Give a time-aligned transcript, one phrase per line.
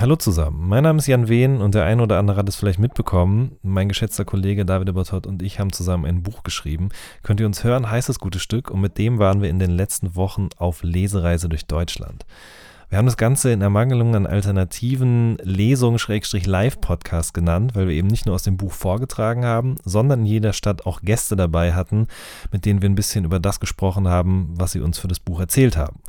[0.00, 2.78] Hallo zusammen, mein Name ist Jan Wehn und der eine oder andere hat es vielleicht
[2.78, 3.58] mitbekommen.
[3.62, 6.88] Mein geschätzter Kollege David Ebertott und ich haben zusammen ein Buch geschrieben.
[7.22, 9.70] Könnt ihr uns hören, heißt das gute Stück und mit dem waren wir in den
[9.70, 12.24] letzten Wochen auf Lesereise durch Deutschland.
[12.88, 18.36] Wir haben das Ganze in Ermangelung an alternativen Lesungen-Live-Podcasts genannt, weil wir eben nicht nur
[18.36, 22.06] aus dem Buch vorgetragen haben, sondern in jeder Stadt auch Gäste dabei hatten,
[22.50, 25.40] mit denen wir ein bisschen über das gesprochen haben, was sie uns für das Buch
[25.40, 26.00] erzählt haben.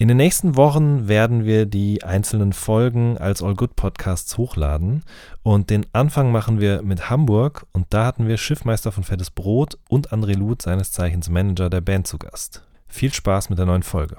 [0.00, 5.02] In den nächsten Wochen werden wir die einzelnen Folgen als All Good Podcasts hochladen
[5.42, 9.76] und den Anfang machen wir mit Hamburg und da hatten wir Schiffmeister von Fettes Brot
[9.88, 12.62] und André Luth, seines Zeichens Manager der Band, zu Gast.
[12.86, 14.18] Viel Spaß mit der neuen Folge.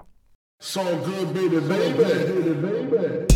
[0.61, 3.28] So good, baby, baby.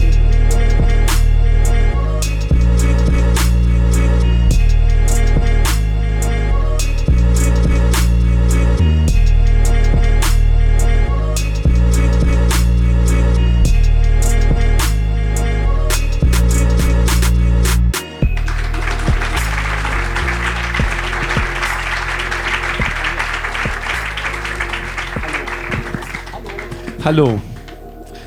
[27.04, 27.42] Hallo.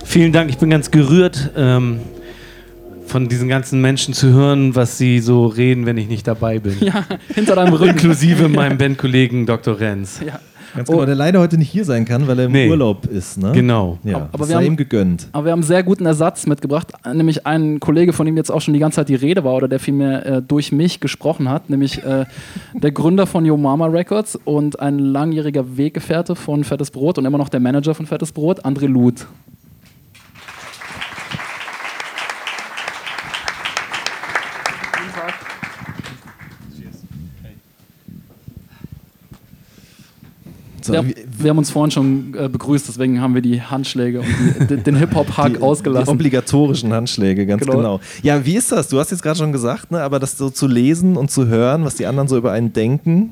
[0.04, 0.50] Vielen Dank.
[0.50, 2.00] Ich bin ganz gerührt, ähm,
[3.06, 6.76] von diesen ganzen Menschen zu hören, was sie so reden, wenn ich nicht dabei bin.
[6.80, 7.92] Ja, hinter deinem Rücken.
[7.92, 9.80] Inklusive meinem Bandkollegen Dr.
[9.80, 10.20] Renz.
[10.24, 10.40] Ja.
[10.74, 11.06] Ganz genau, oh.
[11.06, 12.68] der leider heute nicht hier sein kann, weil er im nee.
[12.68, 13.38] Urlaub ist.
[13.38, 13.52] Ne?
[13.52, 13.98] Genau.
[14.04, 15.28] Ja, aber, wir haben, ihm gegönnt.
[15.32, 18.60] Aber wir haben einen sehr guten Ersatz mitgebracht, nämlich einen Kollege, von dem jetzt auch
[18.60, 21.70] schon die ganze Zeit die Rede war oder der vielmehr äh, durch mich gesprochen hat,
[21.70, 22.24] nämlich äh,
[22.74, 27.38] der Gründer von Yo Mama Records und ein langjähriger Weggefährte von Fettes Brot und immer
[27.38, 29.26] noch der Manager von Fettes Brot, André Luth.
[40.86, 44.70] So, wir, wir, haben uns vorhin schon äh, begrüßt, deswegen haben wir die Handschläge und
[44.70, 46.06] die, den Hip-Hop-Hack ausgelassen.
[46.06, 47.76] Die obligatorischen Handschläge, ganz genau.
[47.76, 48.00] genau.
[48.22, 48.88] Ja, wie ist das?
[48.88, 51.84] Du hast jetzt gerade schon gesagt, ne, aber das so zu lesen und zu hören,
[51.84, 53.30] was die anderen so über einen denken.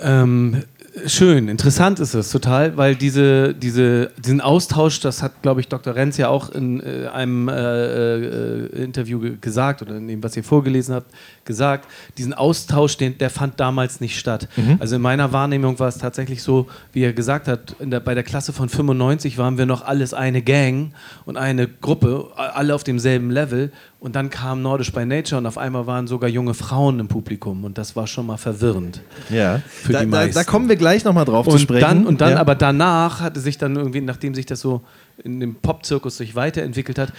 [0.00, 0.62] Ähm,
[1.04, 5.94] schön, interessant ist es total, weil diese, diese, diesen Austausch, das hat, glaube ich, Dr.
[5.94, 10.44] Renz ja auch in äh, einem äh, äh, Interview gesagt oder in dem, was ihr
[10.44, 11.10] vorgelesen habt,
[11.44, 14.48] gesagt, diesen Austausch, den, der fand damals nicht statt.
[14.56, 14.76] Mhm.
[14.78, 18.24] Also in meiner Wahrnehmung war es tatsächlich so, wie er gesagt hat, der, bei der
[18.24, 20.92] Klasse von 95 waren wir noch alles eine Gang
[21.24, 25.58] und eine Gruppe, alle auf demselben Level und dann kam Nordisch by Nature und auf
[25.58, 29.00] einmal waren sogar junge Frauen im Publikum und das war schon mal verwirrend.
[29.30, 31.80] Ja, da, da, da, kommen wir gleich nochmal drauf und zu sprechen.
[31.80, 32.36] Dann, und dann, ja.
[32.38, 34.82] aber danach hatte sich dann irgendwie, nachdem sich das so
[35.24, 37.12] in dem Popzirkus sich weiterentwickelt hat,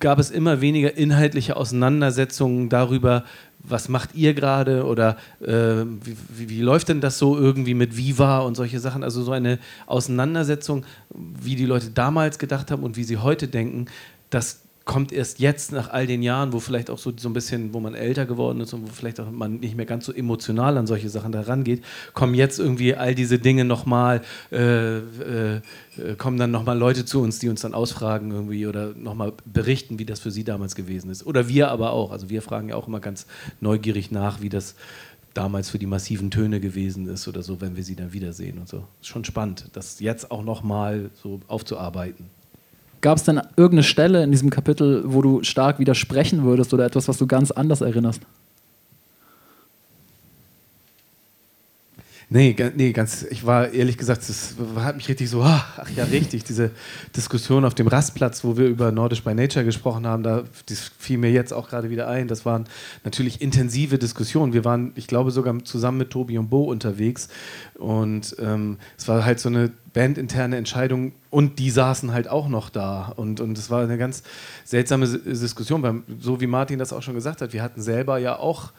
[0.00, 3.24] gab es immer weniger inhaltliche Auseinandersetzungen darüber,
[3.58, 7.96] was macht ihr gerade oder äh, wie, wie, wie, läuft denn das so irgendwie mit
[7.96, 9.02] Viva und solche Sachen.
[9.02, 13.86] Also so eine Auseinandersetzung, wie die Leute damals gedacht haben und wie sie heute denken,
[14.30, 17.74] das kommt erst jetzt nach all den Jahren, wo vielleicht auch so, so ein bisschen,
[17.74, 20.78] wo man älter geworden ist und wo vielleicht auch man nicht mehr ganz so emotional
[20.78, 21.84] an solche Sachen herangeht,
[22.14, 25.60] kommen jetzt irgendwie all diese Dinge nochmal, äh, äh,
[26.16, 30.06] kommen dann nochmal Leute zu uns, die uns dann ausfragen irgendwie oder nochmal berichten, wie
[30.06, 31.26] das für sie damals gewesen ist.
[31.26, 32.10] Oder wir aber auch.
[32.10, 33.26] Also wir fragen ja auch immer ganz
[33.60, 34.74] neugierig nach, wie das
[35.34, 38.70] damals für die massiven Töne gewesen ist oder so, wenn wir sie dann wiedersehen und
[38.70, 38.84] so.
[39.02, 42.37] Ist schon spannend, das jetzt auch nochmal so aufzuarbeiten.
[43.00, 47.08] Gab es denn irgendeine Stelle in diesem Kapitel, wo du stark widersprechen würdest oder etwas,
[47.08, 48.22] was du ganz anders erinnerst?
[52.30, 56.04] Nee, nee, ganz, ich war ehrlich gesagt, das hat mich richtig so, ah, ach ja,
[56.04, 56.72] richtig, diese
[57.16, 61.16] Diskussion auf dem Rastplatz, wo wir über Nordisch by Nature gesprochen haben, da das fiel
[61.16, 62.28] mir jetzt auch gerade wieder ein.
[62.28, 62.64] Das waren
[63.02, 64.52] natürlich intensive Diskussionen.
[64.52, 67.28] Wir waren, ich glaube, sogar zusammen mit Tobi und Bo unterwegs
[67.78, 72.68] und ähm, es war halt so eine bandinterne Entscheidung und die saßen halt auch noch
[72.68, 73.10] da.
[73.16, 74.22] Und, und es war eine ganz
[74.64, 78.38] seltsame Diskussion, weil so wie Martin das auch schon gesagt hat, wir hatten selber ja
[78.38, 78.72] auch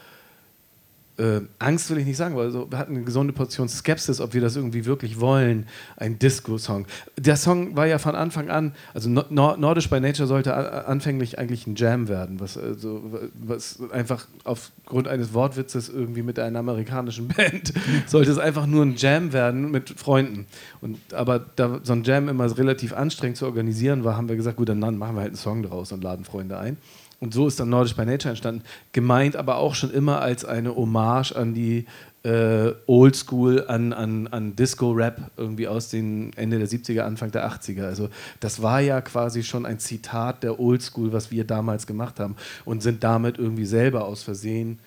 [1.20, 4.34] äh, Angst will ich nicht sagen, weil so, wir hatten eine gesunde Portion Skepsis, ob
[4.34, 6.88] wir das irgendwie wirklich wollen, ein Disco-Song.
[7.18, 11.68] Der Song war ja von Anfang an, also no Nordisch by Nature sollte anfänglich eigentlich
[11.68, 17.74] ein Jam werden, was, also, was einfach aufgrund eines Wortwitzes irgendwie mit einer amerikanischen Band
[18.08, 20.46] sollte es einfach nur ein Jam werden mit Freunden.
[20.82, 24.58] Und, aber da so ein Jam immer relativ anstrengend zu organisieren war, haben wir gesagt,
[24.58, 26.78] gut, dann machen wir halt einen Song draus und laden Freunde ein.
[27.20, 28.64] Und so ist dann Nordisch by Nature entstanden.
[28.94, 31.86] Gemeint aber auch schon immer als eine Hommage an die
[32.24, 37.86] äh, Oldschool, an, an, an Disco-Rap irgendwie aus den Ende der 70er, Anfang der 80er.
[37.86, 42.36] Also das war ja quasi schon ein Zitat der Oldschool, was wir damals gemacht haben
[42.66, 44.80] und sind damit irgendwie selber aus Versehen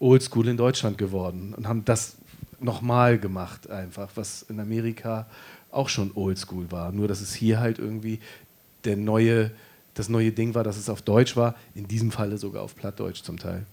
[0.00, 2.16] Oldschool in Deutschland geworden und haben das
[2.60, 5.26] nochmal gemacht einfach, was in Amerika
[5.70, 6.92] auch schon Oldschool war.
[6.92, 8.20] Nur dass es hier halt irgendwie
[8.84, 9.50] der neue,
[9.98, 13.22] das neue Ding war, dass es auf Deutsch war, in diesem Falle sogar auf Plattdeutsch
[13.22, 13.66] zum Teil.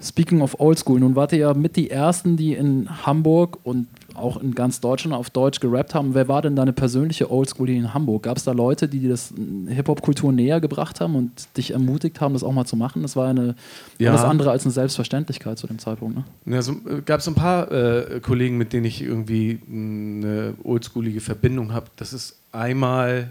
[0.00, 4.42] Speaking of Oldschool, nun wart ihr ja mit die Ersten, die in Hamburg und auch
[4.42, 6.14] in ganz Deutschland auf Deutsch gerappt haben.
[6.14, 8.24] Wer war denn deine persönliche Oldschool hier in Hamburg?
[8.24, 9.32] Gab es da Leute, die dir das
[9.68, 13.02] Hip-Hop-Kultur näher gebracht haben und dich ermutigt haben, das auch mal zu machen?
[13.02, 13.54] Das war eine,
[13.98, 14.10] Ja.
[14.10, 16.16] alles andere als eine Selbstverständlichkeit zu dem Zeitpunkt.
[16.16, 16.24] Ne?
[16.46, 20.54] Ja, so, äh, gab es ein paar äh, Kollegen, mit denen ich irgendwie mh, eine
[20.64, 21.86] oldschoolige Verbindung habe.
[21.94, 23.30] Das ist einmal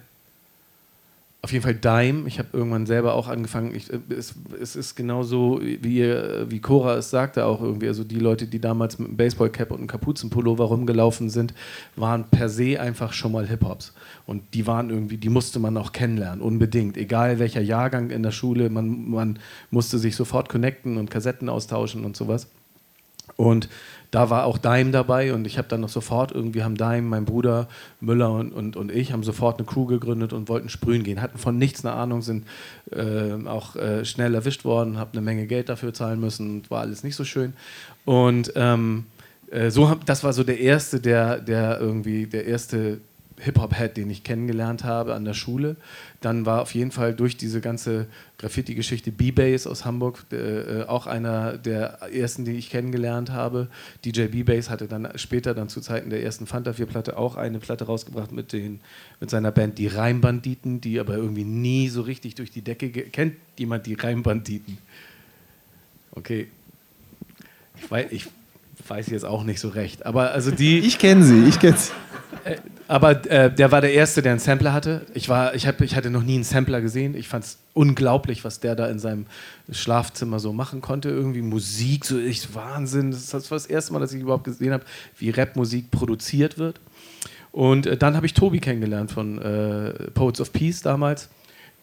[1.43, 2.27] auf jeden Fall Dime.
[2.27, 3.73] Ich habe irgendwann selber auch angefangen.
[3.73, 7.87] Ich, äh, es, es ist genauso, wie, wie Cora es sagte auch irgendwie.
[7.87, 11.55] Also die Leute, die damals mit einem Baseballcap und einem Kapuzenpullover rumgelaufen sind,
[11.95, 13.93] waren per se einfach schon mal Hip-Hops.
[14.27, 16.95] Und die waren irgendwie, die musste man auch kennenlernen, unbedingt.
[16.95, 19.39] Egal welcher Jahrgang in der Schule, man, man
[19.71, 22.47] musste sich sofort connecten und Kassetten austauschen und sowas.
[23.35, 23.67] Und
[24.11, 27.23] da war auch Dime dabei und ich habe dann noch sofort irgendwie haben Dime, mein
[27.23, 27.69] Bruder
[28.01, 31.21] Müller und, und, und ich haben sofort eine Crew gegründet und wollten sprühen gehen.
[31.21, 32.45] Hatten von nichts eine Ahnung, sind
[32.91, 37.03] äh, auch äh, schnell erwischt worden, habe eine Menge Geld dafür zahlen müssen, war alles
[37.03, 37.53] nicht so schön.
[38.03, 39.05] Und ähm,
[39.49, 42.99] äh, so das war so der erste, der, der irgendwie der erste
[43.41, 45.75] Hip-Hop-Head, den ich kennengelernt habe an der Schule.
[46.21, 48.07] Dann war auf jeden Fall durch diese ganze
[48.37, 50.35] Graffiti-Geschichte B-Bass aus Hamburg äh,
[50.81, 53.67] äh, auch einer der ersten, die ich kennengelernt habe.
[54.05, 57.85] DJ B-Bass hatte dann später, dann zu Zeiten der ersten Fanta 4-Platte, auch eine Platte
[57.85, 58.79] rausgebracht mit, den,
[59.19, 63.35] mit seiner Band Die Reimbanditen, die aber irgendwie nie so richtig durch die Decke Kennt
[63.57, 64.77] jemand die Reimbanditen?
[66.11, 66.47] Okay.
[67.77, 68.27] Ich weiß, ich
[68.87, 70.05] weiß jetzt auch nicht so recht.
[70.05, 70.79] Aber also die.
[70.79, 71.91] Ich kenne sie, ich kenne sie.
[72.91, 75.05] Aber äh, der war der Erste, der einen Sampler hatte.
[75.13, 77.15] Ich, war, ich, hab, ich hatte noch nie einen Sampler gesehen.
[77.15, 79.27] Ich fand es unglaublich, was der da in seinem
[79.71, 81.07] Schlafzimmer so machen konnte.
[81.07, 83.11] Irgendwie Musik, so ich Wahnsinn.
[83.11, 84.83] Das war das erste Mal, dass ich überhaupt gesehen habe,
[85.17, 86.81] wie Rapmusik produziert wird.
[87.53, 91.29] Und äh, dann habe ich Tobi kennengelernt von äh, Poets of Peace damals,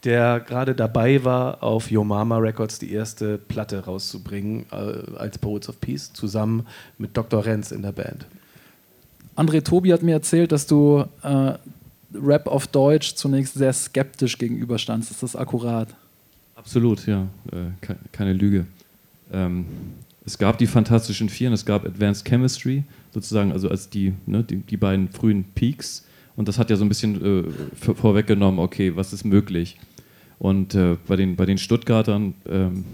[0.05, 5.71] der gerade dabei war, auf Yo Mama Records die erste Platte rauszubringen äh, als Poets
[5.71, 6.67] of Peace, zusammen
[6.99, 7.47] mit Dr.
[7.47, 8.27] Renz in der Band.
[9.38, 11.52] André Tobi hat mir erzählt, dass du äh,
[12.12, 15.12] Rap auf Deutsch zunächst sehr skeptisch gegenüberstandst.
[15.12, 15.94] Ist das akkurat?
[16.56, 17.29] Absolut, ja.
[17.52, 18.67] Äh, ke keine Lüge.
[19.32, 19.64] Ähm,
[20.26, 22.82] es gab die Fantastischen Vier und es gab Advanced Chemistry,
[23.14, 26.05] sozusagen, also als die, ne, die, die beiden frühen Peaks.
[26.35, 27.50] Und das hat ja so ein bisschen äh,
[27.81, 29.79] vor- vorweggenommen, okay, was ist möglich?
[30.40, 32.85] Und äh, bei, den, bei den Stuttgartern ähm,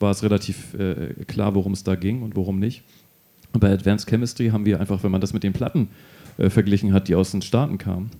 [0.00, 2.82] war es relativ äh, klar, worum es da ging und worum nicht.
[3.52, 5.88] Bei Advanced Chemistry haben wir einfach, wenn man das mit den Platten
[6.38, 8.10] äh, verglichen hat, die aus den Staaten kamen,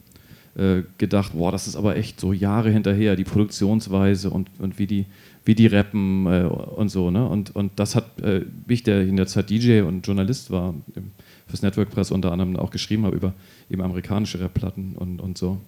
[0.55, 4.87] äh, gedacht, boah, das ist aber echt so Jahre hinterher, die Produktionsweise und, und wie,
[4.87, 5.07] die,
[5.45, 7.11] wie die rappen äh, und so.
[7.11, 7.27] Ne?
[7.27, 10.75] Und, und das hat äh, mich, der in der Zeit DJ und Journalist war,
[11.47, 13.33] fürs Network Press unter anderem auch geschrieben habe über
[13.71, 15.59] eben amerikanische Rap-Platten und, und so,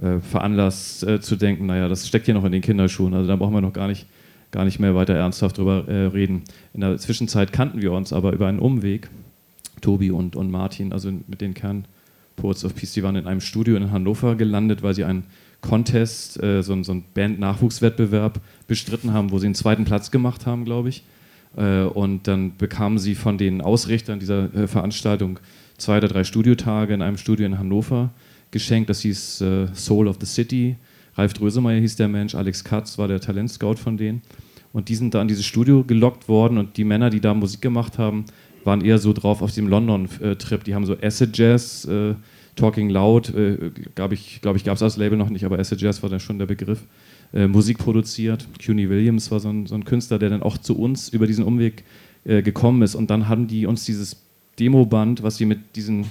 [0.00, 3.34] äh, veranlasst äh, zu denken, naja, das steckt hier noch in den Kinderschuhen, also da
[3.34, 4.06] brauchen wir noch gar nicht,
[4.50, 6.42] gar nicht mehr weiter ernsthaft drüber äh, reden.
[6.74, 9.08] In der Zwischenzeit kannten wir uns aber über einen Umweg,
[9.80, 11.84] Tobi und, und Martin, also mit den Kern
[12.36, 15.24] Poets of Peace, die waren in einem Studio in Hannover gelandet, weil sie einen
[15.60, 20.46] Contest, äh, so, einen- so einen Band-Nachwuchswettbewerb bestritten haben, wo sie einen zweiten Platz gemacht
[20.46, 21.02] haben, glaube ich.
[21.56, 25.40] Äh, und dann bekamen sie von den Ausrichtern dieser äh, Veranstaltung
[25.78, 28.10] zwei oder drei Studiotage in einem Studio in Hannover
[28.50, 28.88] geschenkt.
[28.90, 30.76] Das hieß äh, Soul of the City.
[31.18, 34.22] Ralf Drösemeyer hieß der Mensch, Alex Katz war der Talentscout von denen.
[34.72, 37.60] Und die sind da in dieses Studio gelockt worden und die Männer, die da Musik
[37.60, 38.24] gemacht haben,
[38.64, 40.62] waren eher so drauf auf dem London-Trip.
[40.62, 42.14] Die haben so Acid Jazz, äh,
[42.54, 45.80] Talking Loud, äh, glaube ich, glaub ich gab es das Label noch nicht, aber Acid
[45.80, 46.84] Jazz war dann schon der Begriff.
[47.32, 48.46] Äh, Musik produziert.
[48.64, 51.44] CUNY Williams war so ein, so ein Künstler, der dann auch zu uns über diesen
[51.44, 51.82] Umweg
[52.24, 52.94] äh, gekommen ist.
[52.94, 54.22] Und dann haben die uns dieses
[54.60, 56.06] Demoband, was sie mit diesen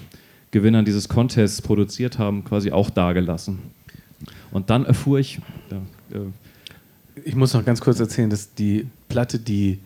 [0.51, 3.59] Gewinnern dieses Contests produziert haben, quasi auch dagelassen.
[4.51, 5.39] Und dann erfuhr ich,
[5.71, 5.77] ja,
[6.17, 6.21] äh,
[7.23, 9.79] Ich muss noch ganz kurz erzählen, dass die Platte, die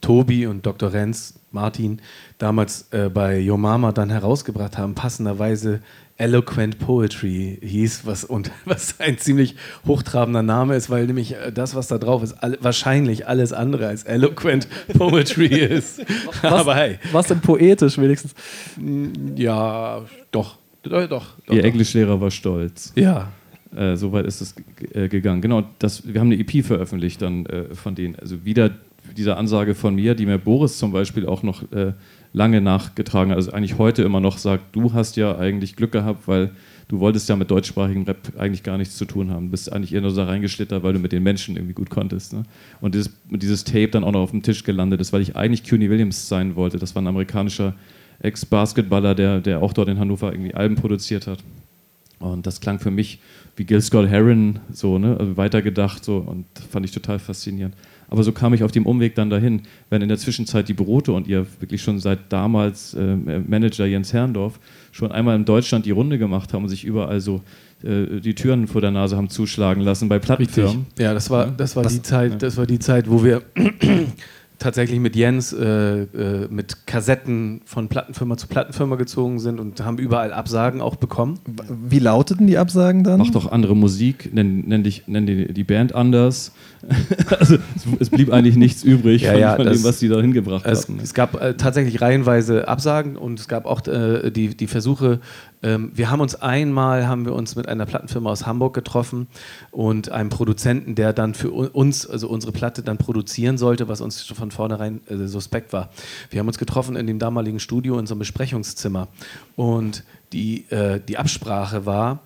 [0.00, 0.92] Tobi und Dr.
[0.92, 2.00] Renz, Martin,
[2.38, 5.80] damals äh, bei Yo Mama dann herausgebracht haben, passenderweise
[6.18, 9.54] Eloquent Poetry hieß, was, und was ein ziemlich
[9.86, 13.86] hochtrabender Name ist, weil nämlich äh, das, was da drauf ist, all, wahrscheinlich alles andere
[13.86, 14.68] als Eloquent
[14.98, 16.00] Poetry ist.
[16.42, 18.34] Aber hey, Was denn poetisch wenigstens?
[19.36, 20.58] ja, doch.
[20.82, 21.08] Doch, doch.
[21.46, 21.68] doch, ihr doch.
[21.68, 22.92] Englischlehrer war stolz.
[22.94, 23.32] Ja.
[23.76, 24.54] Äh, Soweit ist es
[24.92, 25.40] äh, gegangen.
[25.42, 28.16] Genau, das, wir haben eine EP veröffentlicht dann äh, von denen.
[28.16, 28.70] Also wieder
[29.16, 31.92] diese Ansage von mir, die mir Boris zum Beispiel auch noch äh,
[32.32, 33.36] lange nachgetragen hat.
[33.36, 36.50] Also eigentlich heute immer noch sagt, du hast ja eigentlich Glück gehabt, weil
[36.88, 39.46] du wolltest ja mit deutschsprachigem Rap eigentlich gar nichts zu tun haben.
[39.46, 42.32] Du bist eigentlich eher nur da reingeschlittert, weil du mit den Menschen irgendwie gut konntest.
[42.32, 42.42] Ne?
[42.80, 45.68] Und dieses, dieses Tape dann auch noch auf dem Tisch gelandet ist, weil ich eigentlich
[45.68, 46.78] CUNY Williams sein wollte.
[46.78, 47.74] Das war ein amerikanischer
[48.20, 51.38] Ex-Basketballer, der, der auch dort in Hannover irgendwie Alben produziert hat.
[52.18, 53.20] Und das klang für mich
[53.58, 57.74] wie Gil Scott Heron, so, ne, also weitergedacht, so, und fand ich total faszinierend.
[58.10, 61.12] Aber so kam ich auf dem Umweg dann dahin, wenn in der Zwischenzeit die Brote
[61.12, 64.58] und ihr wirklich schon seit damals äh, Manager Jens Herrndorf
[64.92, 67.42] schon einmal in Deutschland die Runde gemacht haben und sich überall so
[67.82, 70.86] äh, die Türen vor der Nase haben zuschlagen lassen bei Plattenfirmen.
[70.98, 73.42] Ja, das war, das war die Zeit, das war die Zeit, wo wir
[74.58, 79.98] tatsächlich mit Jens äh, äh, mit Kassetten von Plattenfirma zu Plattenfirma gezogen sind und haben
[79.98, 81.38] überall Absagen auch bekommen.
[81.68, 83.18] Wie lauteten die Absagen dann?
[83.18, 86.52] Mach doch andere Musik, nenn, nenn, dich, nenn die, die Band anders.
[87.38, 90.20] also es, es, blieb eigentlich nichts übrig ja, ja, von, das, dem, was die da
[90.20, 91.00] hingebracht es, hatten.
[91.02, 95.20] Es gab äh, tatsächlich reihenweise Absagen und es gab auch äh, die, die Versuche,
[95.62, 99.26] ähm, wir haben uns einmal, haben wir uns mit einer Plattenfirma aus Hamburg getroffen
[99.70, 104.22] und einem Produzenten, der dann für uns, also unsere Platte dann produzieren sollte, was uns
[104.22, 105.90] von vornherein äh, suspekt war.
[106.30, 109.08] Wir haben uns getroffen in dem damaligen Studio in so einem Besprechungszimmer
[109.56, 112.20] und die, äh, die Absprache war,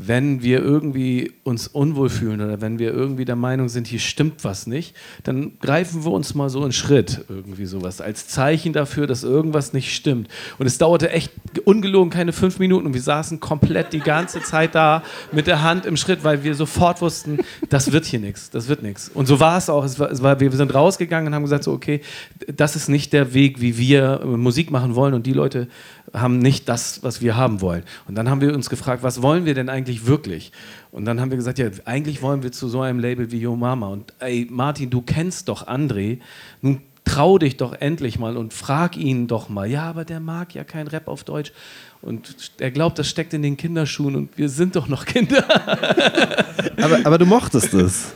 [0.00, 4.44] wenn wir irgendwie uns unwohl fühlen oder wenn wir irgendwie der Meinung sind, hier stimmt
[4.44, 9.08] was nicht, dann greifen wir uns mal so einen Schritt, irgendwie sowas, als Zeichen dafür,
[9.08, 10.28] dass irgendwas nicht stimmt.
[10.58, 11.32] Und es dauerte echt
[11.64, 15.02] ungelogen keine fünf Minuten und wir saßen komplett die ganze Zeit da
[15.32, 18.84] mit der Hand im Schritt, weil wir sofort wussten, das wird hier nichts, das wird
[18.84, 19.10] nichts.
[19.12, 19.84] Und so war es auch.
[19.84, 22.02] Es war, wir sind rausgegangen und haben gesagt, so, okay,
[22.46, 25.66] das ist nicht der Weg, wie wir Musik machen wollen und die Leute
[26.14, 27.82] haben nicht das, was wir haben wollen.
[28.06, 30.52] Und dann haben wir uns gefragt, was wollen wir denn eigentlich wirklich?
[30.90, 33.56] Und dann haben wir gesagt, ja, eigentlich wollen wir zu so einem Label wie Yo
[33.56, 33.88] Mama.
[33.88, 36.18] Und ey, Martin, du kennst doch André.
[36.62, 39.68] Nun trau dich doch endlich mal und frag ihn doch mal.
[39.68, 41.52] Ja, aber der mag ja kein Rap auf Deutsch.
[42.00, 45.44] Und er glaubt, das steckt in den Kinderschuhen und wir sind doch noch Kinder.
[46.80, 48.12] aber, aber du mochtest es.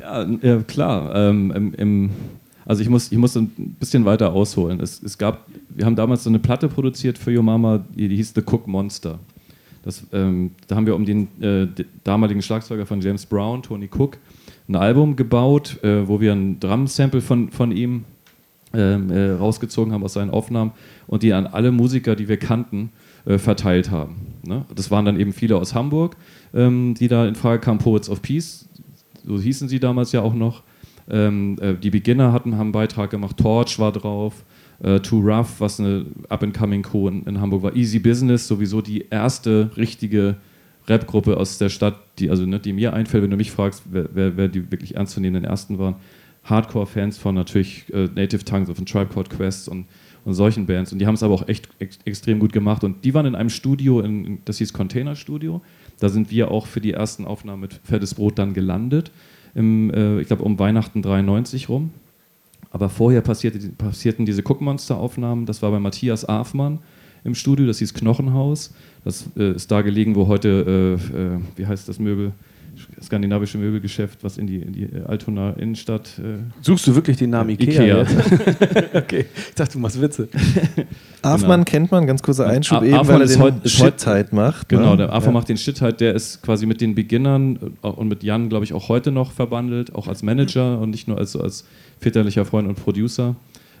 [0.00, 1.14] Ja, ja klar.
[1.14, 2.10] Ähm, im, im
[2.64, 4.80] also ich muss, ich muss ein bisschen weiter ausholen.
[4.80, 8.16] Es, es gab, wir haben damals so eine Platte produziert für Yo Mama, die, die
[8.16, 9.18] hieß The Cook Monster.
[9.82, 11.66] Das, ähm, da haben wir um den äh,
[12.04, 14.18] damaligen Schlagzeuger von James Brown, Tony Cook,
[14.68, 18.04] ein Album gebaut, äh, wo wir ein Drum-Sample von, von ihm
[18.74, 20.72] ähm, äh, rausgezogen haben aus seinen Aufnahmen
[21.06, 22.90] und die an alle Musiker, die wir kannten,
[23.24, 24.16] äh, verteilt haben.
[24.44, 24.64] Ne?
[24.74, 26.16] Das waren dann eben viele aus Hamburg,
[26.54, 28.68] ähm, die da in Frage kamen, Poets of Peace,
[29.26, 30.62] so hießen sie damals ja auch noch.
[31.10, 34.44] Ähm, äh, die Beginner hatten, haben einen Beitrag gemacht, Torch war drauf,
[34.82, 39.70] äh, Too Rough, was eine Up-and-Coming-Co in, in, Hamburg war, Easy Business, sowieso die erste
[39.76, 40.36] richtige
[40.88, 44.08] Rap-Gruppe aus der Stadt, die, also, ne, die mir einfällt, wenn du mich fragst, wer,
[44.12, 45.96] wer, wer die wirklich ernstzunehmenden ersten waren.
[46.44, 49.86] Hardcore-Fans von natürlich äh, Native Tongues, von Tribe Called Quest und,
[50.24, 50.92] und solchen Bands.
[50.92, 52.82] Und die haben es aber auch echt ex extrem gut gemacht.
[52.82, 55.62] Und die waren in einem Studio, in, das hieß Container Studio.
[56.00, 59.12] Da sind wir auch für die ersten Aufnahmen mit Fettes Brot dann gelandet
[59.54, 61.90] im, äh, ich glaube, um Weihnachten 93 rum.
[62.70, 65.46] Aber vorher passierte, passierten diese Guckmonster-Aufnahmen.
[65.46, 66.78] Das war bei Matthias Afmann
[67.24, 68.74] im Studio, das hieß Knochenhaus.
[69.04, 72.32] Das äh, ist da gelegen, wo heute, äh, äh wie heißt das Möbel?
[73.02, 76.18] Skandinavische Möbelgeschäft, was in die, in die äh, Altona Innenstadt.
[76.18, 78.02] Äh Suchst du wirklich den Namen Ikea?
[78.02, 78.06] Ikea.
[78.94, 80.28] okay, ich dachte, du machst Witze.
[81.22, 81.64] Afmann genau.
[81.64, 84.68] kennt man, ganz kurzer Einschub, eben weil er den heut, Shit-Halt macht.
[84.68, 84.98] Genau, ne?
[84.98, 85.40] der Afmann ja.
[85.40, 88.72] macht den Shit-Halt, der ist quasi mit den Beginnern äh, und mit Jan, glaube ich,
[88.72, 91.64] auch heute noch verbandelt, auch als Manager und nicht nur als, als
[92.00, 93.36] väterlicher Freund und Producer.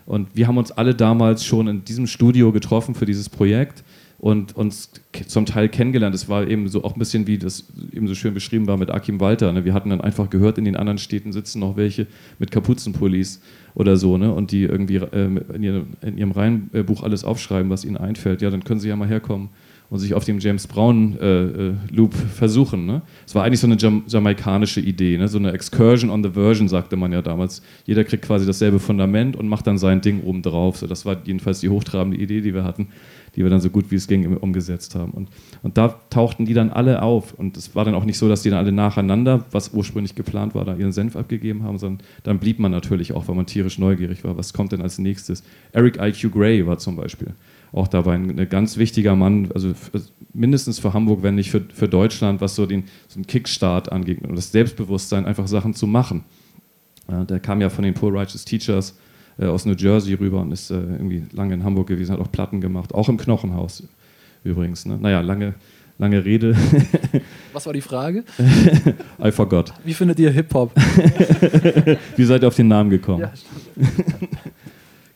[0.06, 3.84] Und wir haben uns alle damals schon in diesem Studio getroffen für dieses Projekt
[4.22, 4.92] und uns
[5.26, 6.14] zum Teil kennengelernt.
[6.14, 8.88] Es war eben so auch ein bisschen, wie das eben so schön beschrieben war mit
[8.88, 9.52] Akim Walter.
[9.52, 9.64] Ne?
[9.64, 12.06] Wir hatten dann einfach gehört, in den anderen Städten sitzen noch welche
[12.38, 13.42] mit Kapuzenpullis
[13.74, 14.32] oder so, ne?
[14.32, 18.42] Und die irgendwie äh, in, ihrem, in ihrem Reihenbuch alles aufschreiben, was ihnen einfällt.
[18.42, 19.48] Ja, dann können sie ja mal herkommen
[19.92, 22.86] und sich auf dem James Brown äh, äh, Loop versuchen.
[22.86, 23.02] Ne?
[23.26, 25.28] Es war eigentlich so eine Jam jamaikanische Idee, ne?
[25.28, 27.60] so eine Excursion on the Version, sagte man ja damals.
[27.84, 30.78] Jeder kriegt quasi dasselbe Fundament und macht dann sein Ding oben drauf.
[30.78, 32.88] So, das war jedenfalls die hochtrabende Idee, die wir hatten
[33.34, 35.12] die wir dann so gut wie es ging umgesetzt haben.
[35.12, 35.28] Und,
[35.62, 37.32] und da tauchten die dann alle auf.
[37.34, 40.54] Und es war dann auch nicht so, dass die dann alle nacheinander, was ursprünglich geplant
[40.54, 43.78] war, da ihren Senf abgegeben haben, sondern dann blieb man natürlich auch, weil man tierisch
[43.78, 44.36] neugierig war.
[44.36, 45.42] Was kommt denn als nächstes?
[45.72, 46.30] Eric I.Q.
[46.30, 47.34] Gray war zum Beispiel
[47.72, 49.72] auch dabei ein, ein ganz wichtiger Mann, also
[50.34, 54.22] mindestens für Hamburg, wenn nicht für, für Deutschland, was so den, so den Kickstart angeht
[54.22, 56.24] und das Selbstbewusstsein, einfach Sachen zu machen.
[57.08, 58.96] Ja, der kam ja von den Poor Righteous Teachers
[59.38, 62.30] äh, aus New Jersey rüber und ist äh, irgendwie lange in Hamburg gewesen, hat auch
[62.30, 63.82] Platten gemacht, auch im Knochenhaus
[64.44, 64.86] übrigens.
[64.86, 64.98] Ne?
[65.00, 65.54] Naja, lange,
[65.98, 66.56] lange Rede.
[67.52, 68.24] Was war die Frage?
[69.22, 69.72] I forgot.
[69.84, 70.72] Wie findet ihr Hip-Hop?
[72.16, 73.20] Wie seid ihr auf den Namen gekommen?
[73.20, 73.32] Ja,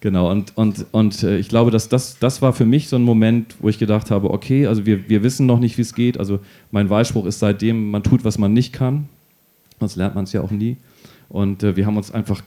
[0.07, 3.03] genau, und, und, und äh, ich glaube, dass das, das war für mich so ein
[3.03, 6.17] Moment, wo ich gedacht habe, okay, also wir, wir wissen noch nicht, wie es geht.
[6.17, 6.39] Also
[6.71, 9.09] mein Wahlspruch ist seitdem, man tut, was man nicht kann.
[9.81, 10.77] Sonst lernt man es ja auch nie.
[11.29, 12.41] Und äh, wir haben uns einfach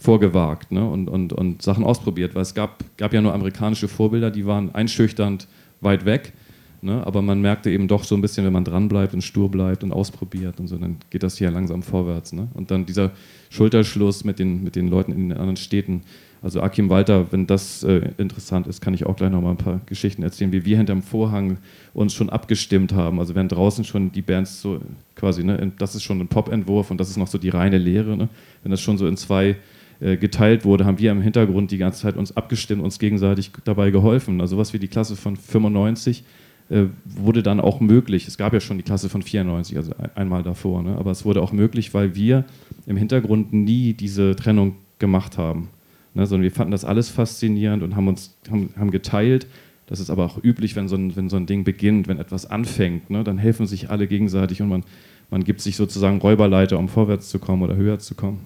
[0.00, 0.88] vorgewagt ne?
[0.88, 4.72] und, und, und Sachen ausprobiert, weil es gab, gab ja nur amerikanische Vorbilder, die waren
[4.72, 5.48] einschüchternd
[5.80, 6.32] weit weg.
[6.80, 7.04] Ne?
[7.04, 9.90] Aber man merkte eben doch so ein bisschen, wenn man dranbleibt und stur bleibt und
[9.90, 12.32] ausprobiert und so, dann geht das hier langsam vorwärts.
[12.32, 12.46] Ne?
[12.54, 13.10] Und dann dieser
[13.50, 16.02] Schulterschluss mit den, mit den Leuten in den anderen Städten.
[16.42, 19.58] Also Akim Walter, wenn das äh, interessant ist, kann ich auch gleich noch mal ein
[19.58, 21.58] paar Geschichten erzählen, wie wir hinterm Vorhang
[21.92, 23.18] uns schon abgestimmt haben.
[23.20, 24.80] Also wenn draußen schon die Bands so
[25.16, 28.16] quasi, ne, das ist schon ein Pop-Entwurf und das ist noch so die reine Lehre.
[28.16, 28.28] Ne?
[28.62, 29.56] Wenn das schon so in zwei
[30.00, 33.90] äh, geteilt wurde, haben wir im Hintergrund die ganze Zeit uns abgestimmt, uns gegenseitig dabei
[33.90, 34.40] geholfen.
[34.40, 36.24] Also was wie die Klasse von 95
[36.70, 38.26] äh, wurde dann auch möglich.
[38.26, 40.96] Es gab ja schon die Klasse von 94, also einmal davor, ne?
[40.96, 42.44] aber es wurde auch möglich, weil wir
[42.86, 45.68] im Hintergrund nie diese Trennung gemacht haben.
[46.14, 46.26] Ne?
[46.26, 49.46] Sondern wir fanden das alles faszinierend und haben uns haben, haben geteilt.
[49.86, 52.46] Das ist aber auch üblich, wenn so ein, wenn so ein Ding beginnt, wenn etwas
[52.46, 53.24] anfängt, ne?
[53.24, 54.84] dann helfen sich alle gegenseitig und man,
[55.30, 58.40] man gibt sich sozusagen Räuberleiter, um vorwärts zu kommen oder höher zu kommen.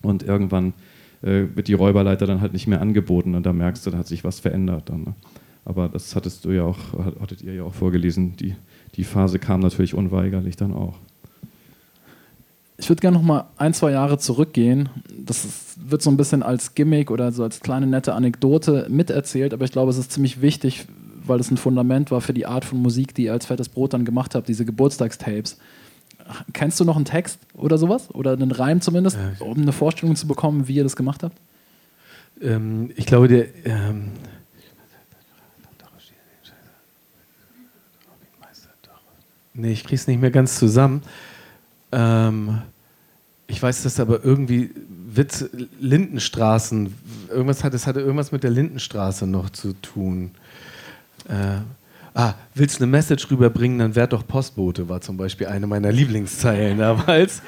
[0.00, 0.72] Und irgendwann
[1.22, 4.06] äh, wird die Räuberleiter dann halt nicht mehr angeboten und da merkst du, da hat
[4.06, 5.02] sich was verändert dann.
[5.04, 5.14] Ne?
[5.66, 6.78] Aber das hattest du ja auch,
[7.20, 8.36] hattet ihr ja auch vorgelesen.
[8.36, 8.54] Die,
[8.94, 10.96] die Phase kam natürlich unweigerlich dann auch.
[12.78, 14.88] Ich würde gerne noch mal ein, zwei Jahre zurückgehen.
[15.14, 19.52] Das ist, wird so ein bisschen als Gimmick oder so als kleine nette Anekdote miterzählt,
[19.52, 20.86] aber ich glaube, es ist ziemlich wichtig,
[21.24, 23.92] weil es ein Fundament war für die Art von Musik, die ihr als Fettes Brot
[23.92, 25.58] dann gemacht habt, diese Geburtstagstapes.
[26.52, 28.12] Kennst du noch einen Text oder sowas?
[28.14, 31.36] Oder einen Reim zumindest, um eine Vorstellung zu bekommen, wie ihr das gemacht habt?
[32.40, 33.46] Ähm, ich glaube, der.
[33.64, 34.12] Ähm
[39.52, 41.02] Nee, ich krieg's nicht mehr ganz zusammen.
[41.92, 42.62] Ähm,
[43.50, 44.70] ich weiß das aber irgendwie
[45.12, 45.44] Witz
[45.80, 46.94] Lindenstraßen.
[47.28, 50.30] Irgendwas hat es hatte irgendwas mit der Lindenstraße noch zu tun.
[51.28, 51.58] Äh,
[52.14, 55.90] ah, willst du eine Message rüberbringen, dann werd doch Postbote, war zum Beispiel eine meiner
[55.90, 57.42] Lieblingszeilen damals.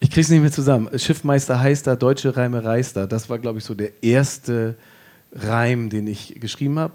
[0.00, 0.88] Ich krieg's nicht mehr zusammen.
[0.98, 3.06] Schiffmeister heißt da, deutsche Reime reißt da.
[3.06, 4.76] Das war, glaube ich, so der erste
[5.32, 6.94] Reim, den ich geschrieben habe.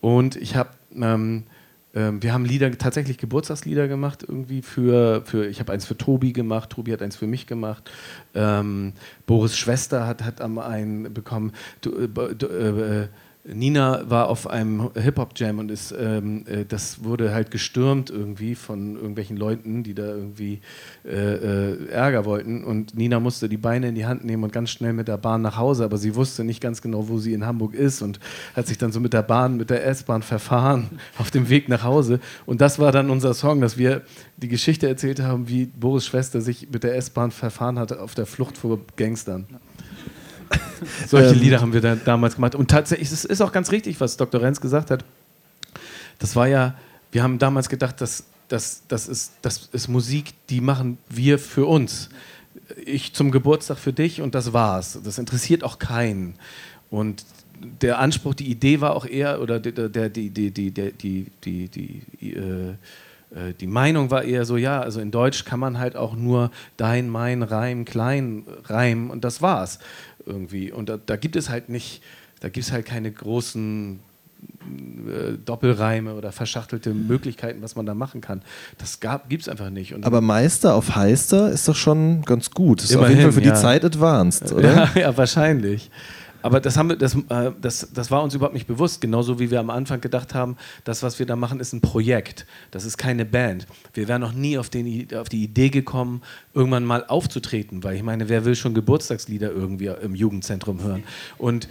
[0.00, 1.44] Und ich habe ähm,
[1.94, 6.32] ähm, wir haben Lieder, tatsächlich Geburtstagslieder gemacht, irgendwie für, für ich habe eins für Tobi
[6.32, 7.90] gemacht, Tobi hat eins für mich gemacht,
[8.34, 8.92] ähm,
[9.26, 13.08] Boris Schwester hat, hat am einen bekommen, du, äh, du, äh,
[13.52, 18.96] Nina war auf einem Hip-Hop-Jam und ist, ähm, äh, das wurde halt gestürmt irgendwie von
[18.96, 20.60] irgendwelchen Leuten, die da irgendwie
[21.04, 22.62] äh, äh, Ärger wollten.
[22.64, 25.42] Und Nina musste die Beine in die Hand nehmen und ganz schnell mit der Bahn
[25.42, 28.20] nach Hause, aber sie wusste nicht ganz genau, wo sie in Hamburg ist und
[28.54, 31.84] hat sich dann so mit der Bahn, mit der S-Bahn verfahren auf dem Weg nach
[31.84, 32.20] Hause.
[32.44, 34.02] Und das war dann unser Song, dass wir
[34.36, 38.26] die Geschichte erzählt haben, wie Boris Schwester sich mit der S-Bahn verfahren hat auf der
[38.26, 39.46] Flucht vor Gangstern.
[41.06, 42.54] Solche ähm, Lieder haben wir da damals gemacht.
[42.54, 44.40] Und tatsächlich, es ist auch ganz richtig, was Dr.
[44.40, 45.04] Renz gesagt hat.
[46.18, 46.74] Das war ja,
[47.12, 51.66] wir haben damals gedacht, dass, dass, das, ist, das ist Musik, die machen wir für
[51.66, 52.08] uns.
[52.84, 54.98] Ich zum Geburtstag für dich und das war's.
[55.04, 56.34] Das interessiert auch keinen.
[56.90, 57.24] Und
[57.82, 61.30] der Anspruch, die Idee war auch eher, oder der, der, die, die, die, die, die,
[61.68, 62.74] die, die äh,
[63.30, 66.50] äh, die Meinung war eher so, ja, also in Deutsch kann man halt auch nur
[66.76, 69.78] dein, mein, Reim, klein reimen und das war's
[70.28, 70.70] irgendwie.
[70.70, 72.02] Und da, da gibt es halt nicht,
[72.40, 74.00] da gibt es halt keine großen
[74.38, 78.42] äh, Doppelreime oder verschachtelte Möglichkeiten, was man da machen kann.
[78.76, 79.94] Das gibt es einfach nicht.
[79.94, 82.82] Und Aber Meister auf Heister ist doch schon ganz gut.
[82.82, 83.54] Das ist auf jeden Fall für ja.
[83.54, 84.74] die Zeit advanced, oder?
[84.74, 85.90] Ja, ja wahrscheinlich.
[86.42, 89.50] Aber das, haben wir, das, äh, das, das war uns überhaupt nicht bewusst, genauso wie
[89.50, 92.46] wir am Anfang gedacht haben, das, was wir da machen, ist ein Projekt.
[92.70, 93.66] Das ist keine Band.
[93.94, 96.22] Wir wären noch nie auf, den, auf die Idee gekommen,
[96.54, 101.04] irgendwann mal aufzutreten, weil ich meine, wer will schon Geburtstagslieder irgendwie im Jugendzentrum hören?
[101.38, 101.68] Und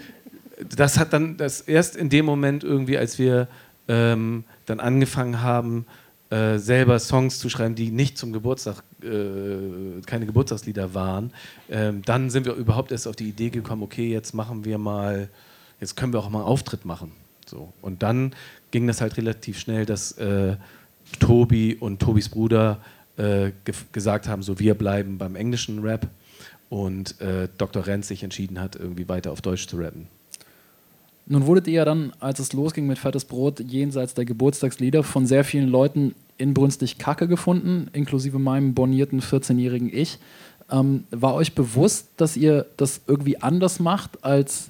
[0.75, 3.47] das hat dann das erst in dem Moment irgendwie, als wir
[3.87, 5.85] ähm, dann angefangen haben,
[6.29, 11.31] äh, selber Songs zu schreiben, die nicht zum Geburtstag, äh, keine Geburtstagslieder waren,
[11.69, 15.29] ähm, dann sind wir überhaupt erst auf die Idee gekommen, okay, jetzt machen wir mal,
[15.79, 17.11] jetzt können wir auch mal einen Auftritt machen.
[17.45, 17.71] So.
[17.81, 18.33] Und dann
[18.71, 20.57] ging das halt relativ schnell, dass äh,
[21.19, 22.81] Tobi und Tobis Bruder
[23.17, 26.07] äh, ge gesagt haben, so wir bleiben beim englischen Rap
[26.69, 27.87] und äh, Dr.
[27.87, 30.07] Renz sich entschieden hat, irgendwie weiter auf Deutsch zu rappen.
[31.29, 35.25] Nun wurdet ihr ja dann, als es losging mit Fettes Brot, jenseits der Geburtstagslieder von
[35.25, 40.19] sehr vielen Leuten inbrünstig Kacke gefunden, inklusive meinem bornierten 14-jährigen Ich.
[40.71, 44.69] Ähm, war euch bewusst, dass ihr das irgendwie anders macht als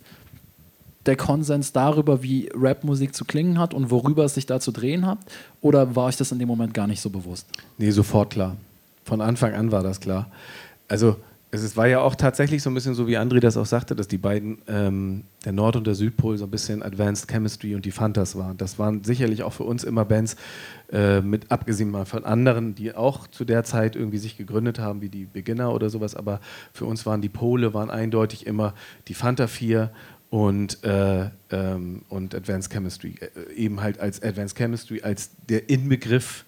[1.06, 5.06] der Konsens darüber, wie Rapmusik zu klingen hat und worüber es sich da zu drehen
[5.06, 5.20] hat?
[5.62, 7.48] Oder war euch das in dem Moment gar nicht so bewusst?
[7.78, 8.58] Nee, sofort klar.
[9.06, 10.30] Von Anfang an war das klar.
[10.88, 11.16] Also
[11.52, 14.08] es war ja auch tatsächlich so ein bisschen so, wie André das auch sagte, dass
[14.08, 17.92] die beiden, ähm, der Nord- und der Südpol, so ein bisschen Advanced Chemistry und die
[17.92, 18.58] Fantas waren.
[18.58, 20.36] Das waren sicherlich auch für uns immer Bands,
[20.92, 25.02] äh, mit abgesehen mal von anderen, die auch zu der Zeit irgendwie sich gegründet haben,
[25.02, 26.42] wie die Beginner oder sowas, aber
[26.74, 28.74] für uns waren die Pole, waren eindeutig immer
[29.08, 29.92] die Fanta 4
[30.30, 33.16] und, äh, ähm, und Advanced Chemistry.
[33.20, 36.46] Äh, eben halt als Advanced Chemistry, als der Inbegriff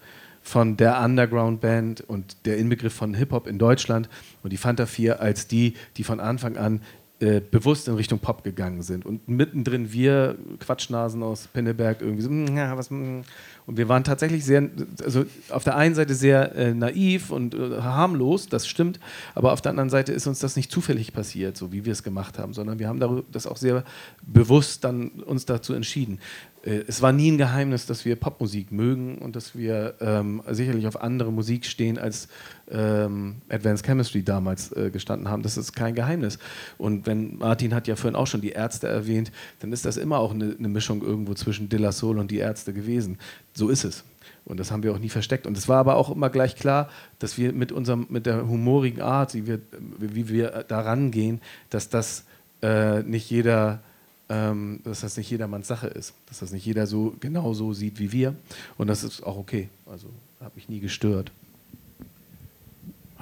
[0.50, 4.10] von der Underground-Band und der Inbegriff von Hip-Hop in Deutschland
[4.42, 6.82] und die Fanta 4 als die, die von Anfang an
[7.20, 9.06] äh, bewusst in Richtung Pop gegangen sind.
[9.06, 13.24] Und mittendrin wir, Quatschnasen aus Pinneberg, irgendwie so, mm, ja, was, mm.
[13.66, 14.70] und wir waren tatsächlich sehr,
[15.04, 19.02] also auf der einen Seite sehr äh, naiv und äh, harmlos, das stimmt,
[19.36, 22.04] aber auf der anderen Seite ist uns das nicht zufällig passiert, so wie wir es
[22.04, 23.84] gemacht haben, sondern wir haben das auch sehr
[24.26, 26.20] bewusst dann uns dazu entschieden.
[26.64, 30.88] Äh, es war nie ein Geheimnis, dass wir Popmusik mögen und dass wir ähm, sicherlich
[30.88, 32.28] auf andere Musik stehen, als
[32.70, 35.44] ähm, Advanced Chemistry damals äh, gestanden haben.
[35.44, 36.40] Das ist kein Geheimnis.
[36.78, 40.20] Und wenn Martin hat ja vorhin auch schon die Ärzte erwähnt, dann ist das immer
[40.20, 43.18] auch eine, eine Mischung irgendwo zwischen De La Soul und die Ärzte gewesen.
[43.54, 44.04] So ist es.
[44.46, 45.46] Und das haben wir auch nie versteckt.
[45.46, 49.02] Und es war aber auch immer gleich klar, dass wir mit, unserem, mit der humorigen
[49.02, 49.60] Art, wie wir,
[50.00, 52.26] wie wir da rangehen, dass das
[52.62, 53.82] äh, nicht jeder
[54.30, 58.00] ähm, dass das nicht jedermanns Sache ist, dass das nicht jeder so genau so sieht
[58.00, 58.36] wie wir.
[58.78, 59.70] Und das ist auch okay.
[59.86, 60.08] Also
[60.40, 61.32] hat mich nie gestört.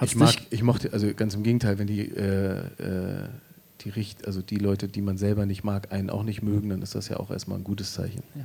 [0.01, 3.29] ich, mag, ich mochte, also ganz im Gegenteil, wenn die, äh, äh,
[3.81, 6.81] die Richt, also die Leute, die man selber nicht mag, einen auch nicht mögen, dann
[6.81, 8.23] ist das ja auch erstmal ein gutes Zeichen.
[8.35, 8.43] Ja.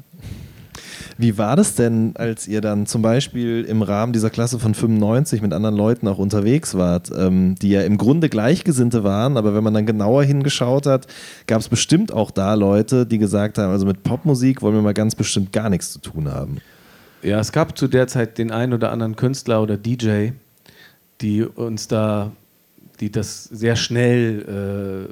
[1.18, 5.42] Wie war das denn, als ihr dann zum Beispiel im Rahmen dieser Klasse von 95
[5.42, 9.64] mit anderen Leuten auch unterwegs wart, ähm, die ja im Grunde Gleichgesinnte waren, aber wenn
[9.64, 11.06] man dann genauer hingeschaut hat,
[11.46, 14.94] gab es bestimmt auch da Leute, die gesagt haben, also mit Popmusik wollen wir mal
[14.94, 16.58] ganz bestimmt gar nichts zu tun haben.
[17.22, 20.30] Ja, es gab zu der Zeit den einen oder anderen Künstler oder DJ,
[21.20, 22.32] die uns da
[23.02, 25.10] die das sehr schnell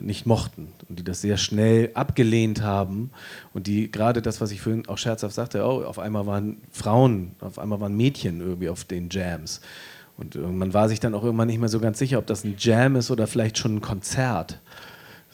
[0.00, 3.10] äh, nicht mochten und die das sehr schnell abgelehnt haben
[3.52, 7.32] und die gerade das, was ich vorhin auch scherzhaft sagte, oh, auf einmal waren Frauen,
[7.40, 9.60] auf einmal waren Mädchen irgendwie auf den Jams.
[10.16, 12.54] Und man war sich dann auch irgendwann nicht mehr so ganz sicher, ob das ein
[12.58, 14.58] Jam ist oder vielleicht schon ein Konzert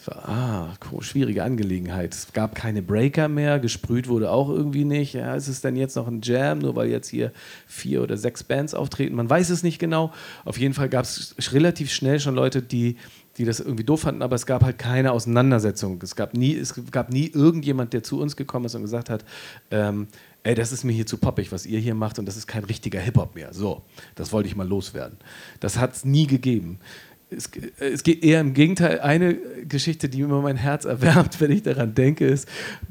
[0.08, 2.14] ah, schwierige Angelegenheit.
[2.14, 5.14] Es gab keine Breaker mehr, gesprüht wurde auch irgendwie nicht.
[5.14, 7.32] Ja, ist es denn jetzt noch ein Jam, nur weil jetzt hier
[7.66, 9.14] vier oder sechs Bands auftreten?
[9.14, 10.12] Man weiß es nicht genau.
[10.44, 12.96] Auf jeden Fall gab es relativ schnell schon Leute, die,
[13.36, 16.00] die das irgendwie doof fanden, aber es gab halt keine Auseinandersetzung.
[16.02, 19.24] Es gab nie, es gab nie irgendjemand, der zu uns gekommen ist und gesagt hat,
[19.70, 20.08] ähm,
[20.44, 22.64] ey, das ist mir hier zu poppig, was ihr hier macht und das ist kein
[22.64, 23.52] richtiger Hip-Hop mehr.
[23.52, 23.82] So,
[24.14, 25.18] das wollte ich mal loswerden.
[25.60, 26.78] Das hat es nie gegeben
[27.36, 29.00] es, es, geht eher im Gegenteil.
[29.00, 29.36] Eine
[29.68, 32.48] Geschichte, die immer mein Herz erwärmt, wenn ich daran denke, ist,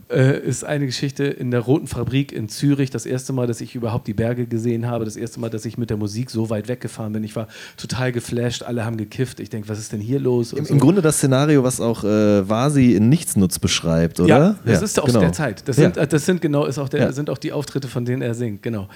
[0.09, 2.89] äh, ist eine Geschichte in der Roten Fabrik in Zürich.
[2.89, 5.05] Das erste Mal, dass ich überhaupt die Berge gesehen habe.
[5.05, 7.23] Das erste Mal, dass ich mit der Musik so weit weggefahren bin.
[7.23, 8.63] Ich war total geflasht.
[8.63, 9.39] Alle haben gekifft.
[9.39, 10.53] Ich denke, was ist denn hier los?
[10.53, 10.73] Im, so.
[10.73, 14.29] Im, Grunde das Szenario, was auch äh, Vasi in Nichtsnutz beschreibt, oder?
[14.29, 15.19] Ja, das ja, ist aus genau.
[15.21, 15.67] der Zeit.
[15.67, 16.05] Das sind, ja.
[16.05, 17.11] das sind genau ist auch der, ja.
[17.11, 18.61] sind auch die Auftritte, von denen er singt.
[18.61, 18.87] Genau.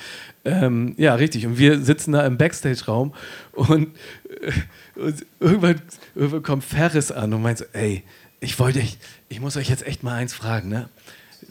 [0.45, 1.45] Ähm, ja, richtig.
[1.45, 3.13] Und wir sitzen da im Backstage-Raum
[3.53, 3.87] und,
[4.26, 4.26] äh,
[4.95, 5.81] und irgendwann,
[6.15, 8.03] irgendwann, kommt Ferris an und meint so, ey,
[8.39, 8.97] ich wollte, ich,
[9.29, 10.89] ich muss euch jetzt echt mal eins fragen, ne?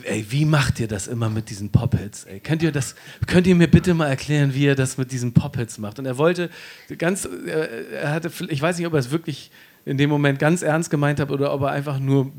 [0.02, 2.26] Ey, wie macht ihr das immer mit diesen Pop-Hits?
[2.42, 2.72] Könnt ihr,
[3.26, 5.98] könnt ihr mir bitte mal erklären, wie er das mit diesen Pop-Hits macht?
[5.98, 6.50] Und er wollte
[6.98, 9.50] ganz, er hatte, ich weiß nicht, ob er es wirklich
[9.84, 12.32] in dem Moment ganz ernst gemeint hat oder ob er einfach nur ein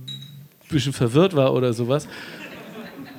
[0.70, 2.08] bisschen verwirrt war oder sowas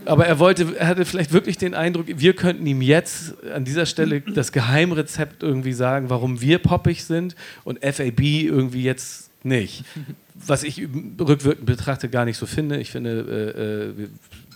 [0.05, 3.87] aber er wollte, er hatte vielleicht wirklich den Eindruck, wir könnten ihm jetzt an dieser
[3.87, 9.85] Stelle das Geheimrezept irgendwie sagen, warum wir poppig sind und FAB irgendwie jetzt nicht.
[10.35, 10.87] Was ich
[11.19, 12.79] rückwirkend betrachte gar nicht so finde.
[12.79, 14.09] Ich finde, äh, äh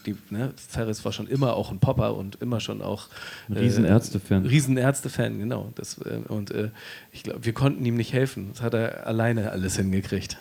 [0.07, 3.09] die, ne, Ferris war schon immer auch ein Popper und immer schon auch
[3.49, 4.47] äh, Riesenärzte-Fan.
[4.47, 5.73] Riesenärzte-Fan, genau.
[5.75, 6.71] Das, äh, und äh,
[7.13, 8.51] ich glaube, wir konnten ihm nicht helfen.
[8.53, 10.39] Das hat er alleine alles hingekriegt.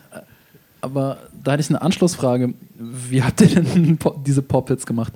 [0.81, 2.53] Aber da hätte ich eine Anschlussfrage.
[2.77, 5.13] Wie habt ihr denn diese Pop-Hits gemacht?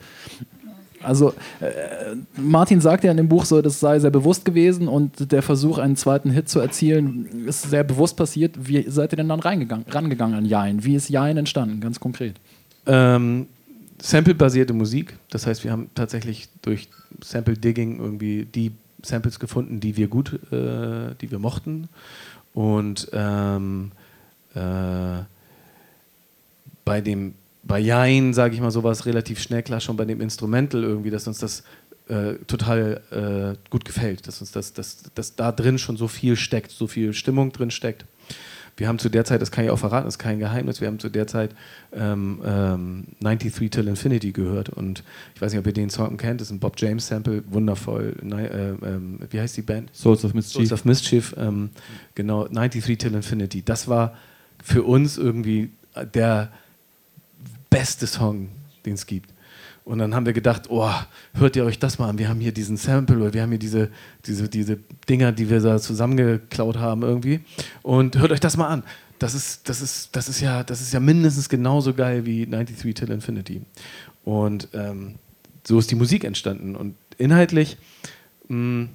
[1.02, 5.32] Also, äh, Martin sagt ja in dem Buch so, das sei sehr bewusst gewesen und
[5.32, 8.56] der Versuch, einen zweiten Hit zu erzielen, ist sehr bewusst passiert.
[8.68, 10.84] Wie seid ihr denn dann reingegangen, rangegangen an Jain?
[10.84, 12.36] Wie ist Jain entstanden, ganz konkret?
[12.88, 13.48] Ähm,
[14.02, 15.18] Sample-basierte Musik.
[15.30, 16.90] Das heißt, wir haben tatsächlich durch
[17.24, 18.72] Sample-Digging irgendwie die
[19.04, 21.88] Samples gefunden, die wir gut, äh, die wir mochten.
[22.54, 23.92] Und ähm,
[24.56, 24.60] äh,
[26.86, 27.34] bei dem
[27.68, 30.84] bei Jain, sage ich mal, so war es relativ schnell klar schon bei dem Instrumental
[30.84, 31.64] irgendwie, dass uns das
[32.08, 36.36] äh, total äh, gut gefällt, dass uns das, dass, dass da drin schon so viel
[36.36, 38.06] steckt, so viel Stimmung drin steckt.
[38.78, 40.90] Wir haben zu der Zeit, das kann ich auch verraten, das ist kein Geheimnis, wir
[40.90, 41.56] haben zu der Zeit
[41.94, 46.42] ähm, ähm, 93 Till Infinity gehört und ich weiß nicht, ob ihr den Song kennt,
[46.42, 48.16] das ist ein Bob James Sample, wundervoll.
[48.22, 49.90] Ne, äh, ähm, wie heißt die Band?
[49.96, 50.54] Souls of Mischief.
[50.54, 51.70] Souls of Mischief, ähm,
[52.16, 53.64] genau, 93 Till Infinity.
[53.64, 54.14] Das war
[54.62, 55.72] für uns irgendwie
[56.14, 56.52] der
[57.76, 58.48] beste Song,
[58.86, 59.34] den es gibt.
[59.84, 60.90] Und dann haben wir gedacht, oh,
[61.34, 63.60] hört ihr euch das mal an, wir haben hier diesen Sample oder wir haben hier
[63.60, 63.92] diese,
[64.26, 67.42] diese, diese Dinger, die wir da zusammengeklaut haben irgendwie.
[67.84, 68.84] Und hört euch das mal an.
[69.20, 72.94] Das ist, das ist, das ist, ja, das ist ja mindestens genauso geil wie 93
[72.94, 73.62] Till Infinity.
[74.24, 75.16] Und ähm,
[75.64, 76.78] so ist die Musik entstanden.
[76.78, 77.78] Und inhaltlich,
[78.48, 78.90] mh, mm,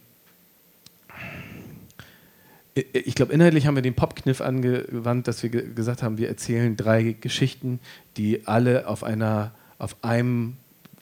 [2.93, 7.17] ich glaube, inhaltlich haben wir den Popkniff angewandt, dass wir gesagt haben, wir erzählen drei
[7.21, 7.81] Geschichten,
[8.17, 10.57] die alle auf einer, auf einem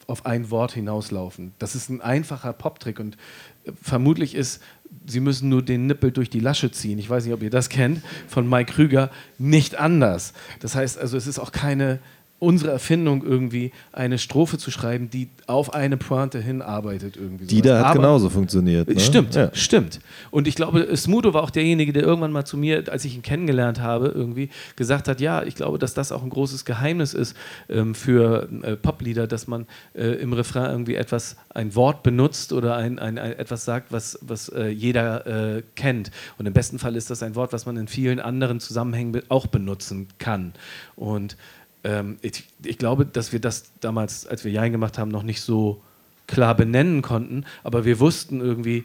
[0.07, 1.53] auf ein Wort hinauslaufen.
[1.59, 3.17] Das ist ein einfacher Poptrick und
[3.65, 4.63] äh, vermutlich ist,
[5.07, 6.99] Sie müssen nur den Nippel durch die Lasche ziehen.
[6.99, 10.33] Ich weiß nicht, ob ihr das kennt, von Mike Krüger, nicht anders.
[10.61, 11.99] Das heißt also, es ist auch keine,
[12.39, 17.17] unsere Erfindung irgendwie, eine Strophe zu schreiben, die auf eine Pointe hinarbeitet.
[17.17, 18.89] Irgendwie die da hat Aber genauso funktioniert.
[18.89, 19.01] Ne?
[19.01, 19.51] Stimmt, ja.
[19.55, 19.99] stimmt.
[20.31, 23.23] Und ich glaube, Smudo war auch derjenige, der irgendwann mal zu mir, als ich ihn
[23.23, 27.37] kennengelernt habe, irgendwie gesagt hat, ja, ich glaube, dass das auch ein großes Geheimnis ist
[27.69, 32.77] ähm, für äh, Poplieder, dass man äh, im Refrain irgendwie etwas, ein Wort benutzt oder
[32.77, 36.13] ein, ein, ein etwas sagt, was, was äh, jeder äh, kennt.
[36.39, 39.49] Und im besten Fall ist das ein Wort, was man in vielen anderen Zusammenhängen auch
[39.49, 40.53] benutzen kann.
[40.95, 41.37] Und
[41.85, 45.41] ähm, ich, ich, glaube, dass wir das damals, als wir Jein gemacht haben, noch nicht
[45.41, 45.83] so
[46.27, 48.85] klar benennen konnten, aber wir wussten irgendwie,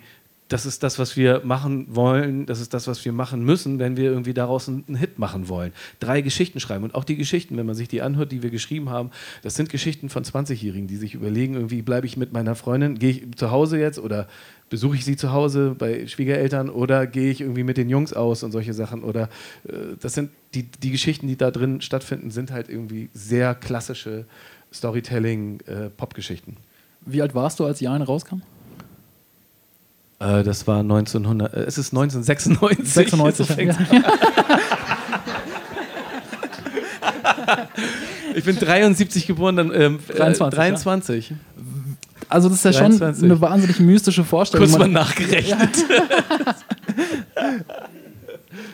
[0.54, 3.98] das ist das, was wir machen wollen, das ist das, was wir machen müssen, wenn
[3.98, 5.74] wir irgendwie daraus einen Hit machen wollen.
[6.00, 6.84] Drei Geschichten schreiben.
[6.84, 9.10] Und auch die Geschichten, wenn man sich die anhört, die wir geschrieben haben,
[9.42, 13.10] das sind Geschichten von 20-Jährigen, die sich überlegen, irgendwie bleibe ich mit meiner Freundin, gehe
[13.10, 14.28] ich zu Hause jetzt oder
[14.70, 18.44] besuche ich sie zu Hause bei Schwiegereltern oder gehe ich irgendwie mit den Jungs aus
[18.44, 19.04] und solche Sachen.
[19.04, 19.30] Oder
[19.68, 24.26] äh, das sind die, die Geschichten, die da drin stattfinden, sind halt irgendwie sehr klassische
[24.72, 26.52] Storytelling-Pop-Geschichten.
[26.52, 28.44] Äh, Wie alt warst du, als Jan rauskam?
[30.24, 32.94] Äh, das war 1900, äh, es ist 1996.
[32.94, 33.76] 96, ja.
[38.36, 40.58] ich bin 73 geboren, dann ähm, 23.
[40.58, 41.30] 23.
[41.32, 41.38] Ja.
[42.30, 43.20] Also das ist ja 23.
[43.20, 44.68] schon eine wahnsinnig mystische Vorstellung.
[44.68, 45.76] Kurz mal nachgerechnet.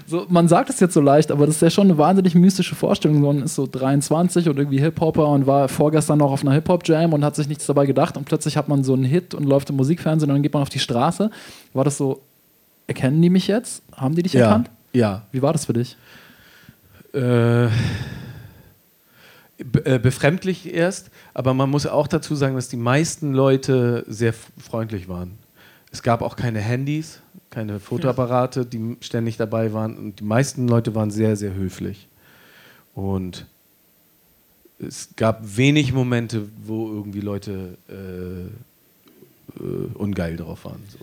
[0.05, 2.75] so, man sagt es jetzt so leicht, aber das ist ja schon eine wahnsinnig mystische
[2.75, 3.21] Vorstellung.
[3.21, 7.23] Man ist so 23 und irgendwie Hip-Hopper und war vorgestern noch auf einer Hip-Hop-Jam und
[7.23, 9.75] hat sich nichts dabei gedacht und plötzlich hat man so einen Hit und läuft im
[9.75, 11.29] Musikfernsehen und dann geht man auf die Straße.
[11.73, 12.21] War das so,
[12.87, 13.83] erkennen die mich jetzt?
[13.95, 14.45] Haben die dich ja.
[14.45, 14.69] erkannt?
[14.93, 15.23] Ja.
[15.31, 15.97] Wie war das für dich?
[17.13, 17.67] Äh
[19.83, 25.09] äh, befremdlich erst, aber man muss auch dazu sagen, dass die meisten Leute sehr freundlich
[25.09, 25.37] waren.
[25.91, 30.93] Es gab auch keine Handys, keine Fotoapparate, die ständig dabei waren und die meisten Leute
[30.95, 32.07] waren sehr, sehr höflich.
[32.93, 33.47] Und
[34.79, 40.81] es gab wenig Momente, wo irgendwie Leute äh, äh, ungeil drauf waren.
[40.89, 40.99] So.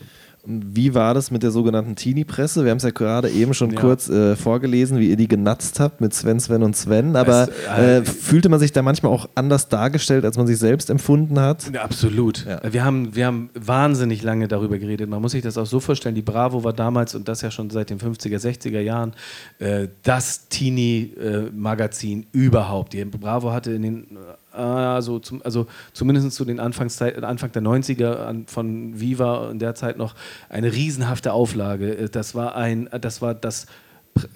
[0.47, 2.65] Wie war das mit der sogenannten Teenie-Presse?
[2.65, 3.81] Wir haben es ja gerade eben schon ja.
[3.81, 7.17] kurz äh, vorgelesen, wie ihr die genatzt habt mit Sven, Sven und Sven.
[7.17, 10.59] Aber es, äh, äh, fühlte man sich da manchmal auch anders dargestellt, als man sich
[10.59, 11.71] selbst empfunden hat?
[11.73, 12.47] Ja, absolut.
[12.47, 12.61] Ja.
[12.73, 15.11] Wir, haben, wir haben wahnsinnig lange darüber geredet.
[15.11, 17.71] Man muss sich das auch so vorstellen, die Bravo war damals, und das ja schon
[17.71, 19.15] seit den 50er, 60er Jahren,
[19.59, 22.93] äh, das Teenie-Magazin äh, überhaupt.
[22.93, 24.07] Die Bravo hatte in den
[24.63, 29.75] also, zum, also zumindest zu den Anfangszeit, Anfang der 90er an, von Viva in der
[29.75, 30.15] Zeit noch
[30.49, 31.97] eine riesenhafte Auflage.
[31.97, 33.67] Äh, das war ein, das war das,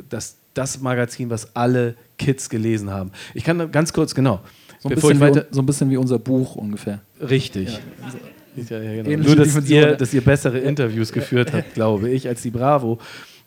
[0.09, 3.13] das, das Magazin, was alle Kids gelesen haben.
[3.35, 4.41] Ich kann ganz kurz, genau.
[4.79, 7.01] So ein, bisschen wie, so ein bisschen wie unser Buch ungefähr.
[7.21, 7.75] Richtig.
[7.75, 7.81] Ja.
[8.69, 9.23] Ja, ja, genau.
[9.23, 12.99] Nur, dass ihr, dass ihr bessere Interviews geführt habt, glaube ich, als die Bravo.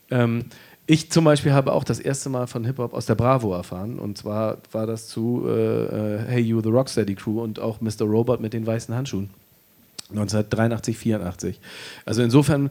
[0.09, 0.45] Ähm,
[0.85, 3.99] ich zum Beispiel habe auch das erste Mal von Hip-Hop aus der Bravo erfahren.
[3.99, 8.01] Und zwar war das zu äh, äh Hey You, The Rocksteady Crew und auch Mr.
[8.01, 9.29] Robot mit den weißen Handschuhen.
[10.09, 11.59] 1983, 84.
[12.05, 12.69] Also insofern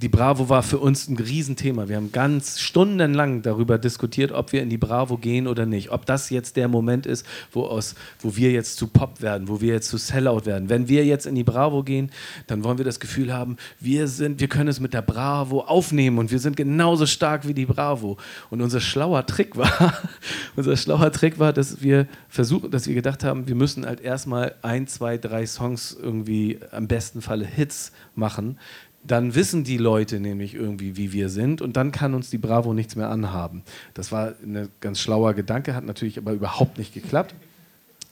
[0.00, 1.88] die Bravo war für uns ein Riesenthema.
[1.88, 5.90] Wir haben ganz stundenlang darüber diskutiert, ob wir in die Bravo gehen oder nicht.
[5.90, 9.60] Ob das jetzt der Moment ist, wo, aus, wo wir jetzt zu Pop werden, wo
[9.60, 10.70] wir jetzt zu Sellout werden.
[10.70, 12.10] Wenn wir jetzt in die Bravo gehen,
[12.46, 16.18] dann wollen wir das Gefühl haben, wir, sind, wir können es mit der Bravo aufnehmen
[16.18, 18.16] und wir sind genauso stark wie die Bravo.
[18.48, 19.98] Und unser schlauer Trick war,
[20.56, 24.54] unser schlauer Trick war, dass wir versuchen, dass wir gedacht haben, wir müssen halt erstmal
[24.62, 28.56] ein, zwei, drei Songs irgendwie am besten Falle Hits machen,
[29.02, 32.74] dann wissen die Leute nämlich irgendwie, wie wir sind und dann kann uns die Bravo
[32.74, 33.62] nichts mehr anhaben.
[33.94, 37.34] Das war ein ganz schlauer Gedanke, hat natürlich aber überhaupt nicht geklappt.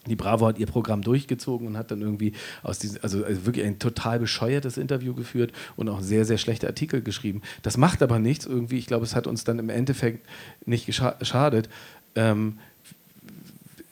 [0.07, 3.67] Die Bravo hat ihr Programm durchgezogen und hat dann irgendwie aus diesem, also, also, wirklich
[3.67, 7.43] ein total bescheuertes Interview geführt und auch sehr, sehr schlechte Artikel geschrieben.
[7.63, 8.79] Das macht aber nichts irgendwie.
[8.79, 10.27] Ich glaube, es hat uns dann im Endeffekt
[10.65, 11.69] nicht geschadet.
[12.15, 12.59] Ähm,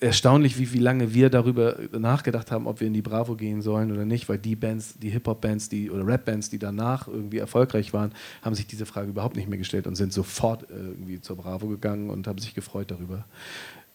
[0.01, 3.91] erstaunlich, wie, wie lange wir darüber nachgedacht haben, ob wir in die Bravo gehen sollen
[3.91, 8.13] oder nicht, weil die Bands, die Hip-Hop-Bands die, oder Rap-Bands, die danach irgendwie erfolgreich waren,
[8.43, 11.69] haben sich diese Frage überhaupt nicht mehr gestellt und sind sofort äh, irgendwie zur Bravo
[11.69, 13.25] gegangen und haben sich gefreut darüber.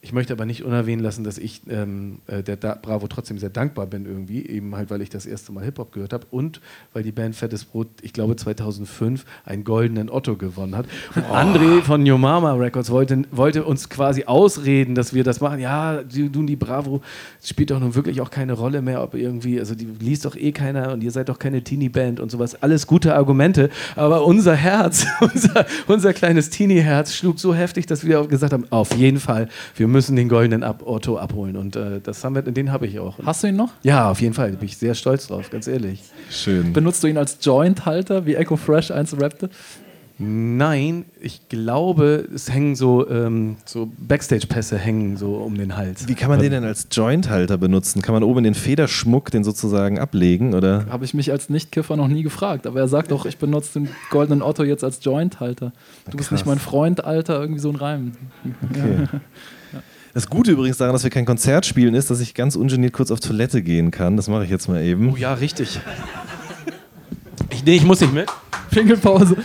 [0.04, 3.52] Ich möchte aber nicht unerwähnen lassen, dass ich ähm, äh, der da Bravo trotzdem sehr
[3.52, 6.60] dankbar bin irgendwie, eben halt, weil ich das erste Mal Hip-Hop gehört habe und
[6.92, 10.88] weil die Band Fettes Brot, ich glaube 2005, einen goldenen Otto gewonnen hat.
[11.16, 11.34] Und oh.
[11.34, 15.60] André von Your Mama Records wollte, wollte uns quasi ausreden, dass wir das machen.
[15.60, 17.02] Ja, du, du die Bravo
[17.44, 20.52] spielt doch nun wirklich auch keine Rolle mehr, ob irgendwie, also die liest doch eh
[20.52, 22.62] keiner und ihr seid doch keine Teenie-Band und sowas.
[22.64, 28.26] Alles gute Argumente, aber unser Herz, unser, unser kleines Teenie-Herz schlug so heftig, dass wir
[28.26, 31.56] gesagt haben, auf jeden Fall, wir müssen den goldenen Ab Otto abholen.
[31.56, 33.20] Und äh, das haben wir, den habe ich auch.
[33.26, 33.70] Hast du ihn noch?
[33.84, 34.52] Ja, auf jeden Fall.
[34.52, 36.02] Da bin ich sehr stolz drauf, ganz ehrlich.
[36.30, 36.74] Schön.
[36.74, 39.50] Benutzt du ihn als Joint-Halter, wie Echo Fresh eins rappte?
[40.24, 46.08] Nein, ich glaube, es hängen so, ähm, so Backstage-Pässe hängen so um den Hals.
[46.08, 48.04] Wie kann man den denn als Joint-Halter benutzen?
[48.04, 50.54] Kann man oben den Federschmuck den sozusagen ablegen?
[50.54, 50.86] Oder?
[50.92, 52.68] Habe ich mich als Nicht-Kiffer noch nie gefragt.
[52.68, 55.74] Aber er sagt doch, ich benutze den goldenen Otto jetzt als Joint-Halter.
[56.12, 58.12] Du bist nicht mein Freund, Alter, irgendwie so ein Reim.
[58.70, 59.08] Okay.
[60.14, 63.12] Das Gute übrigens daran, dass wir kein Konzert spielen, ist, dass ich ganz ungeniert kurz
[63.12, 64.18] auf Toilette gehen kann.
[64.18, 65.12] Das mache ich jetzt mal eben.
[65.12, 65.80] Oh ja, richtig.
[67.50, 68.28] Ich, nee, ich muss nicht mit.
[68.72, 69.38] Pinkelpause.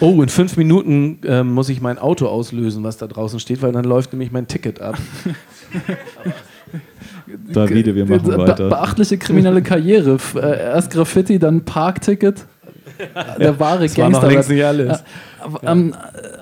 [0.00, 3.72] Oh, in fünf Minuten äh, muss ich mein Auto auslösen, was da draußen steht, weil
[3.72, 4.98] dann läuft nämlich mein Ticket ab.
[7.52, 8.68] Davide, wir machen Be weiter.
[8.68, 10.18] Beachtliche kriminelle Karriere.
[10.34, 12.46] Äh, erst Graffiti, dann Parkticket.
[13.38, 14.22] Der wahre das Gangster.
[14.22, 15.02] War noch längst nicht alles.
[15.62, 15.72] Ja.
[15.72, 15.94] Ähm,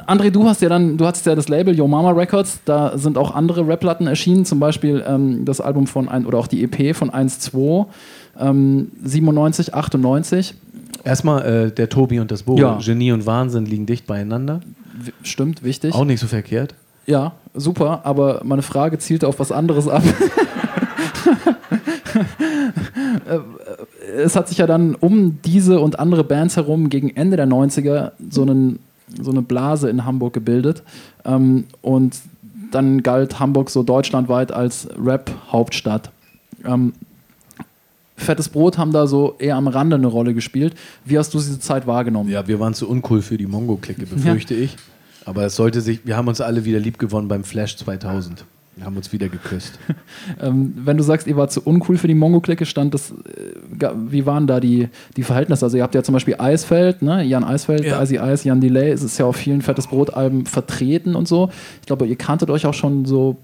[0.06, 3.18] André, du hast ja dann, du hattest ja das Label Yo Mama Records, da sind
[3.18, 6.94] auch andere Rap-Platten erschienen, zum Beispiel ähm, das Album von ein, oder auch die EP
[6.96, 7.86] von 1-2,
[8.40, 10.54] ähm, 97, 98.
[11.04, 12.56] Erstmal äh, der Tobi und das Bo.
[12.56, 12.78] Ja.
[12.82, 14.60] Genie und Wahnsinn liegen dicht beieinander.
[14.94, 15.94] W stimmt, wichtig.
[15.94, 16.74] Auch nicht so verkehrt.
[17.06, 20.02] Ja, super, aber meine Frage zielte auf was anderes ab.
[24.16, 28.12] Es hat sich ja dann um diese und andere Bands herum gegen Ende der 90er
[28.30, 28.78] so, einen,
[29.20, 30.82] so eine Blase in Hamburg gebildet.
[31.24, 32.16] Ähm, und
[32.70, 36.10] dann galt Hamburg so deutschlandweit als Rap-Hauptstadt.
[36.64, 36.92] Ähm,
[38.16, 40.74] Fettes Brot haben da so eher am Rande eine Rolle gespielt.
[41.04, 42.30] Wie hast du diese Zeit wahrgenommen?
[42.30, 44.64] Ja, wir waren zu uncool für die Mongo-Clique, befürchte ja.
[44.64, 44.76] ich.
[45.24, 48.44] Aber es sollte sich, wir haben uns alle wieder lieb gewonnen beim Flash 2000.
[48.76, 49.78] Wir haben uns wieder geküsst.
[50.42, 54.26] ähm, wenn du sagst, ihr wart zu uncool für die Mongo-Clique, stand das, äh, wie
[54.26, 55.64] waren da die, die Verhältnisse?
[55.64, 57.22] Also ihr habt ja zum Beispiel Eisfeld, ne?
[57.22, 58.02] Jan Eisfeld, ja.
[58.02, 61.50] Icy Ice, Jan Delay, es ist ja auf vielen Fettes Brot-Alben vertreten und so.
[61.80, 63.36] Ich glaube, ihr kanntet euch auch schon so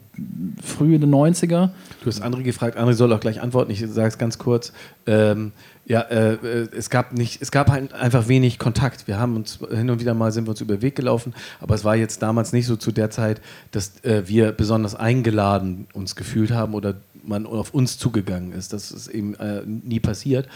[0.63, 1.71] frühe 90er.
[2.03, 4.73] Du hast André gefragt, André soll auch gleich antworten, ich sage es ganz kurz.
[5.07, 5.53] Ähm,
[5.87, 9.09] ja, äh, äh, es gab nicht, es gab halt einfach wenig Kontakt.
[9.09, 11.75] Wir haben uns hin und wieder mal sind wir uns über den Weg gelaufen, aber
[11.75, 13.41] es war jetzt damals nicht so zu der Zeit,
[13.73, 18.73] dass äh, wir besonders eingeladen uns gefühlt haben oder man auf uns zugegangen ist.
[18.73, 20.49] Das ist eben äh, nie passiert.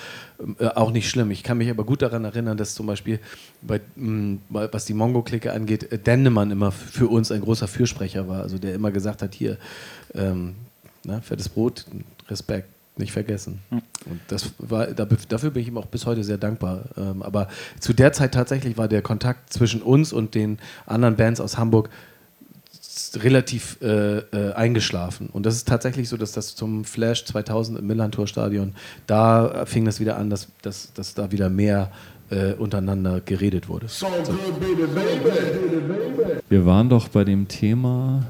[0.58, 1.30] Äh, auch nicht schlimm.
[1.30, 3.18] Ich kann mich aber gut daran erinnern, dass zum Beispiel
[3.62, 8.42] bei, mh, was die Mongo-Clique angeht, äh, Dennemann immer für uns ein großer Fürsprecher war.
[8.42, 9.58] Also der immer gesagt hat, hier,
[10.14, 10.54] ähm,
[11.04, 11.86] na, fettes Brot,
[12.28, 13.60] Respekt nicht vergessen.
[13.70, 13.82] Hm.
[14.06, 16.84] Und das war, dafür bin ich ihm auch bis heute sehr dankbar.
[16.96, 17.48] Ähm, aber
[17.80, 21.90] zu der Zeit tatsächlich war der Kontakt zwischen uns und den anderen Bands aus Hamburg
[23.16, 25.28] relativ äh, äh, eingeschlafen.
[25.32, 28.74] Und das ist tatsächlich so, dass das zum Flash 2000 im Millantor-Stadion,
[29.06, 31.90] da fing das wieder an, dass, dass, dass da wieder mehr
[32.30, 33.88] äh, untereinander geredet wurde.
[33.88, 34.06] So.
[36.48, 38.24] Wir waren doch bei dem Thema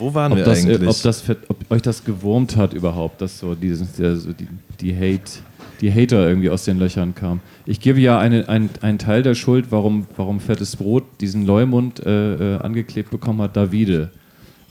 [0.00, 0.88] wo waren ob wir das, eigentlich?
[0.88, 4.48] Ob, das, ob euch das gewurmt hat überhaupt, dass so, dieses, der, so die,
[4.80, 5.40] die, Hate,
[5.80, 7.40] die Hater irgendwie aus den Löchern kamen.
[7.66, 12.04] Ich gebe ja eine, ein, einen Teil der Schuld, warum, warum Fettes Brot diesen Leumund
[12.04, 14.10] äh, äh, angeklebt bekommen hat, Davide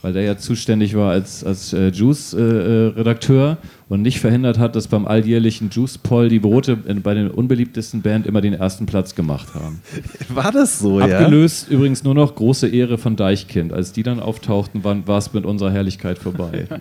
[0.02, 4.88] weil der ja zuständig war als, als äh, Juice-Redakteur äh, und nicht verhindert hat, dass
[4.88, 9.54] beim alljährlichen Juice-Poll die Brote in, bei den unbeliebtesten Band immer den ersten Platz gemacht
[9.54, 9.82] haben.
[10.28, 11.18] War das so, ja?
[11.18, 13.72] Abgelöst übrigens nur noch große Ehre von Deichkind.
[13.72, 16.66] Als die dann auftauchten, war es mit unserer Herrlichkeit vorbei.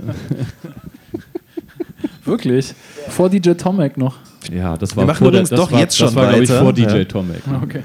[2.25, 2.73] Wirklich?
[3.10, 4.17] Vor DJ Tomek noch?
[4.53, 6.51] Ja, das war Wir machen übrigens der, doch war, jetzt schon Das war, glaube ich,
[6.51, 7.03] vor DJ ja.
[7.05, 7.41] Tomek.
[7.63, 7.82] Okay.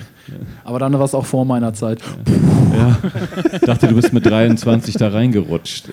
[0.65, 2.01] Aber dann war es auch vor meiner Zeit.
[2.77, 2.97] Ja.
[3.53, 5.89] Ich dachte, du bist mit 23 da reingerutscht.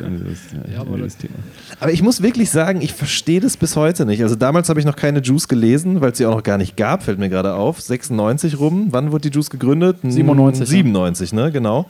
[0.74, 1.36] Ja, aber, das Thema.
[1.80, 4.24] aber ich muss wirklich sagen, ich verstehe das bis heute nicht.
[4.24, 6.78] Also damals habe ich noch keine Juice gelesen, weil es sie auch noch gar nicht
[6.78, 7.82] gab, fällt mir gerade auf.
[7.82, 8.88] 96 rum.
[8.92, 9.98] Wann wurde die Juice gegründet?
[10.04, 10.68] 97.
[10.68, 11.52] 97, ne?
[11.52, 11.86] Genau.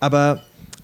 [0.00, 0.40] Aber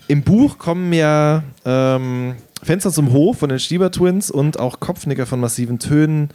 [0.08, 5.26] im Buch kommen ja ähm, Fenster zum Hof von den Stieber Twins und auch Kopfnicker
[5.26, 6.30] von massiven Tönen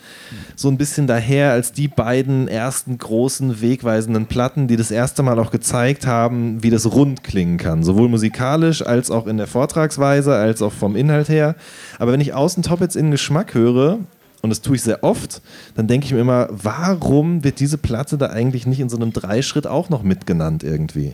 [0.55, 5.39] so ein bisschen daher als die beiden ersten großen wegweisenden Platten, die das erste Mal
[5.39, 7.83] auch gezeigt haben, wie das rund klingen kann.
[7.83, 11.55] Sowohl musikalisch als auch in der Vortragsweise, als auch vom Inhalt her.
[11.97, 13.99] Aber wenn ich außen Top jetzt in Geschmack höre,
[14.41, 15.41] und das tue ich sehr oft,
[15.75, 19.11] dann denke ich mir immer, warum wird diese Platte da eigentlich nicht in so einem
[19.11, 21.13] Dreischritt auch noch mitgenannt irgendwie?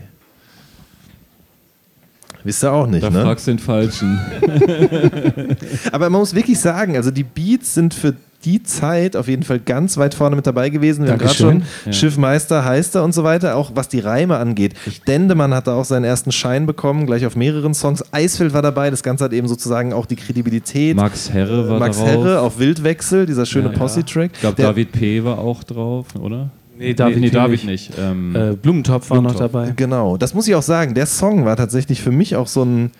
[2.45, 3.23] Wisst ihr auch nicht, Da ne?
[3.23, 4.17] fragst du den Falschen.
[5.91, 9.57] Aber man muss wirklich sagen, also die Beats sind für die Zeit auf jeden Fall
[9.59, 11.05] ganz weit vorne mit dabei gewesen.
[11.05, 11.61] Wir haben gerade Dankeschön.
[11.61, 11.93] schon Ja.
[11.93, 14.75] Schiffmeister, Heister und so weiter, auch was die Reime angeht.
[15.07, 18.03] Dendemann hat da auch seinen ersten Schein bekommen, gleich auf mehreren Songs.
[18.13, 20.95] Eisfeld war dabei, das Ganze hat eben sozusagen auch die Kredibilität.
[20.95, 22.11] Max Herre war Max darauf.
[22.11, 23.77] Herre auf Wildwechsel, dieser schöne Ja.
[23.79, 24.29] Posse-Track.
[24.35, 25.23] Ich glaube, David P.
[25.23, 26.51] war auch drauf, oder?
[26.77, 27.35] Nee, David nee, P.
[27.35, 27.89] David nicht.
[27.89, 27.99] nicht.
[27.99, 29.73] Ähm, Äh, Blumentopf war noch dabei.
[29.75, 30.93] Genau, das muss ich auch sagen.
[30.93, 32.91] Der Song war tatsächlich für mich auch so ein,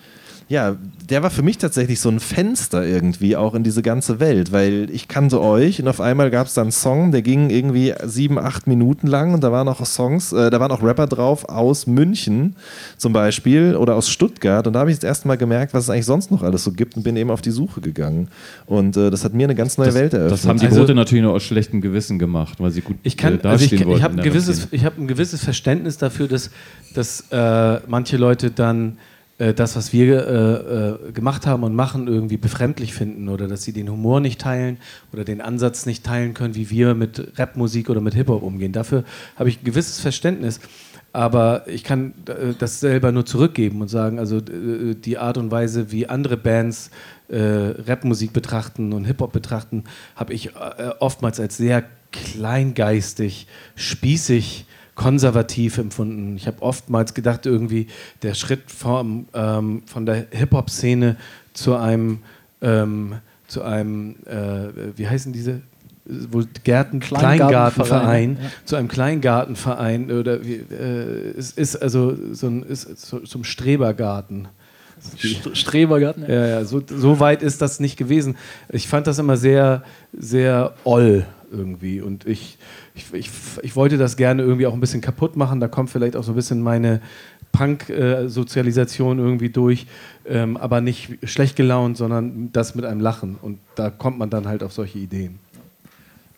[0.48, 0.76] ja,
[1.10, 4.88] der war für mich tatsächlich so ein Fenster irgendwie auch in diese ganze Welt, weil
[4.92, 8.38] ich kannte euch und auf einmal gab es dann einen Song, der ging irgendwie sieben,
[8.38, 11.88] acht Minuten lang und da waren auch Songs, äh, da waren auch Rapper drauf aus
[11.88, 12.54] München
[12.96, 15.90] zum Beispiel oder aus Stuttgart und da habe ich das erste Mal gemerkt, was es
[15.90, 18.28] eigentlich sonst noch alles so gibt und bin eben auf die Suche gegangen
[18.66, 20.32] und äh, das hat mir eine ganz neue das, Welt eröffnet.
[20.32, 23.16] das haben die Also- Boote natürlich nur aus schlechtem Gewissen gemacht, weil sie gut Ich
[23.16, 25.42] kann, äh, also ich, dastehen ich wollten habe in ein gewisses, ich habe ein gewisses
[25.42, 26.50] Verständnis dafür, dass,
[26.94, 28.98] dass äh, manche Leute dann
[29.38, 33.72] das, was wir äh, äh, gemacht haben und machen, irgendwie befremdlich finden oder dass sie
[33.72, 34.78] den Humor nicht teilen
[35.12, 38.72] oder den Ansatz nicht teilen können, wie wir mit Rapmusik oder mit Hip-Hop umgehen.
[38.72, 39.04] Dafür
[39.36, 40.60] habe ich ein gewisses Verständnis.
[41.12, 45.50] Aber ich kann äh, das selber nur zurückgeben und sagen, also äh, die Art und
[45.50, 46.90] Weise, wie andere Bands
[47.28, 49.84] äh, Rapmusik betrachten und Hip-Hop betrachten,
[50.14, 54.66] habe ich äh, oftmals als sehr kleingeistig, spießig,
[54.96, 56.36] konservativ empfunden.
[56.36, 57.86] Ich habe oftmals gedacht, irgendwie
[58.22, 61.16] der Schritt vom, ähm, von der Hip-Hop-Szene
[61.52, 62.18] zu einem,
[62.60, 63.16] ähm,
[63.46, 65.60] zu einem äh, wie heißen diese?
[66.30, 68.48] Wo Gärten, Kleingartenverein, ja.
[68.64, 74.48] zu einem Kleingartenverein oder wie, äh, es ist also so ein ist so, zum Strebergarten.
[75.02, 76.22] St- Strebergarten.
[76.22, 76.34] Ja.
[76.34, 78.36] Ja, ja, so, so weit ist das nicht gewesen.
[78.70, 79.82] Ich fand das immer sehr,
[80.16, 82.00] sehr oll irgendwie.
[82.00, 82.58] Und ich,
[82.96, 83.30] ich, ich,
[83.62, 85.60] ich wollte das gerne irgendwie auch ein bisschen kaputt machen.
[85.60, 87.00] Da kommt vielleicht auch so ein bisschen meine
[87.52, 89.86] Punk-Sozialisation irgendwie durch.
[90.26, 93.36] Ähm, aber nicht schlecht gelaunt, sondern das mit einem Lachen.
[93.40, 95.38] Und da kommt man dann halt auf solche Ideen.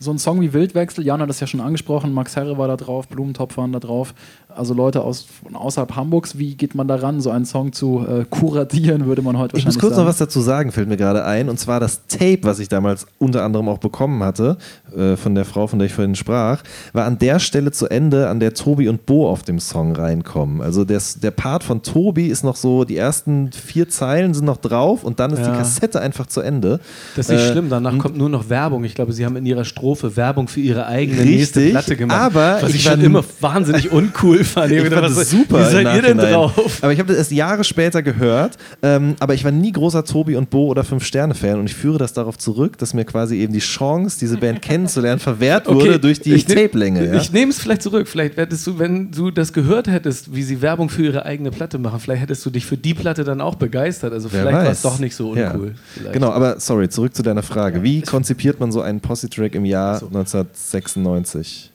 [0.01, 2.77] So ein Song wie Wildwechsel, Jan hat das ja schon angesprochen, Max Herre war da
[2.77, 4.15] drauf, Blumentopf waren da drauf.
[4.55, 8.05] Also Leute aus, von außerhalb Hamburgs, wie geht man da ran, so einen Song zu
[8.09, 10.03] äh, kuratieren, würde man heute Ich muss wahrscheinlich kurz sagen.
[10.05, 11.49] noch was dazu sagen, fällt mir gerade ein.
[11.49, 14.57] Und zwar das Tape, was ich damals unter anderem auch bekommen hatte,
[14.97, 18.29] äh, von der Frau, von der ich vorhin sprach, war an der Stelle zu Ende,
[18.29, 20.61] an der Tobi und Bo auf dem Song reinkommen.
[20.63, 24.57] Also das, der Part von Tobi ist noch so, die ersten vier Zeilen sind noch
[24.57, 25.53] drauf und dann ist Ja.
[25.53, 26.81] die Kassette einfach zu Ende.
[27.15, 28.83] Das ist nicht Äh, schlimm, danach kommt nur noch Werbung.
[28.85, 32.19] Ich glaube, sie haben in ihrer Strophe Werbung für ihre eigene nächste Richtig, Platte gemacht.
[32.19, 34.73] aber was ich, ich schon immer wahnsinnig uncool fand.
[34.73, 35.61] Ich fand das super.
[35.61, 36.79] Wie seid ihr denn drauf?
[36.83, 38.57] Aber ich habe das erst Jahre später gehört.
[38.83, 42.13] Ähm, aber ich war nie großer Tobi und Bo oder Fünf-Sterne-Fan und ich führe das
[42.13, 46.43] darauf zurück, dass mir quasi eben die Chance, diese Band kennenzulernen, verwehrt wurde durch die
[46.43, 47.07] Tape-Länge.
[47.07, 47.15] Ja?
[47.15, 48.09] Ich nehme es vielleicht zurück.
[48.09, 51.79] Vielleicht hättest du, wenn du das gehört hättest, wie sie Werbung für ihre eigene Platte
[51.79, 54.13] machen, vielleicht hättest du dich für die Platte dann auch begeistert.
[54.13, 55.53] Also Wer vielleicht war es doch nicht so Ja.
[55.53, 55.75] uncool.
[55.95, 56.13] Vielleicht.
[56.13, 57.83] Genau, aber sorry, zurück zu deiner Frage.
[57.83, 60.07] Wie konzipiert man so einen Posse-Track im Jahr So.
[60.07, 61.71] 1996?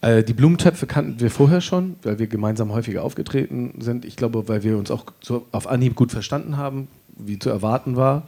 [0.00, 4.04] Äh, die Blumentöpfe kannten wir vorher schon, weil wir gemeinsam häufiger aufgetreten sind.
[4.04, 7.96] Ich glaube, weil wir uns auch so auf Anhieb gut verstanden haben, wie zu erwarten
[7.96, 8.24] war.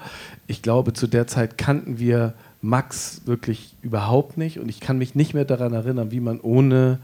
[0.46, 5.14] Ich glaube, zu der Zeit kannten wir Max wirklich überhaupt nicht und ich kann mich
[5.14, 7.00] nicht mehr daran erinnern, wie man ohne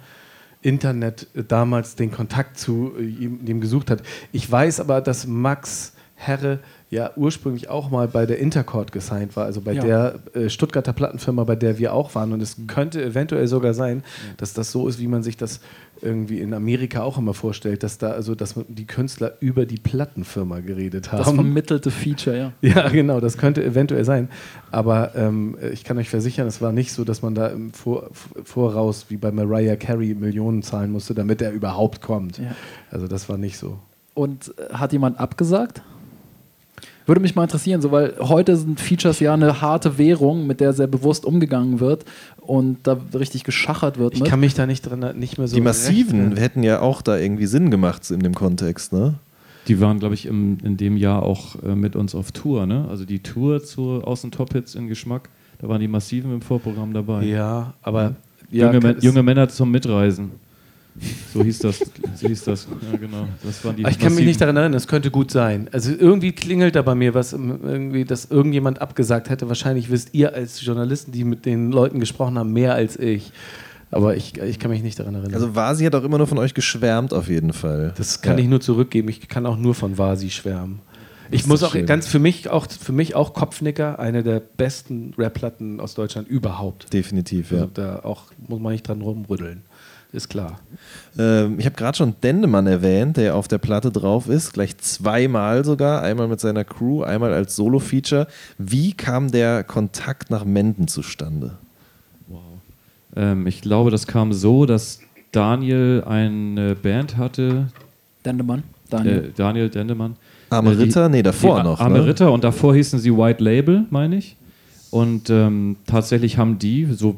[0.60, 4.02] Internet damals den Kontakt zu äh, ihm, ihm gesucht hat.
[4.32, 6.58] Ich weiß aber, dass Max Herre
[6.90, 9.82] ja ursprünglich auch mal bei der Intercord gesigned war, also bei Ja.
[9.82, 12.32] der äh, Stuttgarter Plattenfirma, bei der wir auch waren.
[12.32, 14.02] Und es könnte eventuell sogar sein,
[14.36, 15.60] dass das so ist, wie man sich das
[16.02, 20.60] irgendwie in Amerika auch immer vorstellt, dass da also, dass die Künstler über die Plattenfirma
[20.60, 21.18] geredet haben.
[21.18, 22.52] das vermittelte Feature, ja.
[22.62, 24.28] Ja, genau, das könnte eventuell sein.
[24.72, 28.10] Aber ähm, ich kann euch versichern, es war nicht so, dass man da im Vor
[28.44, 32.38] Voraus wie bei Mariah Carey Millionen zahlen musste, damit er überhaupt kommt.
[32.38, 32.54] Ja.
[32.90, 33.78] Also das war nicht so.
[34.14, 35.82] Und äh, hat jemand abgesagt?
[37.08, 40.74] Würde mich mal interessieren, so, weil heute sind Features ja eine harte Währung, mit der
[40.74, 42.04] sehr bewusst umgegangen wird
[42.36, 44.12] und da richtig geschachert wird.
[44.14, 44.28] Ich mit.
[44.28, 47.16] kann mich da nicht dran nicht mehr so die Massiven recht- hätten ja auch da
[47.16, 49.14] irgendwie Sinn gemacht in dem Kontext, ne?
[49.68, 52.66] Die waren, glaube ich, im, in dem Jahr auch äh, mit uns auf Tour.
[52.66, 52.86] Ne?
[52.88, 55.28] Also die Tour zu Außen Top Hits in Geschmack,
[55.60, 57.24] da waren die Massiven im Vorprogramm dabei.
[57.24, 58.16] Ja, aber
[58.50, 60.30] ja, junge, junge Männer zum Mitreisen.
[61.32, 61.78] So hieß das.
[62.16, 62.68] so hieß das.
[62.90, 63.28] Ja, genau.
[63.42, 65.68] Das waren die Aber ich kann mich nicht daran erinnern, es könnte gut sein.
[65.72, 69.48] Also irgendwie klingelt da bei mir was, irgendwie, dass irgendjemand abgesagt hätte.
[69.48, 73.32] Wahrscheinlich wisst ihr als Journalisten, die mit den Leuten gesprochen haben, mehr als ich.
[73.90, 75.34] Aber ich, ich kann mich nicht daran erinnern.
[75.34, 77.94] Also Vasi hat auch immer nur von euch geschwärmt auf jeden Fall.
[77.96, 78.44] das kann ja.
[78.44, 79.08] ich nur zurückgeben.
[79.08, 80.80] Ich kann auch nur von Vasi schwärmen.
[81.30, 81.86] Ich muss auch schön.
[81.86, 86.92] ganz für mich auch für mich auch Kopfnicker, eine der besten Rap-Platten aus Deutschland überhaupt.
[86.92, 87.70] Definitiv, Also ja.
[87.72, 89.62] da auch muss man nicht dran rumrütteln.
[90.10, 90.58] Ist klar.
[91.18, 95.64] Ähm, ich habe gerade schon Dendemann erwähnt, der auf der Platte drauf ist, gleich zweimal
[95.64, 98.26] sogar, einmal mit seiner Crew, einmal als Solo-Feature.
[98.56, 101.58] Wie kam der Kontakt nach Menden zustande?
[103.16, 105.00] Ähm, ich glaube, das kam so, dass
[105.32, 107.68] Daniel eine Band hatte,
[108.24, 109.24] Dendemann, Daniel.
[109.26, 110.16] äh, Daniel Dendemann.
[110.50, 111.08] Arme Äh, Ritter?
[111.08, 111.80] Nee, davor die noch.
[111.80, 112.06] Arme ne?
[112.06, 114.36] Ritter und davor hießen sie White Label, meine ich.
[114.90, 117.16] Und ähm, tatsächlich haben die, so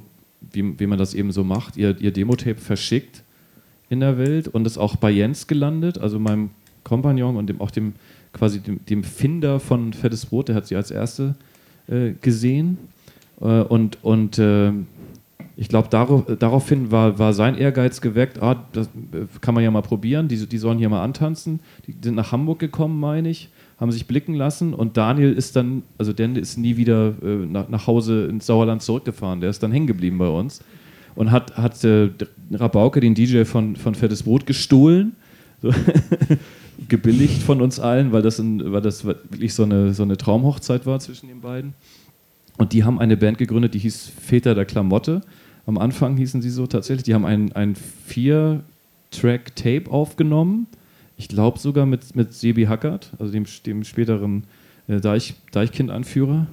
[0.52, 3.22] wie, wie man das eben so macht, ihr, ihr Demo-Tape verschickt
[3.88, 6.50] in der Welt und ist auch bei Jens gelandet, also meinem
[6.84, 7.94] Kompagnon und dem, auch dem
[8.32, 11.34] quasi dem, dem Finder von Fettes Brot, der hat sie als erste
[11.88, 12.78] äh, gesehen.
[13.40, 14.72] Äh, und und äh,
[15.56, 19.70] ich glaube, darauf, daraufhin war, war sein Ehrgeiz geweckt, ah, das äh, kann man ja
[19.70, 21.60] mal probieren, die, die sollen hier mal antanzen.
[21.86, 23.50] Die sind nach Hamburg gekommen, meine ich,
[23.80, 27.68] haben sich blicken lassen und Daniel ist dann, also Dende ist nie wieder äh, nach,
[27.68, 30.62] nach Hause ins Sauerland zurückgefahren, der ist dann hängen geblieben bei uns
[31.14, 32.10] und hat, hat äh,
[32.52, 35.16] Rabauke, den DJ von, von Fettes Brot, gestohlen.
[35.62, 35.72] So.
[36.88, 40.86] gebilligt von uns allen, weil das, ein, weil das wirklich so eine, so eine Traumhochzeit
[40.86, 41.74] war zwischen den beiden.
[42.56, 45.20] Und die haben eine Band gegründet, die hieß Väter der Klamotte.
[45.66, 47.04] Am Anfang hießen sie so tatsächlich.
[47.04, 47.74] Die haben ein, ein
[48.06, 50.66] Vier-Track-Tape aufgenommen.
[51.20, 54.44] Ich glaube sogar mit, mit Sebi Hackert, also dem, dem späteren
[54.88, 56.46] äh, Deich, Deichkind-Anführer.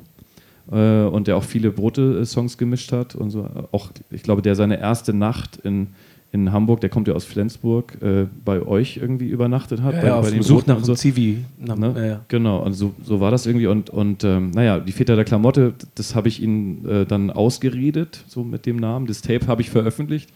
[0.69, 3.15] Äh, und der auch viele Brote-Songs gemischt hat.
[3.15, 3.47] Und so.
[3.71, 5.87] Auch, ich glaube, der seine erste Nacht in,
[6.33, 10.01] in Hamburg, der kommt ja aus Flensburg, äh, bei euch irgendwie übernachtet hat.
[10.01, 10.95] bei, Ja, bei den Such Broten nach so.
[10.95, 11.45] Zivi.
[11.57, 11.93] Na, Ne?
[11.95, 12.25] ja, ja.
[12.27, 13.67] Genau, und so, so war das irgendwie.
[13.67, 18.25] Und, und ähm, naja, die Väter der Klamotte, das habe ich ihnen äh, dann ausgeredet,
[18.27, 19.07] so mit dem Namen.
[19.07, 20.29] Das Tape habe ich veröffentlicht.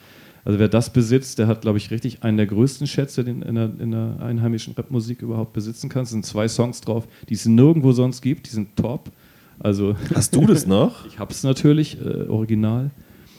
[0.44, 3.56] Also wer das besitzt, der hat, glaube ich, richtig einen der größten Schätze, den in
[3.56, 6.04] der, in der einheimischen Rapmusik überhaupt besitzen kann.
[6.04, 8.48] Es sind zwei Songs drauf, die es nirgendwo sonst gibt.
[8.48, 9.12] Die sind top.
[9.60, 11.06] Also Hast du das noch?
[11.06, 12.89] ich habe es natürlich, äh, original.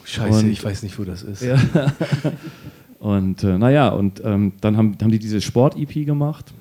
[0.05, 1.41] Scheiße, Und- ich weiß nicht, wo das ist.
[1.41, 1.57] Ja.
[2.99, 6.53] und äh, naja, und ähm, dann haben, haben die diese Sport-EP gemacht.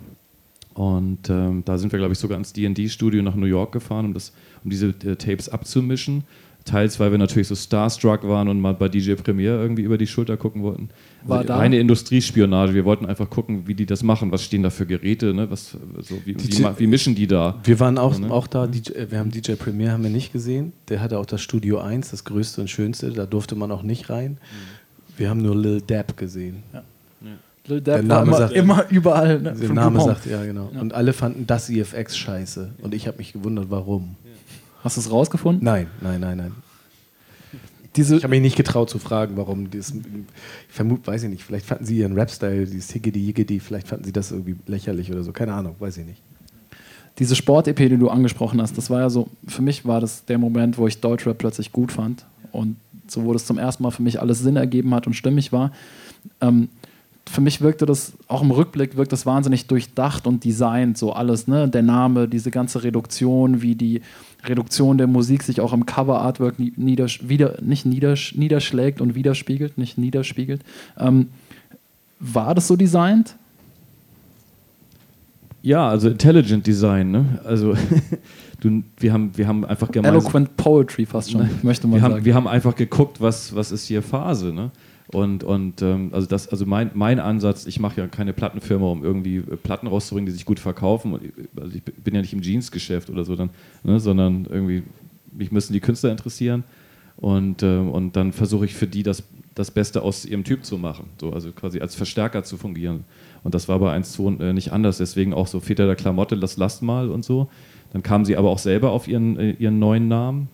[0.74, 4.14] Und ähm, da sind wir, glaube ich, sogar ins DD-Studio nach New York gefahren, um,
[4.14, 4.32] das,
[4.64, 6.24] um diese äh, Tapes abzumischen.
[6.64, 10.06] Teils, weil wir natürlich so starstruck waren und mal bei DJ Premier irgendwie über die
[10.06, 10.88] Schulter gucken wollten.
[11.24, 12.74] War Also da- Reine Industriespionage.
[12.74, 14.32] Wir wollten einfach gucken, wie die das machen.
[14.32, 15.34] Was stehen da für Geräte?
[15.34, 15.50] Ne?
[15.50, 17.58] Was, so, wie, wie, DJ wie mischen die da?
[17.64, 18.30] Wir waren auch, So, ne?
[18.30, 20.72] auch da, DJ, äh, wir haben DJ Premier haben wir nicht gesehen.
[20.88, 24.10] Der hatte auch das Studio 1, das größte und schönste, da durfte man auch nicht
[24.10, 24.38] rein.
[25.16, 26.62] Wir haben nur Lil Dab gesehen.
[27.66, 29.40] Lil Der Depp war Name immer, sagt- immer überall.
[29.40, 29.54] Ne?
[29.60, 30.70] Der Name sagt, ja genau.
[30.80, 32.72] Und alle fanden das IFX scheiße.
[32.82, 34.16] Und ich habe mich gewundert, warum.
[34.82, 35.64] Hast du es rausgefunden?
[35.64, 36.52] Nein, nein, nein, nein.
[37.96, 39.70] Diese, Ich habe mich nicht getraut zu fragen, warum.
[39.70, 43.86] Das, ich vermute, weiß ich nicht, vielleicht fanden sie ihren Rap-Style, dieses Higgity Yiggity, vielleicht
[43.88, 45.32] fanden sie das irgendwie lächerlich oder so.
[45.32, 46.22] Keine Ahnung, weiß ich nicht.
[47.18, 50.38] diese Sport-EP, die du angesprochen hast, das war ja so, für mich war das der
[50.38, 52.76] Moment, wo ich Deutschrap plötzlich gut fand und
[53.06, 55.72] so, wo das zum ersten Mal für mich alles Sinn ergeben hat und stimmig war.
[56.40, 56.70] Ähm,
[57.28, 61.46] für mich wirkte das, auch im Rückblick, wirkt das wahnsinnig durchdacht und designt, so alles,
[61.46, 61.68] ne?
[61.68, 64.00] Der Name, diese ganze Reduktion, wie die
[64.44, 69.78] Reduktion der Musik sich auch im Cover-Artwork ni- niedersch wieder, nicht niedersch niederschlägt und widerspiegelt,
[69.78, 70.62] nicht niederspiegelt.
[70.98, 71.28] Ähm,
[72.18, 73.36] war das so designt?
[75.62, 77.10] Ja, also Intelligent Design.
[77.12, 77.40] Ne?
[77.44, 77.74] Also
[78.60, 80.20] du, wir, haben, wir haben einfach gemeinsam...
[80.20, 82.14] Eloquent Poetry fast schon, möchte man wir sagen.
[82.14, 84.52] haben, wir haben einfach geguckt, was, was ist hier Phase.
[84.52, 84.70] Ne?
[85.12, 89.04] Und, und ähm, also, das, also mein, mein Ansatz, ich mache ja keine Plattenfirma, um
[89.04, 91.18] irgendwie äh, Platten rauszubringen, die sich gut verkaufen.
[91.22, 93.50] Ich- also ich bin ja nicht im Jeansgeschäft oder so, dann,
[93.84, 94.00] ne?
[94.00, 94.82] sondern irgendwie,
[95.30, 96.64] mich müssen die Künstler interessieren.
[97.18, 99.22] Und, ähm, und dann versuche ich für die das,
[99.54, 101.10] das Beste aus ihrem Typ zu machen.
[101.20, 103.04] So, also quasi als Verstärker zu fungieren.
[103.44, 104.96] Und das war bei 1-2 äh, nicht anders.
[104.96, 107.50] Deswegen auch so Väter der Klamotte, das lasst mal und so.
[107.92, 110.48] Dann kamen sie aber auch selber auf ihren, äh, ihren neuen Namen.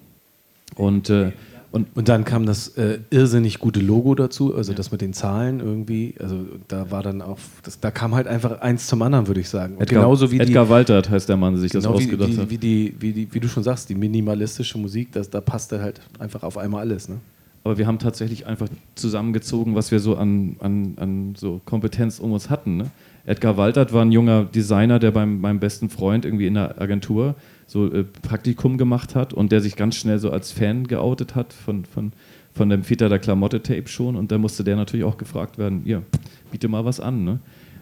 [0.74, 1.30] Und, äh,
[1.70, 5.60] und Und dann kam das äh, irrsinnig gute Logo dazu, also das mit den Zahlen
[5.60, 6.14] irgendwie.
[6.18, 9.48] Also da war dann auch, das, da kam halt einfach eins zum anderen, würde ich
[9.48, 9.74] sagen.
[9.74, 12.04] Und Edgar, genauso wie Edgar die, Waltert heißt der Mann, der sich das genau wie,
[12.04, 12.50] ausgedacht wie, hat.
[12.50, 16.00] wie, die, wie, die, wie du schon sagst, die minimalistische Musik, das, da passte halt
[16.18, 17.08] einfach auf einmal alles.
[17.08, 17.16] Ne?
[17.64, 22.32] Aber wir haben tatsächlich einfach zusammengezogen, was wir so an, an, an so Kompetenz um
[22.32, 22.78] uns hatten.
[22.78, 22.90] Ne?
[23.28, 27.34] Edgar Waltert war ein junger Designer, der beim meinem besten Freund irgendwie in der Agentur
[27.66, 31.52] so äh, Praktikum gemacht hat und der sich ganz schnell so als Fan geoutet hat
[31.52, 32.12] von, von,
[32.52, 34.16] von dem Väter der Klamotte-Tape schon.
[34.16, 36.02] Und da musste der natürlich auch gefragt werden, ja,
[36.50, 37.24] biete mal was an.
[37.24, 37.40] Ne?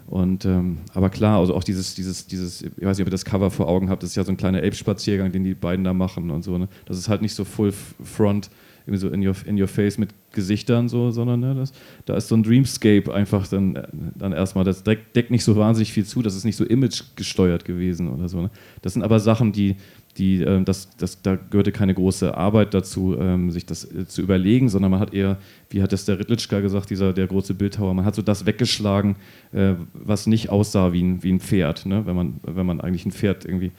[0.09, 3.25] Und, ähm, aber klar, also auch dieses, dieses, dieses, ich weiß nicht, ob ihr das
[3.25, 5.95] Cover vor Augen habt, das ist ja so ein kleiner Elbspaziergang, den die beiden da
[5.95, 6.59] machen und so.
[6.59, 6.69] Ne?
[6.87, 7.73] Das ist halt nicht so full
[8.03, 8.51] front
[8.87, 11.73] irgendwie so in your, in your face mit Gesichtern so, sondern ne, das,
[12.05, 13.83] da ist so ein Dreamscape einfach dann,
[14.15, 17.03] dann erstmal, das deckt, deckt nicht so wahnsinnig viel zu, das ist nicht so image
[17.17, 18.41] gesteuert gewesen oder so.
[18.43, 18.51] Ne?
[18.83, 19.77] Das sind aber Sachen, die,
[20.19, 24.23] die, äh, das, das, da gehörte keine große Arbeit dazu, ähm, sich das äh, zu
[24.23, 25.39] überlegen, sondern man hat eher,
[25.71, 29.17] wie hat das der Ritlitschka gesagt, dieser, der große Bildhauer, man hat so das weggeschlagen,
[29.53, 32.07] äh, was nicht aussah wie ein, wie ein Pferd, ne?
[32.07, 33.73] wenn, man, wenn man eigentlich ein Pferd irgendwie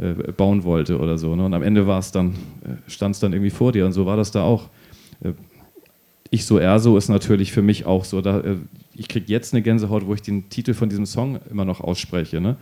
[0.00, 1.36] äh, bauen wollte oder so.
[1.36, 1.44] Ne?
[1.44, 2.30] Und am Ende war es dann,
[2.64, 4.70] äh, stand es dann irgendwie vor dir und so war das da auch.
[5.22, 5.32] Äh,
[6.30, 8.20] ich so, er so ist natürlich für mich auch so.
[8.20, 8.42] Da,
[8.94, 12.40] ich kriege jetzt eine Gänsehaut, wo ich den Titel von diesem Song immer noch ausspreche.
[12.40, 12.56] Ne?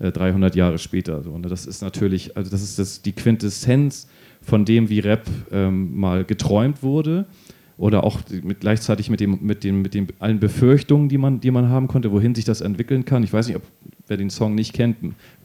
[0.00, 1.22] 300 Jahre später.
[1.22, 1.30] So.
[1.30, 4.08] Und das ist natürlich, also das ist das, die Quintessenz
[4.40, 7.26] von dem, wie Rap ähm, mal geträumt wurde
[7.76, 11.50] oder auch mit, gleichzeitig mit, dem, mit, dem, mit den allen Befürchtungen, die man, die
[11.50, 13.22] man haben konnte, wohin sich das entwickeln kann.
[13.22, 13.62] Ich weiß nicht, ob
[14.10, 14.96] wer den Song nicht kennt,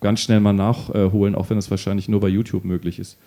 [0.02, 3.18] ganz schnell mal nachholen, auch wenn es wahrscheinlich nur bei YouTube möglich ist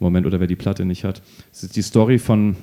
[0.00, 1.22] im Moment oder wer die Platte nicht hat.
[1.52, 2.56] Es ist die Story von,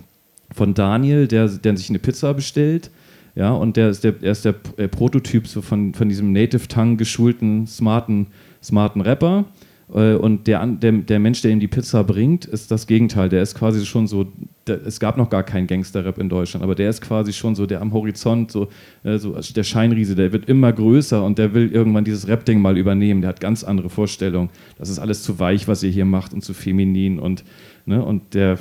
[0.51, 2.91] von Daniel, der, der sich eine Pizza bestellt
[3.35, 6.67] ja, und der ist der, er ist der äh, Prototyp so von, von diesem Native
[6.67, 8.27] Tongue geschulten, smarten,
[8.61, 9.45] smarten Rapper.
[9.93, 13.29] Äh, und der, der, der Mensch, der ihm die Pizza bringt, ist das Gegenteil.
[13.29, 14.27] Der ist quasi schon so,
[14.67, 17.65] der, es gab noch gar keinen Gangster-Rap in Deutschland, aber der ist quasi schon so
[17.65, 18.67] der am Horizont, so,
[19.03, 22.77] äh, so der Scheinriese, der wird immer größer und der will irgendwann dieses Rap-Ding mal
[22.77, 23.21] übernehmen.
[23.21, 24.49] Der hat ganz andere Vorstellungen.
[24.77, 27.43] Das ist alles zu weich, was ihr hier macht und zu feminin und,
[27.85, 28.57] ne, und der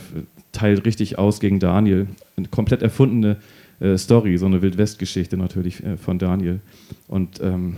[0.52, 2.08] teilt richtig aus gegen Daniel.
[2.36, 3.38] Eine komplett erfundene
[3.80, 6.60] äh, Story, so eine Wildwest-Geschichte natürlich äh, von Daniel.
[7.08, 7.76] Und ähm,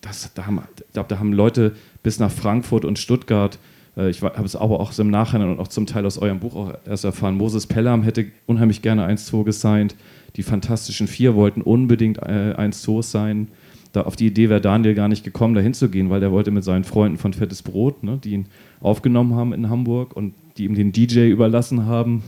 [0.00, 3.58] das, da haben, ich glaube, da haben Leute bis nach Frankfurt und Stuttgart,
[3.96, 6.56] äh, ich habe es aber auch im Nachhinein und auch zum Teil aus eurem Buch
[6.56, 9.96] auch erst erfahren, Moses Pelham hätte unheimlich gerne 1-2 gesigned,
[10.36, 13.48] die Fantastischen Vier wollten unbedingt äh, 1-2 sein.
[13.92, 16.62] Da, auf die Idee wäre Daniel gar nicht gekommen, da hinzugehen, weil der wollte mit
[16.62, 18.46] seinen Freunden von Fettes Brot, ne, die ihn
[18.80, 22.22] aufgenommen haben in Hamburg und die ihm den DJ überlassen haben,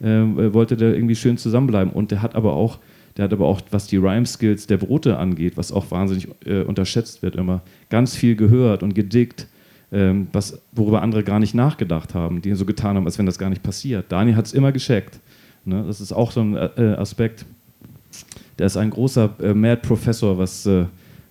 [0.00, 1.92] äh, wollte der irgendwie schön zusammenbleiben.
[1.92, 2.78] Und der hat aber auch,
[3.18, 7.20] der hat aber auch, was die Rhyme-Skills der Brote angeht, was auch wahnsinnig äh, unterschätzt
[7.20, 9.48] wird immer, ganz viel gehört und gedickt,
[9.90, 13.38] ähm, was, worüber andere gar nicht nachgedacht haben, die so getan haben, als wenn das
[13.38, 14.06] gar nicht passiert.
[14.10, 15.18] Daniel hat es immer gescheckt.
[15.64, 15.82] Ne?
[15.84, 17.44] Das ist auch so ein äh, Aspekt.
[18.58, 20.84] Der ist ein großer äh, Mad-Professor, was, äh,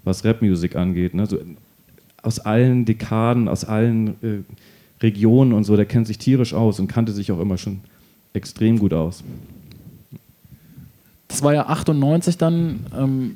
[0.03, 1.13] was Rap-Musik angeht.
[1.13, 1.25] Ne?
[1.25, 1.39] So,
[2.21, 4.43] aus allen Dekaden, aus allen äh,
[5.01, 7.79] Regionen und so, der kennt sich tierisch aus und kannte sich auch immer schon
[8.33, 9.23] extrem gut aus.
[11.27, 12.85] Das war ja 98 dann.
[12.97, 13.35] Ähm,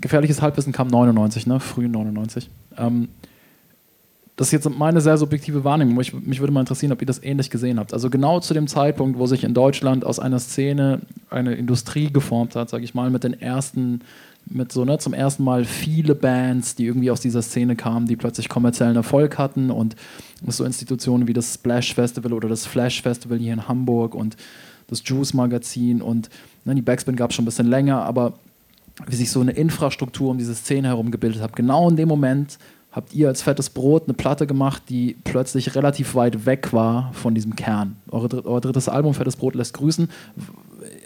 [0.00, 1.60] gefährliches Halbwissen kam 99, ne?
[1.60, 2.50] Früh 99.
[2.78, 3.08] Ähm,
[4.36, 5.98] das ist jetzt meine sehr subjektive Wahrnehmung.
[6.00, 7.94] Ich, mich würde mal interessieren, ob ihr das ähnlich gesehen habt.
[7.94, 12.54] Also genau zu dem Zeitpunkt, wo sich in Deutschland aus einer Szene eine Industrie geformt
[12.54, 14.02] hat, sage ich mal, mit den ersten,
[14.44, 18.16] mit so ne, zum ersten Mal viele Bands, die irgendwie aus dieser Szene kamen, die
[18.16, 19.96] plötzlich kommerziellen Erfolg hatten und
[20.46, 24.36] so Institutionen wie das Splash Festival oder das Flash Festival hier in Hamburg und
[24.88, 26.28] das Juice Magazin und
[26.66, 28.34] ne, die Backspin gab es schon ein bisschen länger, aber
[29.06, 31.54] wie sich so eine Infrastruktur um diese Szene herum gebildet hat.
[31.54, 32.58] Genau in dem Moment
[32.92, 37.34] habt ihr als fettes Brot eine Platte gemacht, die plötzlich relativ weit weg war von
[37.34, 37.96] diesem Kern.
[38.10, 40.08] Eure, euer drittes Album, Fettes Brot, lässt grüßen.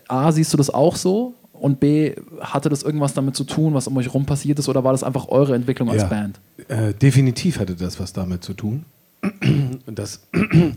[0.07, 1.35] A, siehst du das auch so?
[1.53, 4.85] Und B, hatte das irgendwas damit zu tun, was um euch rum passiert ist, oder
[4.85, 6.41] war das einfach eure Entwicklung als ja, Band?
[6.69, 8.85] Äh, definitiv hatte das was damit zu tun.
[9.87, 10.27] Das,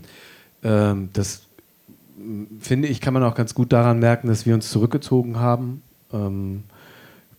[0.62, 1.43] ähm, das
[2.58, 5.82] finde ich, kann man auch ganz gut daran merken, dass wir uns zurückgezogen haben.
[6.12, 6.64] Ähm,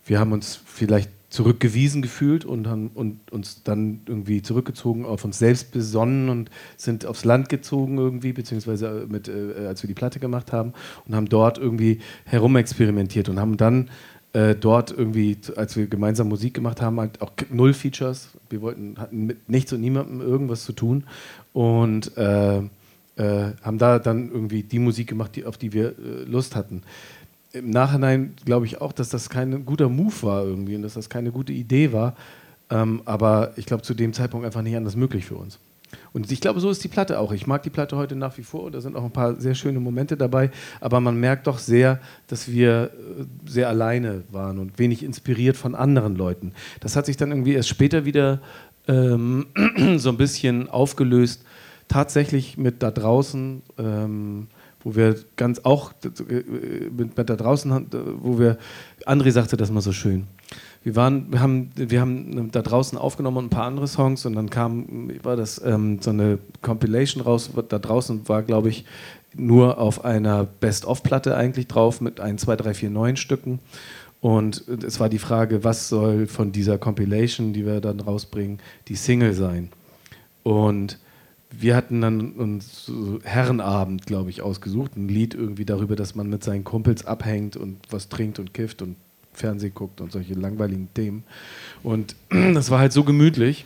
[0.04, 5.38] wir haben uns vielleicht zurückgewiesen gefühlt und haben und uns dann irgendwie zurückgezogen, auf uns
[5.38, 10.20] selbst besonnen und sind aufs Land gezogen irgendwie, beziehungsweise mit, äh, als wir die Platte
[10.20, 10.72] gemacht haben
[11.06, 13.90] und haben dort irgendwie herumexperimentiert und haben dann
[14.32, 18.30] äh, dort irgendwie, als wir gemeinsam Musik gemacht haben, halt auch null Features.
[18.48, 21.04] Wir wollten, hatten mit nichts und niemandem irgendwas zu tun
[21.52, 22.62] und äh,
[23.16, 26.82] äh haben da dann irgendwie die Musik gemacht, die, auf die wir äh, Lust hatten
[27.56, 31.08] im Nachhinein glaube ich auch, dass das kein guter Move war irgendwie und dass das
[31.08, 32.14] keine gute Idee war.
[32.70, 35.58] Ähm, aber ich glaube, zu dem Zeitpunkt einfach nicht anders möglich für uns.
[36.12, 37.32] Und ich glaube, so ist die Platte auch.
[37.32, 38.70] Ich mag die Platte heute nach wie vor.
[38.70, 40.50] Da sind auch ein paar sehr schöne Momente dabei.
[40.80, 42.90] Aber man merkt doch sehr, dass wir
[43.20, 46.52] äh, sehr alleine waren und wenig inspiriert von anderen Leuten.
[46.80, 48.40] Das hat sich dann irgendwie erst später wieder
[48.88, 49.46] ähm,
[49.96, 51.44] so ein bisschen aufgelöst.
[51.88, 53.62] Tatsächlich mit da draußen.
[53.78, 54.48] Ähm,
[54.86, 55.92] wo wir ganz auch
[56.96, 57.88] mit, mit da draußen,
[58.20, 58.56] wo wir,
[59.04, 60.28] André sagte das mal so schön.
[60.84, 64.36] Wir, waren, wir, haben, wir haben da draußen aufgenommen und ein paar andere Songs und
[64.36, 67.50] dann kam, war das ähm, so eine Compilation raus.
[67.68, 68.84] Da draußen war, glaube ich,
[69.34, 73.58] nur auf einer Best-of-Platte eigentlich drauf mit ein, zwei, drei, vier neuen Stücken.
[74.20, 78.94] Und es war die Frage, was soll von dieser Compilation, die wir dann rausbringen, die
[78.94, 79.70] Single sein?
[80.44, 81.00] Und
[81.50, 84.96] wir hatten dann uns so Herrenabend, glaube ich, ausgesucht.
[84.96, 88.82] Ein Lied irgendwie darüber, dass man mit seinen Kumpels abhängt und was trinkt und kifft
[88.82, 88.96] und
[89.32, 91.24] Fernsehen guckt und solche langweiligen Themen.
[91.82, 93.64] Und das war halt so gemütlich.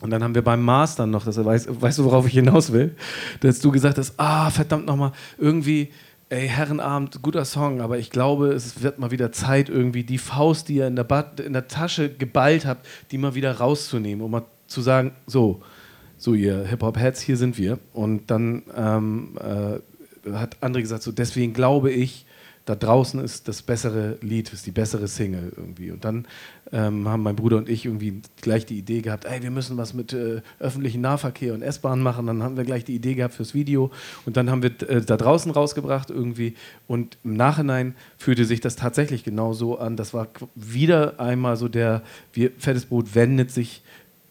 [0.00, 2.72] Und dann haben wir beim Master noch, dass er weiß, weißt du, worauf ich hinaus
[2.72, 2.96] will?
[3.40, 5.90] Dass du gesagt hast, ah, verdammt nochmal, irgendwie,
[6.30, 10.68] ey, Herrenabend, guter Song, aber ich glaube, es wird mal wieder Zeit, irgendwie die Faust,
[10.68, 14.30] die ihr in der, Bad, in der Tasche geballt habt, die mal wieder rauszunehmen, um
[14.30, 15.62] mal zu sagen, so,
[16.20, 17.78] so ihr Hip-Hop-Heads, hier sind wir.
[17.94, 22.26] Und dann ähm, äh, hat André gesagt, so deswegen glaube ich,
[22.66, 25.90] da draußen ist das bessere Lied, ist die bessere Single irgendwie.
[25.90, 26.26] Und dann
[26.72, 29.94] ähm, haben mein Bruder und ich irgendwie gleich die Idee gehabt, ey, wir müssen was
[29.94, 32.26] mit äh, öffentlichem Nahverkehr und S-Bahn machen.
[32.26, 33.90] Dann haben wir gleich die Idee gehabt fürs Video
[34.26, 36.54] und dann haben wir äh, da draußen rausgebracht irgendwie.
[36.86, 39.96] Und im Nachhinein fühlte sich das tatsächlich genau so an.
[39.96, 42.02] Das war wieder einmal so der,
[42.34, 43.82] wir, Fettes Brot wendet sich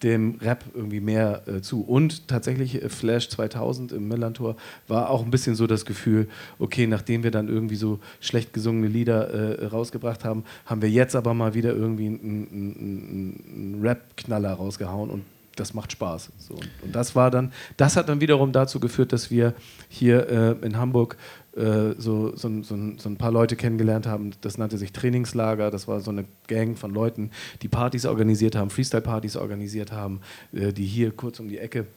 [0.03, 1.81] dem Rap irgendwie mehr äh, zu.
[1.81, 4.55] Und tatsächlich äh, Flash 2000 im Millantor
[4.87, 6.27] war auch ein bisschen so das Gefühl,
[6.57, 11.15] okay, nachdem wir dann irgendwie so schlecht gesungene Lieder äh, rausgebracht haben, haben wir jetzt
[11.15, 15.23] aber mal wieder irgendwie einen, einen Rap-Knaller rausgehauen und
[15.59, 16.31] das macht Spaß.
[16.37, 16.55] So.
[16.55, 19.53] Und das war dann, das hat dann wiederum dazu geführt, dass wir
[19.89, 21.17] hier äh, in Hamburg
[21.55, 24.31] äh, so, so, so, so, ein paar Leute kennengelernt haben.
[24.41, 25.71] Das nannte sich Trainingslager.
[25.71, 27.31] Das war so eine Gang von Leuten,
[27.61, 30.21] die Partys organisiert haben, Freestyle-Partys organisiert haben,
[30.53, 31.87] äh, die hier kurz um die Ecke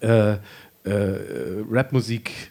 [0.00, 0.36] äh,
[0.84, 2.50] äh Rapmusik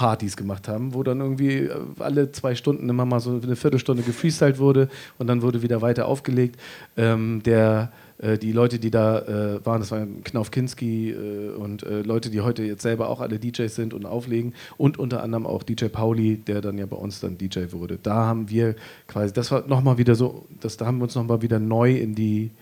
[0.00, 4.02] Partys gemacht haben, wo dann irgendwie äh, alle zwei Stunden immer mal so eine Viertelstunde
[4.02, 4.88] gefreestylt wurde
[5.18, 6.58] und dann wurde wieder weiter aufgelegt.
[6.96, 11.82] Ähm, der äh, die Leute, die da äh, waren, das waren Knauf Kinski äh, und
[11.82, 15.46] äh, Leute, die heute jetzt selber auch alle DJs sind und auflegen und unter anderem
[15.46, 17.98] auch DJ Pauli, der dann ja bei uns dann DJ wurde.
[18.02, 18.76] Da haben wir
[19.06, 22.14] quasi, das war nochmal wieder so, das, da haben wir uns nochmal wieder neu in
[22.14, 22.52] die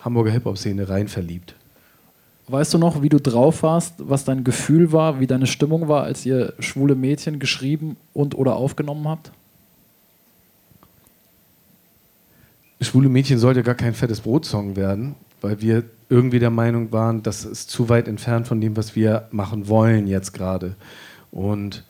[0.00, 1.56] Hamburger Hip-Hop-Szene rein verliebt.
[2.48, 6.04] Weißt du noch, wie du drauf warst, was dein Gefühl war, wie deine Stimmung war,
[6.04, 9.32] als ihr schwule Mädchen geschrieben und oder aufgenommen habt?
[12.80, 17.44] Schwule Mädchen sollte gar kein fettes Brot-Song werden, weil wir irgendwie der Meinung waren, das
[17.44, 20.76] ist zu weit entfernt von dem, was wir machen wollen jetzt gerade.
[21.32, 21.84] Und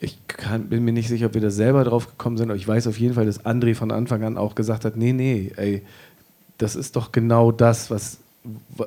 [0.00, 2.66] ich kann, bin mir nicht sicher, ob wir da selber drauf gekommen sind, aber ich
[2.66, 5.82] weiß auf jeden Fall, dass André von Anfang an auch gesagt hat, nee, nee, ey,
[6.58, 8.18] das ist doch genau das, was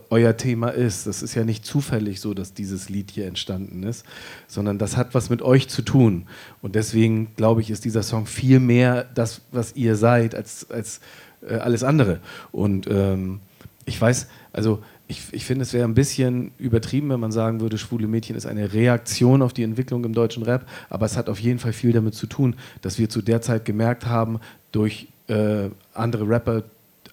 [0.09, 1.07] euer Thema ist.
[1.07, 4.05] Das ist ja nicht zufällig so, dass dieses Lied hier entstanden ist,
[4.47, 6.27] sondern das hat was mit euch zu tun.
[6.61, 10.99] Und deswegen, glaube ich, ist dieser Song viel mehr das, was ihr seid, als, als
[11.47, 12.19] äh, alles andere.
[12.51, 13.39] Und ähm,
[13.85, 17.77] ich weiß, also ich, ich finde, es wäre ein bisschen übertrieben, wenn man sagen würde,
[17.77, 21.39] schwule Mädchen ist eine Reaktion auf die Entwicklung im deutschen Rap, aber es hat auf
[21.39, 24.39] jeden Fall viel damit zu tun, dass wir zu der Zeit gemerkt haben,
[24.73, 26.63] durch äh, andere Rapper,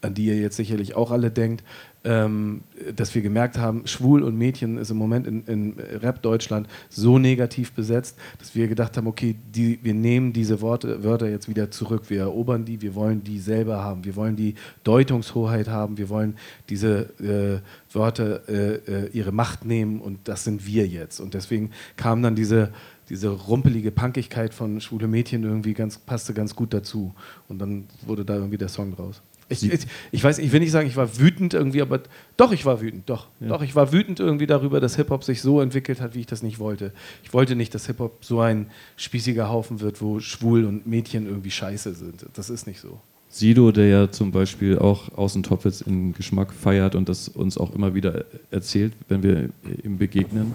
[0.02, 1.62] an die ihr jetzt sicherlich auch alle denkt,
[2.04, 7.18] dass wir gemerkt haben, schwul und Mädchen ist im Moment in, in Rap Deutschland so
[7.18, 11.70] negativ besetzt, dass wir gedacht haben, okay, die, wir nehmen diese Worte, Wörter jetzt wieder
[11.70, 16.10] zurück, wir erobern die, wir wollen die selber haben, wir wollen die Deutungshoheit haben, wir
[16.10, 16.36] wollen
[16.68, 21.20] diese äh, Wörter äh, äh, ihre Macht nehmen und das sind wir jetzt.
[21.20, 22.70] Und deswegen kam dann diese
[23.08, 27.14] diese rumpelige Punkigkeit von schwule Mädchen irgendwie ganz, passte ganz gut dazu.
[27.48, 29.20] Und dann wurde da irgendwie der Song draus.
[29.48, 32.00] Ich, ich, ich, weiß, ich will nicht sagen, ich war wütend irgendwie, aber
[32.36, 33.28] doch, ich war wütend, doch.
[33.40, 33.48] Ja.
[33.48, 36.42] Doch, ich war wütend irgendwie darüber, dass Hip-Hop sich so entwickelt hat, wie ich das
[36.42, 36.92] nicht wollte.
[37.22, 41.50] Ich wollte nicht, dass Hip-Hop so ein spießiger Haufen wird, wo schwul und Mädchen irgendwie
[41.50, 42.26] scheiße sind.
[42.34, 43.00] Das ist nicht so.
[43.28, 47.92] Sido, der ja zum Beispiel auch Außentopfwitz in Geschmack feiert und das uns auch immer
[47.92, 49.48] wieder erzählt, wenn wir
[49.82, 50.52] ihm begegnen,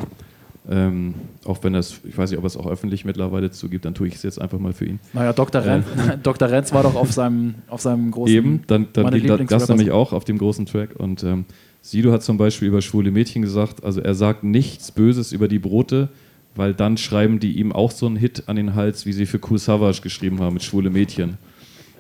[0.69, 1.15] ähm,
[1.45, 4.15] auch wenn das, ich weiß nicht, ob es auch öffentlich mittlerweile zugibt, dann tue ich
[4.15, 4.99] es jetzt einfach mal für ihn.
[5.13, 5.63] Naja, Dr.
[5.65, 6.49] Renz, äh, Dr.
[6.49, 8.35] Renz war doch auf seinem, auf seinem großen.
[8.35, 10.91] Eben, dann, dann geht das nämlich auch auf dem großen Track.
[10.95, 11.45] Und ähm,
[11.81, 15.59] Sido hat zum Beispiel über schwule Mädchen gesagt, also er sagt nichts Böses über die
[15.59, 16.09] Brote,
[16.55, 19.39] weil dann schreiben die ihm auch so einen Hit an den Hals, wie sie für
[19.49, 21.37] Cool Savage geschrieben haben mit schwule Mädchen.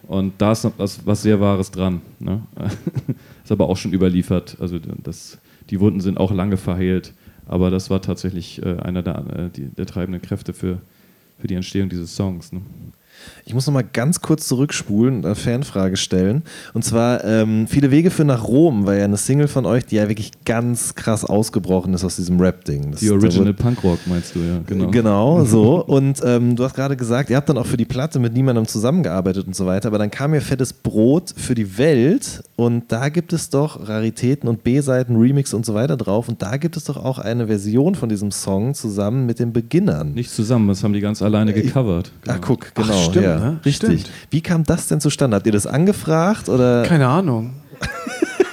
[0.07, 2.01] Und da ist was sehr Wahres dran.
[2.19, 2.41] Ne?
[3.43, 4.57] ist aber auch schon überliefert.
[4.59, 5.39] Also das,
[5.69, 7.13] die Wunden sind auch lange verheilt.
[7.49, 10.81] Aber das war tatsächlich äh, einer der, äh, die, der treibenden Kräfte für,
[11.39, 12.51] für die Entstehung dieses Songs.
[12.53, 12.61] Ne?
[13.45, 16.43] Ich muss noch mal ganz kurz zurückspulen und eine Fanfrage stellen.
[16.73, 19.95] Und zwar, ähm, Viele Wege für nach Rom war ja eine Single von euch, die
[19.95, 22.95] ja wirklich ganz krass ausgebrochen ist aus diesem Rap-Ding.
[22.99, 24.89] Die Original Punkrock meinst du, ja, genau.
[24.89, 25.85] Genau, so.
[25.85, 28.67] Und ähm, du hast gerade gesagt, ihr habt dann auch für die Platte mit niemandem
[28.67, 33.09] zusammengearbeitet und so weiter, aber dann kam ja Fettes Brot für die Welt und da
[33.09, 36.85] gibt es doch Raritäten und B-Seiten, Remix und so weiter drauf und da gibt es
[36.85, 40.13] doch auch eine Version von diesem Song zusammen mit den Beginnern.
[40.13, 42.11] Nicht zusammen, das haben die ganz alleine gecovert.
[42.21, 42.35] Genau.
[42.35, 42.87] Ach, guck, genau.
[42.91, 43.39] Ach, stimmt, ja.
[43.39, 43.59] ne?
[43.65, 44.01] Richtig.
[44.01, 44.11] Stimmt.
[44.31, 45.35] Wie kam das denn zustande?
[45.35, 46.83] Habt ihr das angefragt oder?
[46.83, 47.53] Keine Ahnung.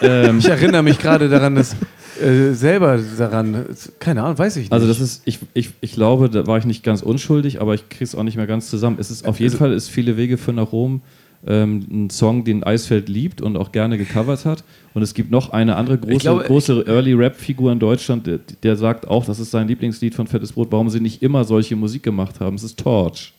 [0.03, 0.39] ähm.
[0.39, 1.75] Ich erinnere mich gerade daran, dass
[2.23, 3.67] äh, selber daran.
[3.99, 4.73] Keine Ahnung, weiß ich nicht.
[4.73, 7.89] Also das ist, ich, ich, ich glaube, da war ich nicht ganz unschuldig, aber ich
[7.89, 8.97] kriege es auch nicht mehr ganz zusammen.
[9.01, 11.03] Es ist auf jeden Also- Fall ist viele Wege für nach Rom
[11.47, 14.65] ähm, ein Song, den Eisfeld liebt und auch gerne gecovert hat.
[14.95, 18.77] Und es gibt noch eine andere große, glaube, große Early Rap-Figur in Deutschland, der, der
[18.77, 22.03] sagt auch, das ist sein Lieblingslied von Fettes Brot, warum sie nicht immer solche Musik
[22.03, 22.57] gemacht haben.
[22.57, 23.33] Es ist Torch.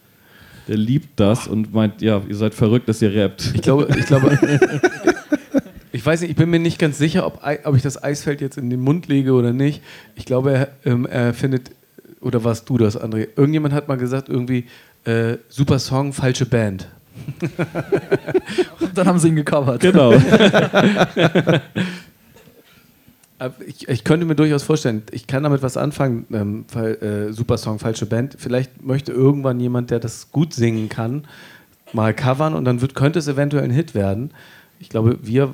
[0.68, 3.52] Der liebt das und meint, ja, ihr seid verrückt, dass ihr rappt.
[3.54, 4.38] Ich glaube, ich glaube.
[5.94, 8.56] Ich weiß nicht, ich bin mir nicht ganz sicher, ob, ob ich das Eisfeld jetzt
[8.56, 9.82] in den Mund lege oder nicht.
[10.16, 11.72] Ich glaube, er, ähm, er findet,
[12.22, 13.30] oder warst du das, André?
[13.36, 14.66] Irgendjemand hat mal gesagt, irgendwie,
[15.06, 16.88] äh, super Song, falsche Band.
[18.80, 19.82] Und dann haben sie ihn gecovert.
[19.82, 20.14] Genau.
[23.40, 27.58] Aber Ich, ich könnte mir durchaus vorstellen, ich kann damit was anfangen, ähm, äh, super
[27.58, 28.36] Song, falsche Band.
[28.40, 31.26] Vielleicht möchte irgendwann jemand, der das gut singen kann,
[31.94, 34.32] mal covern und dann wird, könnte es eventuell ein Hit werden.
[34.80, 35.54] Ich glaube, wir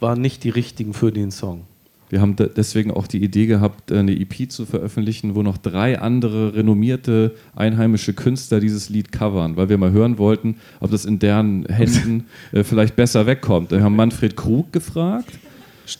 [0.00, 1.62] waren nicht die richtigen für den Song.
[2.10, 5.56] Wir haben de- deswegen auch die Idee gehabt, äh, eine EP zu veröffentlichen, wo noch
[5.56, 11.06] drei andere renommierte einheimische Künstler dieses Lied covern, weil wir mal hören wollten, ob das
[11.06, 13.70] in deren Händen äh, vielleicht besser wegkommt.
[13.70, 15.32] Wir haben Manfred Krug gefragt,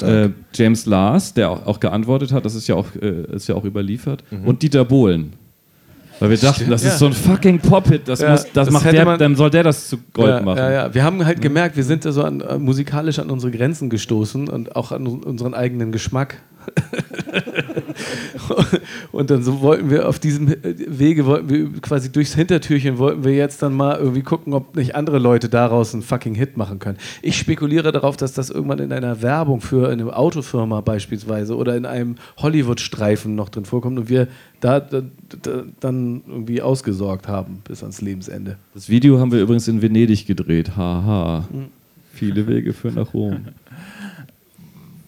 [0.02, 3.54] äh, James Lars, der auch, auch geantwortet hat, das ist ja auch, äh, ist ja
[3.54, 5.32] auch überliefert, und Dieter Bohlen.
[6.20, 6.90] Weil wir dachten, das Ja.
[6.90, 9.50] ist so ein fucking Pop-Hit, das, Ja, muss, das, das macht der, man- dann soll
[9.50, 10.58] der das zu Gold ja, machen.
[10.58, 10.94] Ja, ja.
[10.94, 14.48] Wir haben halt gemerkt, wir sind da so an, äh, musikalisch an unsere Grenzen gestoßen
[14.48, 16.36] und auch an un- unseren eigenen Geschmack.
[19.12, 23.34] und dann so wollten wir auf diesem Wege, wollten wir quasi durchs Hintertürchen, wollten wir
[23.34, 26.98] jetzt dann mal irgendwie gucken, ob nicht andere Leute daraus einen fucking Hit machen können.
[27.22, 31.86] Ich spekuliere darauf, dass das irgendwann in einer Werbung für eine Autofirma beispielsweise oder in
[31.86, 34.28] einem Hollywood-Streifen noch drin vorkommt und wir
[34.60, 35.02] da, da,
[35.42, 38.56] da dann irgendwie ausgesorgt haben bis ans Lebensende.
[38.74, 40.76] Das Video haben wir übrigens in Venedig gedreht.
[40.76, 41.48] Haha.
[41.50, 41.66] Hm.
[42.12, 43.46] Viele Wege führen nach Rom.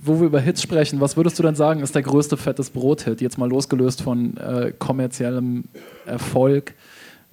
[0.07, 3.23] Wo wir über Hits sprechen, was würdest du denn sagen, ist der größte fettes Brot-Hit?
[3.23, 5.65] Jetzt mal losgelöst von äh, kommerziellem
[6.05, 6.75] Erfolg.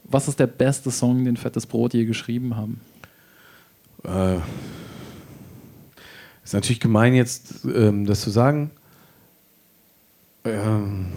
[0.06, 2.80] Was ist der beste Song, den Fettes Brot je geschrieben haben?
[4.06, 4.38] Äh,
[6.46, 8.72] ist natürlich gemein jetzt, ähm, das zu sagen.
[10.46, 11.08] Ähm,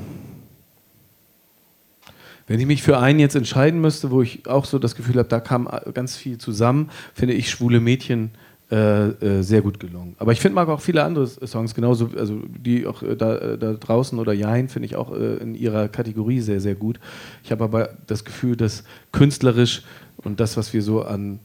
[2.49, 5.29] wenn ich mich für einen jetzt entscheiden müsste, wo ich auch so das Gefühl habe,
[5.29, 8.33] da kam ganz viel zusammen, finde ich Schwule Mädchen
[8.75, 10.17] äh, äh, sehr gut gelungen.
[10.19, 13.57] Aber ich finde mag auch viele andere Songs genauso, also die auch äh, da, äh,
[13.57, 16.99] da draußen oder Jein finde ich auch äh, in ihrer Kategorie sehr, sehr gut.
[17.45, 19.85] Ich habe aber das Gefühl, dass künstlerisch
[20.17, 21.39] und das, was wir so an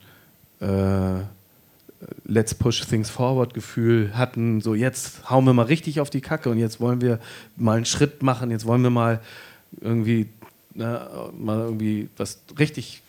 [2.25, 6.49] Let's Push Things Forward Gefühl hatten, so jetzt hauen wir mal richtig auf die Kacke
[6.49, 7.19] und jetzt wollen wir
[7.55, 9.21] mal einen Schritt machen, jetzt wollen wir mal
[9.79, 10.27] irgendwie
[10.73, 13.03] na, mal irgendwie was richtig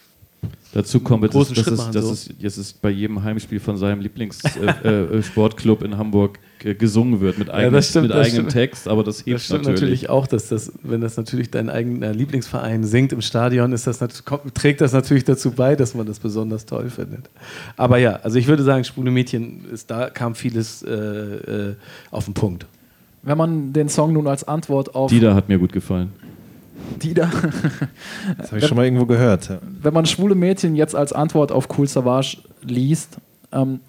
[0.73, 2.13] Dazu kommt, jetzt großen ist, das, Schritt ist, machen, das so.
[2.13, 6.75] ist, jetzt ist bei jedem Heimspiel von seinem Lieblingssportclub äh, äh, Sportclub in Hamburg äh,
[6.75, 8.53] gesungen wird mit, eigenem, das stimmt, mit eigenem stimmt.
[8.53, 10.03] Text, aber das hebt Das stimmt natürlich.
[10.03, 10.11] natürlich.
[10.11, 14.55] auch, dass das, wenn das natürlich dein eigener Lieblingsverein singt im Stadion, ist das kommt,
[14.55, 17.29] trägt das natürlich dazu bei, dass man das besonders toll findet.
[17.77, 21.75] Aber ja, also ich würde sagen, Schwule Mädchen, ist, da kam vieles äh, äh,
[22.13, 22.67] auf den Punkt.
[23.23, 26.13] Wenn man den Song nun als Antwort auf Dieter hat mir gut gefallen.
[26.99, 27.31] Dieter,
[28.39, 29.49] Das habe ich schon mal irgendwo gehört.
[29.49, 29.59] Ja.
[29.83, 33.19] wenn man schwule Mädchen jetzt als Antwort auf Cool Savage liest,
[33.53, 33.81] ähm,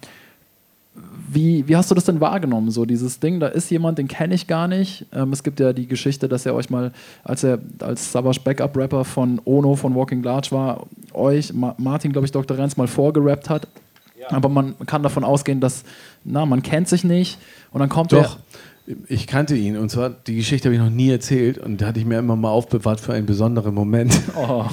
[1.28, 2.70] wie, wie hast du das denn wahrgenommen?
[2.70, 5.06] So dieses Ding, da ist jemand, den kenne ich gar nicht.
[5.12, 6.92] Ähm, es gibt ja die Geschichte, dass er euch mal,
[7.24, 12.26] als er als Savage Backup-Rapper von Ono von Walking Large war, euch, Ma Martin, glaube
[12.26, 12.58] ich, Dr.
[12.58, 13.66] Renz mal vorgerappt hat.
[14.28, 15.84] Aber man kann davon ausgehen, dass,
[16.24, 17.38] na, man kennt sich nicht
[17.72, 18.38] und dann kommt Doch, er.
[19.08, 22.00] Ich kannte ihn und zwar, die Geschichte habe ich noch nie erzählt und da hatte
[22.00, 24.20] ich mir immer mal aufbewahrt für einen besonderen Moment.
[24.36, 24.66] Oh,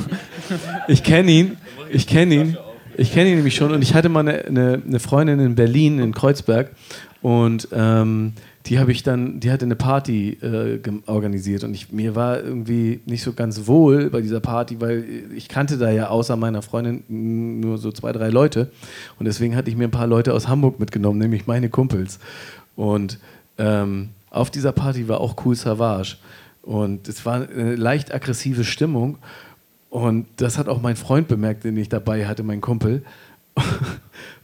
[0.87, 1.57] Ich kenne ihn,
[1.91, 2.57] ich kenne ihn,
[2.97, 5.99] ich kenne ihn nämlich schon und ich hatte mal eine, eine, eine Freundin in Berlin,
[5.99, 6.71] in Kreuzberg
[7.21, 8.33] und ähm,
[8.65, 13.01] die habe ich dann, die hatte eine Party äh, organisiert und ich, mir war irgendwie
[13.05, 15.05] nicht so ganz wohl bei dieser Party, weil
[15.35, 17.03] ich kannte da ja außer meiner Freundin
[17.59, 18.71] nur so zwei, drei Leute
[19.19, 22.19] und deswegen hatte ich mir ein paar Leute aus Hamburg mitgenommen, nämlich meine Kumpels
[22.75, 23.19] und
[23.59, 26.17] ähm, auf dieser Party war auch Cool Savage
[26.63, 29.19] und es war eine leicht aggressive Stimmung
[29.89, 33.03] und das hat auch mein Freund bemerkt, den ich dabei hatte, mein Kumpel.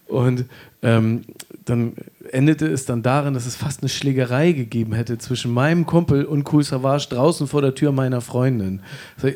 [0.07, 0.45] Und
[0.81, 1.23] ähm,
[1.65, 1.93] dann
[2.31, 6.51] endete es dann darin, dass es fast eine Schlägerei gegeben hätte zwischen meinem Kumpel und
[6.51, 8.81] Cool Savage draußen vor der Tür meiner Freundin.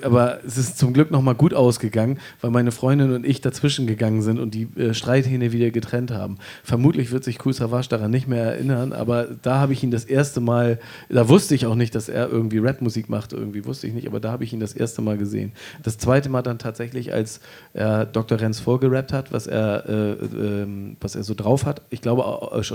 [0.03, 4.21] Aber es ist zum Glück nochmal gut ausgegangen, weil meine Freundin und ich dazwischen gegangen
[4.21, 6.37] sind und die äh, Streithähne wieder getrennt haben.
[6.63, 10.05] Vermutlich wird sich Cool Savage daran nicht mehr erinnern, aber da habe ich ihn das
[10.05, 10.79] erste Mal,
[11.09, 14.19] da wusste ich auch nicht, dass er irgendwie Rapmusik macht, irgendwie wusste ich nicht, aber
[14.19, 15.51] da habe ich ihn das erste Mal gesehen.
[15.83, 17.41] Das zweite Mal dann tatsächlich, als
[17.73, 18.39] er Dr.
[18.39, 21.81] Renz vorgerappt hat, was er äh, ähm, was er so drauf hat.
[21.89, 22.23] Ich glaube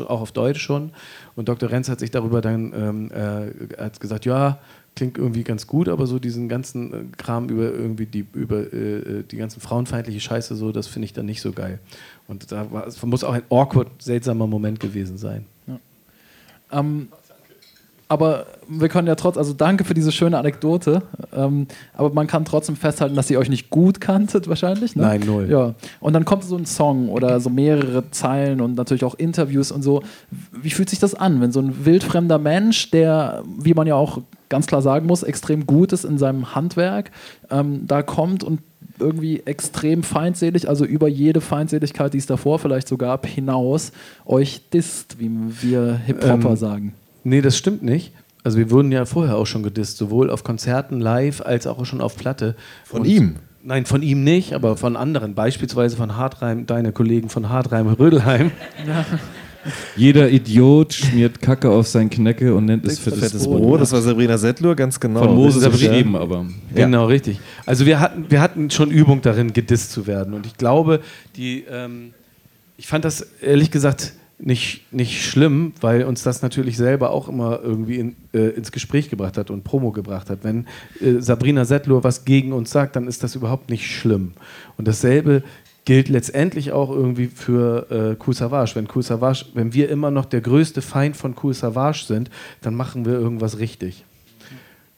[0.05, 0.93] auch, auf Deutsch schon.
[1.37, 1.71] Und Dr.
[1.71, 4.59] Renz hat sich darüber dann ähm, äh, hat gesagt, ja,
[4.97, 8.99] klingt irgendwie ganz gut, aber so diesen ganzen äh, Kram über irgendwie die über äh,
[8.99, 11.81] äh, die ganzen frauenfeindliche Scheiße so, das finde ich dann nicht so geil.
[12.29, 15.47] Und da war, muss auch ein awkward, seltsamer Moment gewesen sein.
[15.67, 15.79] Ja.
[16.73, 17.09] Ähm,
[18.09, 21.03] aber wir können ja trotzdem, also danke für diese schöne Anekdote,
[21.35, 24.95] ähm, aber man kann trotzdem festhalten, dass ihr euch nicht gut kanntet wahrscheinlich.
[24.95, 25.03] Ne?
[25.03, 25.49] Nein, null.
[25.51, 25.75] Ja.
[26.01, 29.83] Und dann kommt so ein Song oder so mehrere Zeilen und natürlich auch Interviews und
[29.83, 30.03] so.
[30.53, 34.19] Wie fühlt sich das an, wenn so ein wildfremder Mensch, der, wie man ja auch
[34.49, 37.11] ganz klar sagen muss, extrem gut ist in seinem Handwerk,
[37.51, 38.61] ähm, da kommt und
[38.99, 43.93] irgendwie extrem feindselig, also über jede Feindseligkeit, die es davor vielleicht so gab, hinaus
[44.25, 45.31] euch disst, wie
[45.63, 46.95] wir Hip-Hopper ähm, sagen.
[47.25, 48.12] Nee, das stimmt nicht.
[48.45, 52.03] Also wir wurden ja vorher auch schon gedisst, sowohl auf Konzerten live als auch schon
[52.03, 52.55] auf Platte.
[52.85, 53.37] Von Und, ihm?
[53.62, 55.35] Nein, von ihm nicht, aber von anderen.
[55.35, 58.51] Beispielsweise von Hartreim, deine Kollegen von Hartreim Rödelheim.
[58.87, 59.07] Ja.
[59.97, 63.62] Jeder Idiot schmiert Kacke auf sein Knecke und nennt es fettes, fettes Brot.
[63.62, 63.81] Brot.
[63.81, 65.20] Das war Sabrina Settlur, ganz genau.
[65.20, 66.45] Von Moses beschrieben, aber.
[66.75, 67.41] Genau, richtig.
[67.64, 70.35] Also wir hatten, wir hatten schon Übung darin, gedisst zu werden.
[70.35, 71.01] Und ich glaube,
[71.37, 72.12] die, ähm,
[72.77, 77.61] ich fand das ehrlich gesagt nicht, nicht schlimm, weil uns das natürlich selber auch immer
[77.62, 80.41] irgendwie in, äh, ins Gespräch gebracht hat und Promo gebracht hat.
[80.43, 80.66] Wenn
[81.01, 84.32] äh, Sabrina Settlur was gegen uns sagt, dann ist das überhaupt nicht schlimm.
[84.76, 85.43] Und dasselbe
[85.85, 88.74] gilt letztendlich auch irgendwie für äh, Kool Savage.
[88.74, 88.89] Wenn
[89.55, 92.30] wenn wir immer noch der größte Feind von Kool Savage sind,
[92.61, 94.05] dann machen wir irgendwas richtig.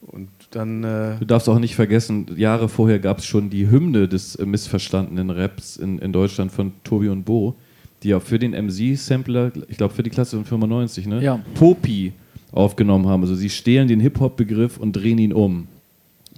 [0.00, 0.84] Und dann.
[0.84, 4.46] Äh du darfst auch nicht vergessen, Jahre vorher gab es schon die Hymne des äh,
[4.46, 7.56] missverstandenen Raps in, in Deutschland von Tobi und Bo
[8.02, 11.22] die ja für den MC-Sampler, ich glaube für die Klasse von 95, ne?
[11.22, 11.40] Ja.
[11.54, 12.12] Popi
[12.52, 13.22] aufgenommen haben.
[13.22, 15.68] Also sie stehlen den Hip-Hop-Begriff und drehen ihn um.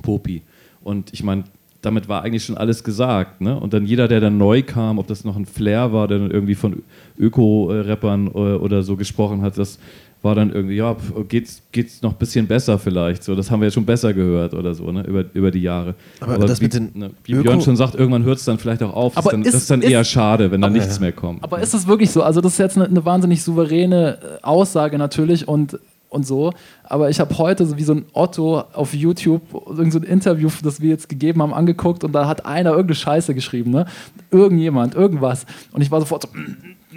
[0.02, 0.42] Popi.
[0.82, 1.44] Und ich meine,
[1.82, 3.40] damit war eigentlich schon alles gesagt.
[3.40, 3.58] Ne?
[3.58, 6.30] Und dann jeder, der dann neu kam, ob das noch ein Flair war, der dann
[6.30, 6.82] irgendwie von
[7.18, 9.78] Öko-Rappern äh, oder so gesprochen hat, das
[10.22, 10.96] war dann irgendwie, ja,
[11.28, 13.22] geht's, geht's noch ein bisschen besser vielleicht.
[13.22, 15.94] So, das haben wir ja schon besser gehört oder so, ne, über, über die Jahre.
[16.20, 18.58] Aber, aber das wie, mit den ne, wie Björn schon sagt, irgendwann hört es dann
[18.58, 19.16] vielleicht auch auf.
[19.16, 21.00] Aber das, ist, dann, das ist dann ist, eher schade, wenn da nichts ja.
[21.00, 21.42] mehr kommt.
[21.44, 22.22] Aber ist das wirklich so?
[22.22, 25.78] Also, das ist jetzt eine, eine wahnsinnig souveräne äh, Aussage natürlich und
[26.10, 26.52] und so.
[26.84, 30.48] Aber ich habe heute so wie so ein Otto auf YouTube irgend so ein Interview,
[30.62, 33.86] das wir jetzt gegeben haben, angeguckt und da hat einer irgendeine Scheiße geschrieben, ne?
[34.30, 35.44] Irgendjemand, irgendwas.
[35.72, 36.28] Und ich war sofort so,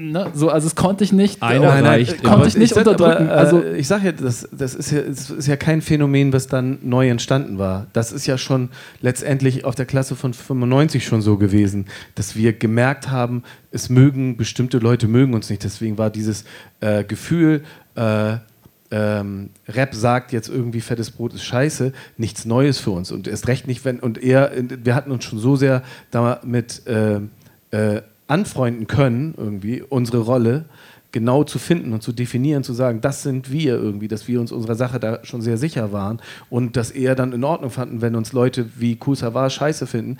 [0.10, 0.32] ne?
[0.34, 1.42] so also es konnte ich nicht.
[1.42, 2.24] Einer äh, reicht.
[2.24, 3.30] Konnte ich nicht ich unterdrücken.
[3.30, 6.34] Aber, äh, also ich sage ja, das, das, ist ja, das ist ja kein Phänomen,
[6.34, 7.88] was dann neu entstanden war.
[7.94, 8.70] Das ist ja schon
[9.02, 11.86] letztendlich auf der Klasse von 95 schon so gewesen,
[12.16, 15.64] dass wir gemerkt haben, es mögen bestimmte Leute mögen uns nicht.
[15.64, 16.46] Deswegen war dieses
[16.80, 17.64] äh, Gefühl
[17.96, 18.38] äh,
[18.92, 23.12] ähm, Rap sagt jetzt irgendwie fettes Brot ist scheiße, nichts Neues für uns.
[23.12, 25.82] Und erst recht nicht, wenn, und er, wir hatten uns schon so sehr
[26.12, 27.22] damit äh,
[27.72, 28.02] äh,
[28.32, 30.66] anfreunden können, irgendwie, unsere Rolle
[31.12, 34.54] genau zu finden und zu definieren, zu sagen, das sind wir irgendwie, dass wir uns
[34.54, 38.16] unserer Sache da schon sehr sicher waren und dass er dann in Ordnung fanden, wenn
[38.16, 40.18] uns Leute wie Kusawa scheiße finden,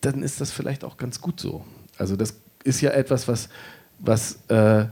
[0.00, 1.62] dann ist das vielleicht auch ganz gut so.
[1.98, 3.50] Also das ist ja etwas, was,
[3.98, 4.86] was äh,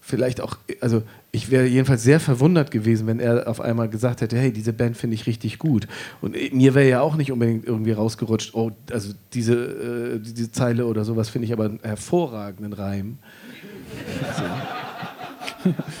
[0.00, 1.02] vielleicht auch, also
[1.32, 4.96] ich wäre jedenfalls sehr verwundert gewesen, wenn er auf einmal gesagt hätte, hey, diese Band
[4.96, 5.86] finde ich richtig gut.
[6.20, 10.86] Und mir wäre ja auch nicht unbedingt irgendwie rausgerutscht, oh, also diese, äh, diese Zeile
[10.86, 13.18] oder sowas finde ich aber einen hervorragenden Reim.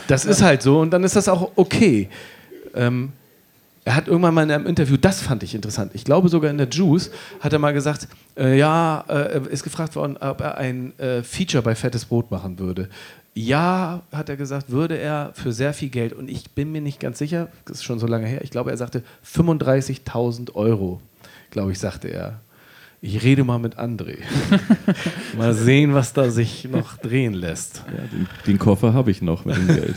[0.08, 2.08] Das ist halt so und dann ist das auch okay.
[2.74, 3.12] Ähm,
[3.84, 6.58] er hat irgendwann mal in einem Interview, das fand ich interessant, ich glaube sogar in
[6.58, 7.10] der Juice,
[7.40, 11.62] hat er mal gesagt, äh, ja, äh, ist gefragt worden, ob er ein äh, Feature
[11.62, 12.88] bei Fettes Brot machen würde.
[13.46, 16.12] Ja, hat er gesagt, würde er für sehr viel Geld.
[16.12, 18.70] Und ich bin mir nicht ganz sicher, das ist schon so lange her, ich glaube,
[18.70, 21.00] er sagte 35.000 Euro,
[21.50, 22.40] glaube ich, sagte er.
[23.02, 24.18] Ich rede mal mit André.
[25.38, 27.82] mal sehen, was da sich noch drehen lässt.
[27.86, 29.94] Ja, den, den, Koffer habe ich noch mit dem Geld.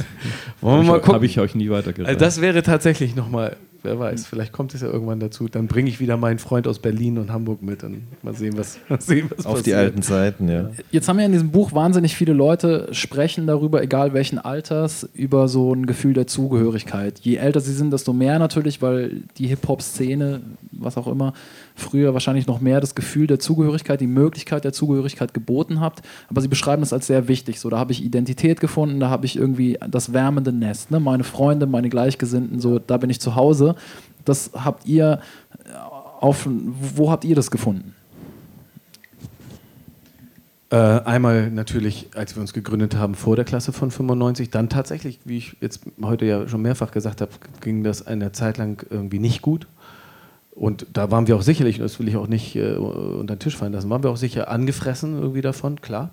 [0.62, 1.16] Wollen wir mal gucken?
[1.16, 2.08] Habe ich euch nie weitergereicht.
[2.08, 5.48] Also das wäre tatsächlich nochmal wer weiß, vielleicht kommt es ja irgendwann dazu.
[5.48, 8.80] Dann bringe ich wieder meinen Freund aus Berlin und Hamburg mit und mal sehen, was,
[8.90, 9.68] mal sehen, was Auf passiert.
[9.68, 10.70] die alten Zeiten, ja.
[10.92, 15.48] Jetzt haben ja in diesem Buch wahnsinnig viele Leute sprechen darüber, egal welchen Alters, über
[15.48, 17.20] so ein Gefühl der Zugehörigkeit.
[17.20, 21.34] Je älter sie sind, desto mehr natürlich, weil die Hip-Hop-Szene, was auch immer,
[21.76, 26.02] früher wahrscheinlich noch mehr das Gefühl der Zugehörigkeit, die Möglichkeit der Zugehörigkeit geboten habt.
[26.30, 27.60] Aber sie beschreiben das als sehr wichtig.
[27.60, 30.92] So, da habe ich Identität gefunden, da habe ich irgendwie das wärmende Nest.
[30.92, 31.00] Ne?
[31.00, 33.73] Meine Freunde, meine Gleichgesinnten, so, da bin ich zu Hause.
[34.26, 35.20] Das habt ihr
[35.66, 35.78] äh,
[36.20, 37.94] auf, wo habt ihr das gefunden?
[40.74, 45.20] Äh, einmal natürlich, als wir uns gegründet haben vor der Klasse von 95, dann tatsächlich,
[45.24, 49.20] wie ich jetzt heute ja schon mehrfach gesagt habe, ging das eine Zeit lang irgendwie
[49.20, 49.68] nicht gut.
[50.50, 53.56] Und da waren wir auch sicherlich, das will ich auch nicht äh, unter den Tisch
[53.56, 56.10] fallen lassen, waren wir auch sicher angefressen irgendwie davon, klar.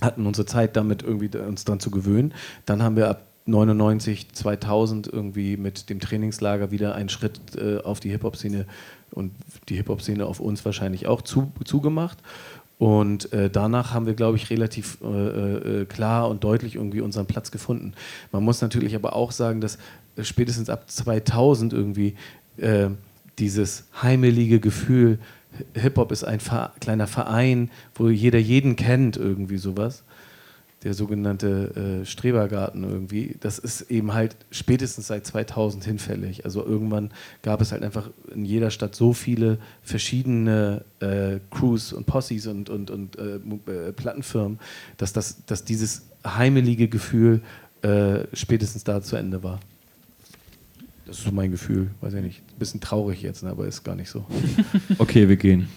[0.00, 2.34] hatten unsere Zeit damit irgendwie uns dran zu gewöhnen.
[2.66, 8.00] Dann haben wir ab 99, 2000 irgendwie mit dem Trainingslager wieder einen Schritt äh, auf
[8.00, 8.66] die Hip-Hop-Szene
[9.10, 9.32] und
[9.68, 12.18] die Hip-Hop-Szene auf uns wahrscheinlich auch zu, zugemacht.
[12.78, 17.26] Und äh, danach haben wir, glaube ich, relativ äh, äh, klar und deutlich irgendwie unseren
[17.26, 17.92] Platz gefunden.
[18.32, 19.78] Man muss natürlich aber auch sagen, dass
[20.16, 22.16] äh, spätestens ab 2000 irgendwie
[22.56, 22.88] äh,
[23.38, 25.18] dieses heimelige Gefühl,
[25.74, 26.40] Hip-Hop ist ein
[26.80, 30.02] kleiner Verein, wo jeder jeden kennt, irgendwie sowas
[30.84, 36.44] der sogenannte äh, Strebergarten irgendwie, das ist eben halt spätestens seit 2000 hinfällig.
[36.44, 37.12] Also irgendwann
[37.42, 42.68] gab es halt einfach in jeder Stadt so viele verschiedene äh, Crews und Posses und,
[42.68, 44.58] und, und äh, äh Plattenfirmen,
[44.96, 47.42] dass, das, dass dieses heimelige Gefühl
[47.82, 49.60] äh, spätestens da zu Ende war.
[51.06, 52.42] Das ist so mein Gefühl, weiß ich nicht.
[52.54, 54.24] Ein bisschen traurig jetzt, ne, aber ist gar nicht so.
[54.98, 55.68] Okay, wir gehen.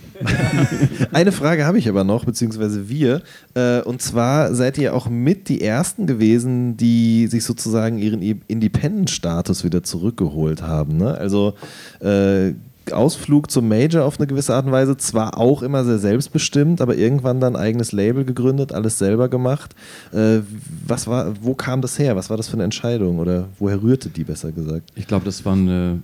[1.11, 3.23] Eine Frage habe ich aber noch, beziehungsweise wir.
[3.55, 9.63] Äh, und zwar seid ihr auch mit die Ersten gewesen, die sich sozusagen ihren Independent-Status
[9.63, 10.97] wieder zurückgeholt haben.
[10.97, 11.15] Ne?
[11.17, 11.55] Also
[12.01, 12.53] äh,
[12.93, 16.95] Ausflug zum Major auf eine gewisse Art und Weise, zwar auch immer sehr selbstbestimmt, aber
[16.95, 19.75] irgendwann dann eigenes Label gegründet, alles selber gemacht.
[20.11, 20.39] Äh,
[20.85, 22.15] was war, wo kam das her?
[22.15, 24.91] Was war das für eine Entscheidung oder woher rührte die besser gesagt?
[24.95, 26.01] Ich glaube, das war eine,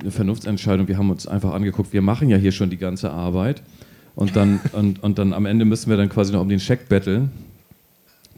[0.00, 0.88] eine Vernunftsentscheidung.
[0.88, 3.62] Wir haben uns einfach angeguckt, wir machen ja hier schon die ganze Arbeit
[4.14, 6.88] und dann, und, und dann am Ende müssen wir dann quasi noch um den Scheck
[6.88, 7.30] betteln.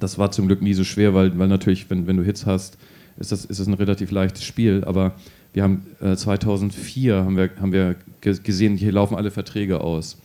[0.00, 2.78] Das war zum Glück nie so schwer, weil, weil natürlich, wenn, wenn du Hits hast,
[3.16, 5.12] ist das, ist das ein relativ leichtes Spiel, aber
[5.54, 10.18] wir haben äh, 2004 haben wir, haben wir gesehen, hier laufen alle Verträge aus.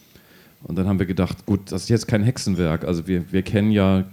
[0.63, 2.83] Und dann haben wir gedacht, gut, das ist jetzt kein Hexenwerk.
[2.83, 4.03] Also wir, wir kennen ja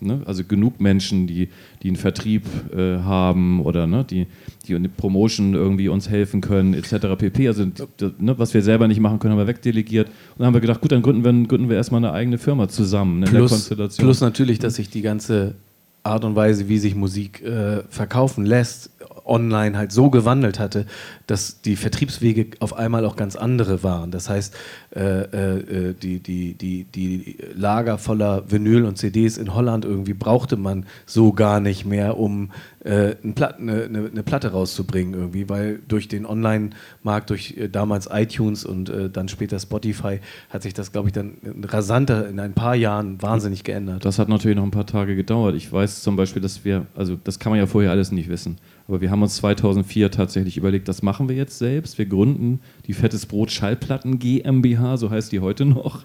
[0.00, 1.48] ne, also genug Menschen, die,
[1.82, 4.26] die einen Vertrieb äh, haben oder ne, die,
[4.66, 7.18] die eine Promotion irgendwie uns helfen können, etc.
[7.18, 7.48] pp.
[7.48, 10.06] Also ne, was wir selber nicht machen können, haben wir wegdelegiert.
[10.06, 12.68] Und dann haben wir gedacht, gut, dann gründen wir, gründen wir erstmal eine eigene Firma
[12.68, 14.04] zusammen ne, plus, in der Konstellation.
[14.06, 15.54] Plus natürlich, dass sich die ganze
[16.02, 18.90] Art und Weise, wie sich Musik äh, verkaufen lässt,
[19.30, 20.86] online halt so gewandelt hatte,
[21.26, 24.10] dass die Vertriebswege auf einmal auch ganz andere waren.
[24.10, 24.56] Das heißt,
[24.94, 30.56] äh, äh, die, die, die, die Lager voller Vinyl und CDs in Holland irgendwie brauchte
[30.56, 32.50] man so gar nicht mehr, um
[32.84, 38.08] äh, eine, Platte, eine, eine, Platte rauszubringen irgendwie, weil durch den Online-Markt, durch äh, damals
[38.10, 42.54] iTunes und äh, dann später Spotify hat sich das, glaube ich, dann rasanter in ein
[42.54, 44.04] paar Jahren wahnsinnig geändert.
[44.04, 45.54] Das hat natürlich noch ein paar Tage gedauert.
[45.54, 48.56] Ich weiß zum Beispiel, dass wir, also das kann man ja vorher alles nicht wissen,
[48.90, 51.96] aber wir haben uns 2004 tatsächlich überlegt, das machen wir jetzt selbst.
[51.96, 56.04] Wir gründen die Fettes Brot Schallplatten GmbH, so heißt die heute noch.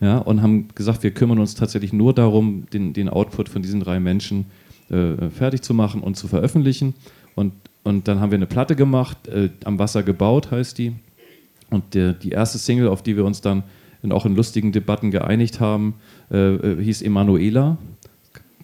[0.00, 3.78] Ja, und haben gesagt, wir kümmern uns tatsächlich nur darum, den, den Output von diesen
[3.78, 4.46] drei Menschen
[4.90, 6.94] äh, fertig zu machen und zu veröffentlichen.
[7.36, 7.52] Und,
[7.84, 10.96] und dann haben wir eine Platte gemacht, äh, am Wasser gebaut heißt die.
[11.70, 13.62] Und der, die erste Single, auf die wir uns dann
[14.02, 15.94] in, auch in lustigen Debatten geeinigt haben,
[16.32, 17.78] äh, äh hieß Emanuela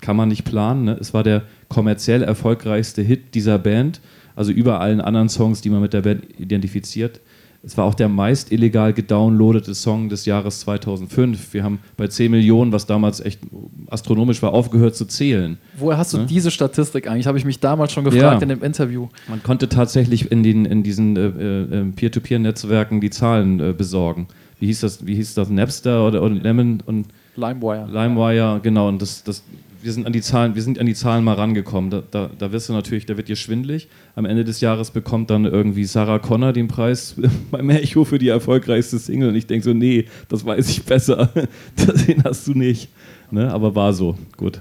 [0.05, 0.85] kann man nicht planen.
[0.85, 0.99] Ne?
[1.01, 1.45] Es war der
[1.75, 4.01] kommerziell erfolgreichste Hit dieser Band,
[4.37, 7.21] also über allen anderen Songs, die man mit der Band identifiziert.
[7.67, 11.55] Es war auch der meist illegal gedownloadete Song des Jahres 2005.
[11.55, 13.41] Wir haben bei 10 Millionen, was damals echt
[13.89, 15.57] astronomisch war, aufgehört zu zählen.
[15.79, 16.27] Woher hast du ne?
[16.27, 17.27] diese Statistik eigentlich?
[17.27, 18.43] Habe ich mich damals schon gefragt ja.
[18.43, 19.09] in dem Interview.
[19.29, 24.29] Man konnte tatsächlich in, den, in diesen äh, äh, Peer-to-Peer-Netzwerken die Zahlen äh, besorgen.
[24.61, 25.07] Wie hieß das?
[25.07, 25.49] Wie hieß das?
[25.49, 27.07] Napster oder, oder Lemon und
[27.37, 27.89] LimeWire.
[27.91, 28.89] LimeWire, genau.
[28.89, 29.43] Und das, das,
[29.85, 31.91] wir sind an die Zahlen, wir sind an die Zahlen mal rangekommen.
[31.91, 33.89] Da, da, da wirst du natürlich, da wird dir schwindlig.
[34.17, 37.17] Am Ende des Jahres bekommt dann irgendwie Sarah Connor den Preis
[37.51, 39.29] beim Echo für die erfolgreichste Single.
[39.29, 41.31] Und ich denke so, nee, das weiß ich besser.
[42.09, 42.89] Den hast du nicht.
[43.31, 43.53] Ne?
[43.53, 44.59] Aber war so, gut.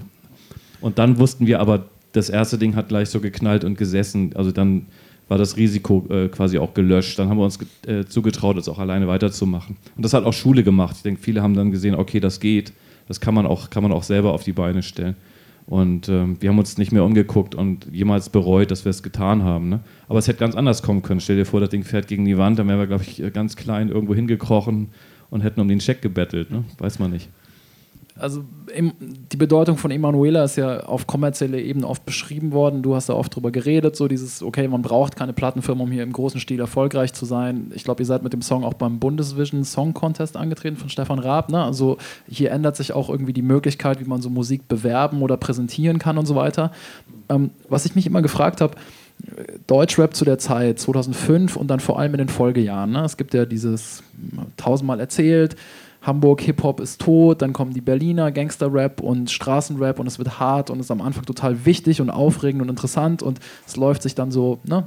[0.82, 4.32] Und dann wussten wir aber, das erste Ding hat gleich so geknallt und gesessen.
[4.34, 4.86] Also dann
[5.28, 7.18] war das Risiko äh, quasi auch gelöscht.
[7.18, 9.76] Dann haben wir uns äh, zugetraut, es auch alleine weiterzumachen.
[9.96, 10.96] Und das hat auch Schule gemacht.
[10.98, 12.74] Ich denke, viele haben dann gesehen, okay, das geht
[13.08, 15.16] das kann man auch, kann man auch selber auf die Beine stellen.
[15.66, 19.44] Und ähm, wir haben uns nicht mehr umgeguckt und jemals bereut, dass wir es getan
[19.44, 19.70] haben.
[19.70, 19.80] Ne?
[20.08, 21.20] Aber es hätte ganz anders kommen können.
[21.20, 23.56] Stell dir vor, das Ding fährt gegen die Wand, dann wären wir, glaube ich, ganz
[23.56, 24.90] klein irgendwo hingekrochen
[25.30, 26.50] und hätten um den Scheck gebettelt.
[26.50, 26.64] Ne?
[26.78, 27.30] Weiß man nicht
[28.16, 32.82] also die Bedeutung von Emanuela ist ja auf kommerzieller Ebene oft beschrieben worden.
[32.82, 36.04] Du hast da oft drüber geredet, so dieses, okay, man braucht keine Plattenfirma, um hier
[36.04, 37.72] im großen Stil erfolgreich zu sein.
[37.74, 41.18] Ich glaube, ihr seid mit dem Song auch beim Bundesvision Song Contest angetreten von Stefan
[41.18, 41.50] Raab.
[41.50, 41.60] Ne?
[41.60, 45.98] Also hier ändert sich auch irgendwie die Möglichkeit, wie man so Musik bewerben oder präsentieren
[45.98, 46.70] kann und so weiter.
[47.28, 48.76] Ähm, was ich mich immer gefragt habe,
[49.66, 52.92] Deutschrap zu der Zeit, 2005 und dann vor allem in den Folgejahren.
[52.92, 53.04] Ne?
[53.04, 54.04] Es gibt ja dieses
[54.56, 55.56] tausendmal erzählt,
[56.04, 60.70] Hamburg Hip-Hop ist tot, dann kommen die Berliner Gangster-Rap und Straßenrap und es wird hart
[60.70, 64.30] und ist am Anfang total wichtig und aufregend und interessant und es läuft sich dann
[64.30, 64.86] so ne,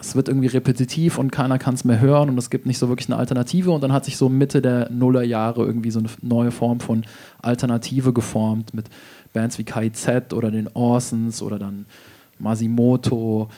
[0.00, 2.88] es wird irgendwie repetitiv und keiner kann es mehr hören und es gibt nicht so
[2.88, 3.70] wirklich eine Alternative.
[3.70, 7.04] Und dann hat sich so Mitte der Nullerjahre irgendwie so eine neue Form von
[7.40, 8.86] Alternative geformt mit
[9.32, 11.86] Bands wie KIZ oder den Orsons oder dann
[12.38, 13.48] Masimoto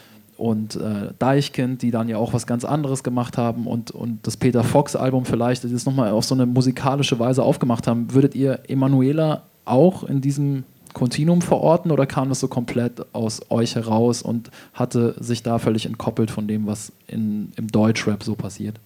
[0.40, 4.38] und äh, Deichkind, die dann ja auch was ganz anderes gemacht haben und, und das
[4.38, 8.14] Peter Fox-Album vielleicht, das nochmal auf so eine musikalische Weise aufgemacht haben.
[8.14, 10.64] Würdet ihr Emanuela auch in diesem
[10.94, 15.84] Kontinuum verorten oder kam das so komplett aus euch heraus und hatte sich da völlig
[15.84, 18.80] entkoppelt von dem, was in, im Deutschrap so passiert?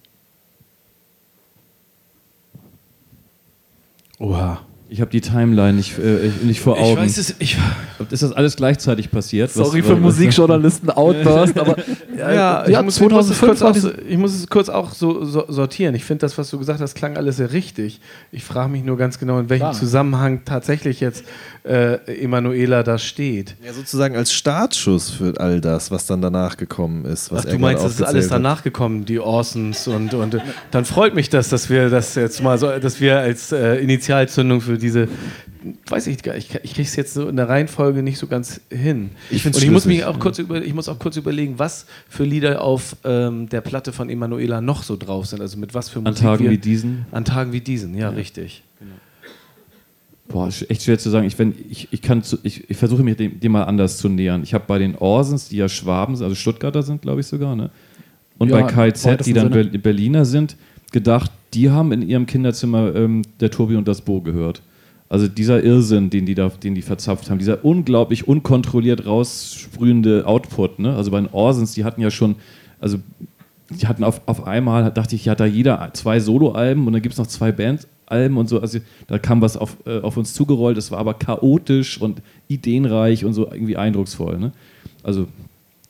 [4.19, 4.59] Oha.
[4.95, 6.91] Ich habe die Timeline nicht, äh, nicht vor Augen.
[6.91, 7.57] Ich weiß es, ich,
[8.11, 9.51] ist das alles gleichzeitig passiert?
[9.51, 11.75] Sorry was, für was, Musikjournalisten Outburst, aber
[12.17, 15.25] ja, ja, ja ich, muss, 2005 ich, muss auch, ich muss es kurz auch so,
[15.25, 15.95] so sortieren.
[15.95, 17.99] Ich finde das, was du gesagt hast, klang alles sehr richtig.
[18.31, 19.73] Ich frage mich nur ganz genau, in welchem Klar.
[19.73, 21.25] Zusammenhang tatsächlich jetzt
[21.65, 23.57] äh, Emanuela da steht.
[23.65, 27.33] Ja, sozusagen als Startschuss für all das, was dann danach gekommen ist.
[27.35, 30.37] Ach, du meinst, es ist alles danach gekommen, die Orsons und, und
[30.71, 34.61] dann freut mich das, dass wir das jetzt mal so, dass wir als äh, Initialzündung
[34.61, 35.07] für diese
[35.87, 38.61] weiß ich gar nicht, ich, kriege es jetzt so in der Reihenfolge nicht so ganz
[38.69, 39.11] hin.
[39.31, 42.23] Ich und ich muss mich auch kurz über, ich muss auch kurz überlegen, was für
[42.23, 45.41] Lieder auf ähm, der Platte von Emanuela noch so drauf sind.
[45.41, 46.23] Also mit was für Musik.
[46.23, 47.05] An Tagen wir, wie diesen?
[47.11, 48.09] An Tagen wie diesen, ja, ja.
[48.09, 48.63] richtig.
[48.79, 48.91] Genau.
[50.27, 51.25] Boah, echt schwer zu sagen.
[51.25, 52.01] Ich, ich, ich,
[52.43, 54.43] ich, ich versuche mich dem, dem, mal anders zu nähern.
[54.43, 57.55] Ich habe bei den Orsens, die ja Schwaben sind, also Stuttgarter sind, glaube ich sogar,
[57.55, 57.69] ne?
[58.37, 59.79] Und ja, bei KZ, die dann Sinne.
[59.79, 60.57] Berliner sind,
[60.91, 64.61] gedacht, die haben in ihrem Kinderzimmer ähm, der Tobi und das Bo gehört.
[65.07, 70.79] Also dieser Irrsinn, den die, da, den die verzapft haben, dieser unglaublich unkontrolliert raussprühende Output.
[70.79, 70.95] Ne?
[70.95, 72.35] Also bei den Orsens, die hatten ja schon,
[72.79, 72.97] also
[73.69, 77.13] die hatten auf, auf einmal, dachte ich, hat da jeder zwei Soloalben und dann gibt
[77.13, 78.59] es noch zwei Bands Alben und so.
[78.61, 80.77] Also da kam was auf, äh, auf uns zugerollt.
[80.77, 84.37] Es war aber chaotisch und ideenreich und so irgendwie eindrucksvoll.
[84.37, 84.51] Ne?
[85.03, 85.27] Also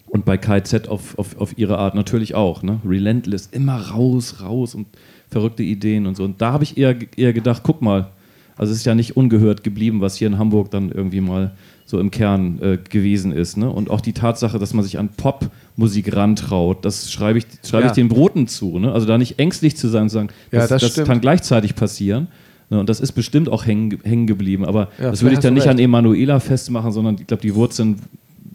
[0.08, 2.64] und bei KZ auf, auf, auf ihre Art natürlich auch.
[2.64, 2.80] Ne?
[2.86, 4.88] Relentless, immer raus, raus und
[5.30, 6.24] verrückte Ideen und so.
[6.24, 8.12] Und da habe ich eher, eher gedacht, guck mal,
[8.58, 11.52] also es ist ja nicht ungehört geblieben, was hier in Hamburg dann irgendwie mal
[11.86, 13.58] so im Kern äh, gewesen ist.
[13.58, 13.70] Ne?
[13.70, 17.88] Und auch die Tatsache, dass man sich an Popmusik rantraut, das schreibe ich, schreib ja.
[17.88, 18.80] ich den Broten zu.
[18.80, 18.92] Ne?
[18.92, 21.76] Also da nicht ängstlich zu sein und zu sagen, ja, das, das, das kann gleichzeitig
[21.76, 22.28] passieren.
[22.70, 22.80] Ne?
[22.80, 24.66] Und das ist bestimmt auch hängen, hängen geblieben.
[24.66, 25.72] Aber ja, das würde ich dann nicht recht.
[25.72, 28.00] an Emanuela festmachen, sondern ich glaube, die Wurzeln,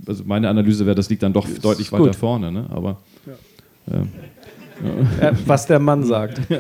[0.07, 2.51] also meine Analyse wäre, das liegt dann doch ist deutlich weiter vorne.
[2.51, 2.67] Ne?
[2.71, 2.97] Aber,
[5.47, 6.41] was der Mann sagt.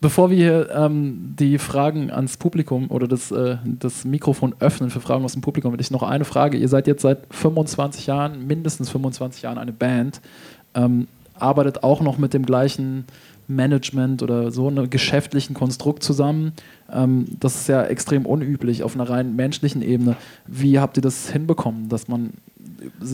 [0.00, 5.24] Bevor wir ähm, die Fragen ans Publikum oder das, äh, das Mikrofon öffnen für Fragen
[5.24, 6.58] aus dem Publikum, hätte ich noch eine Frage.
[6.58, 10.20] Ihr seid jetzt seit 25 Jahren, mindestens 25 Jahren eine Band,
[10.74, 13.04] ähm, arbeitet auch noch mit dem gleichen
[13.48, 16.52] Management oder so einem geschäftlichen Konstrukt zusammen.
[16.92, 20.16] Ähm, das ist ja extrem unüblich auf einer rein menschlichen Ebene.
[20.46, 22.32] Wie habt ihr das hinbekommen, dass man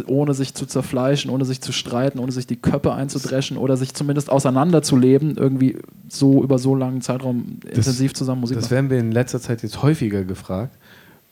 [0.06, 3.94] ohne sich zu zerfleischen, ohne sich zu streiten, ohne sich die Köpfe einzudreschen oder sich
[3.94, 5.78] zumindest auseinanderzuleben, irgendwie
[6.08, 9.62] so über so langen Zeitraum das, intensiv zusammen Musik Das werden wir in letzter Zeit
[9.62, 10.76] jetzt häufiger gefragt.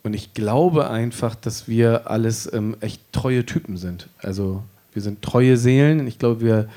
[0.02, 4.08] Und ich glaube einfach, dass wir alles ähm, echt treue Typen sind.
[4.18, 4.62] Also
[4.92, 6.06] wir sind treue Seelen.
[6.06, 6.68] Ich glaube, wir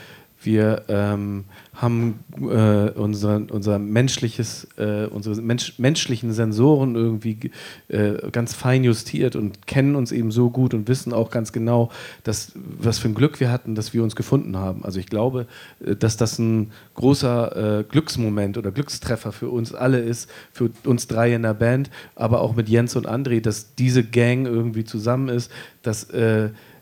[0.45, 7.51] wir ähm, haben äh, unser, unser menschliches, äh, unsere Mensch, menschlichen Sensoren irgendwie
[7.87, 11.89] äh, ganz fein justiert und kennen uns eben so gut und wissen auch ganz genau,
[12.23, 14.85] dass, was für ein Glück wir hatten, dass wir uns gefunden haben.
[14.85, 15.47] Also ich glaube,
[15.83, 21.07] äh, dass das ein großer äh, Glücksmoment oder Glückstreffer für uns alle ist, für uns
[21.07, 25.29] drei in der Band, aber auch mit Jens und André, dass diese Gang irgendwie zusammen
[25.29, 25.51] ist,
[25.81, 26.07] dass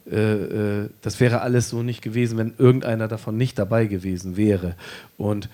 [0.10, 4.38] äh, äh, äh, das wäre alles so nicht gewesen, wenn irgendeiner davon nicht dabei gewesen
[4.38, 4.76] wäre.
[5.18, 5.49] Und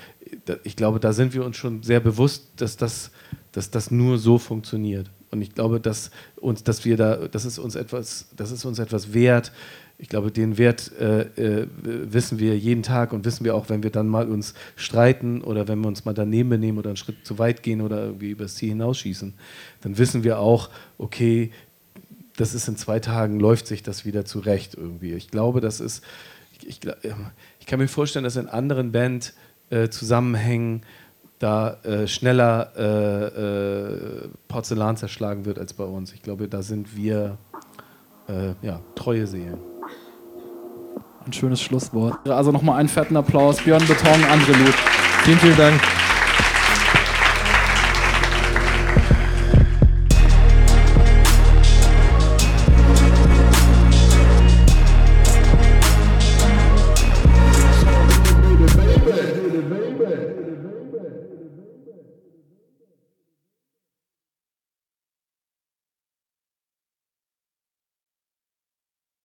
[0.64, 3.11] ich glaube, da sind wir uns schon sehr bewusst, dass das,
[3.52, 5.10] dass das nur so funktioniert.
[5.32, 8.80] Und ich glaube, dass uns, dass wir da, das ist uns etwas, das ist uns
[8.80, 9.52] etwas wert.
[9.99, 13.84] Ich glaube, den Wert äh, äh, wissen wir jeden Tag und wissen wir auch, wenn
[13.84, 17.26] wir dann mal uns streiten oder wenn wir uns mal daneben benehmen oder einen Schritt
[17.26, 19.34] zu weit gehen oder irgendwie übers Ziel hinausschießen,
[19.82, 21.52] dann wissen wir auch, okay,
[22.38, 25.14] das ist in zwei Tagen, läuft sich das wieder zurecht irgendwie.
[25.14, 26.03] Ich glaube, das ist,
[26.59, 26.80] ich, ich,
[27.59, 30.85] ich kann mir vorstellen, dass in anderen Band-Zusammenhängen äh,
[31.39, 36.14] da äh, schneller äh, äh, Porzellan zerschlagen wird als bei uns.
[36.14, 37.38] Ich glaube, da sind wir
[38.27, 39.59] äh, ja, treue Seelen.
[41.26, 42.27] Ein schönes Schlusswort.
[42.27, 43.61] Also nochmal einen fetten Applaus.
[43.61, 44.76] Björn Beton, André Luth.
[45.26, 45.97] Vielen, vielen Dank.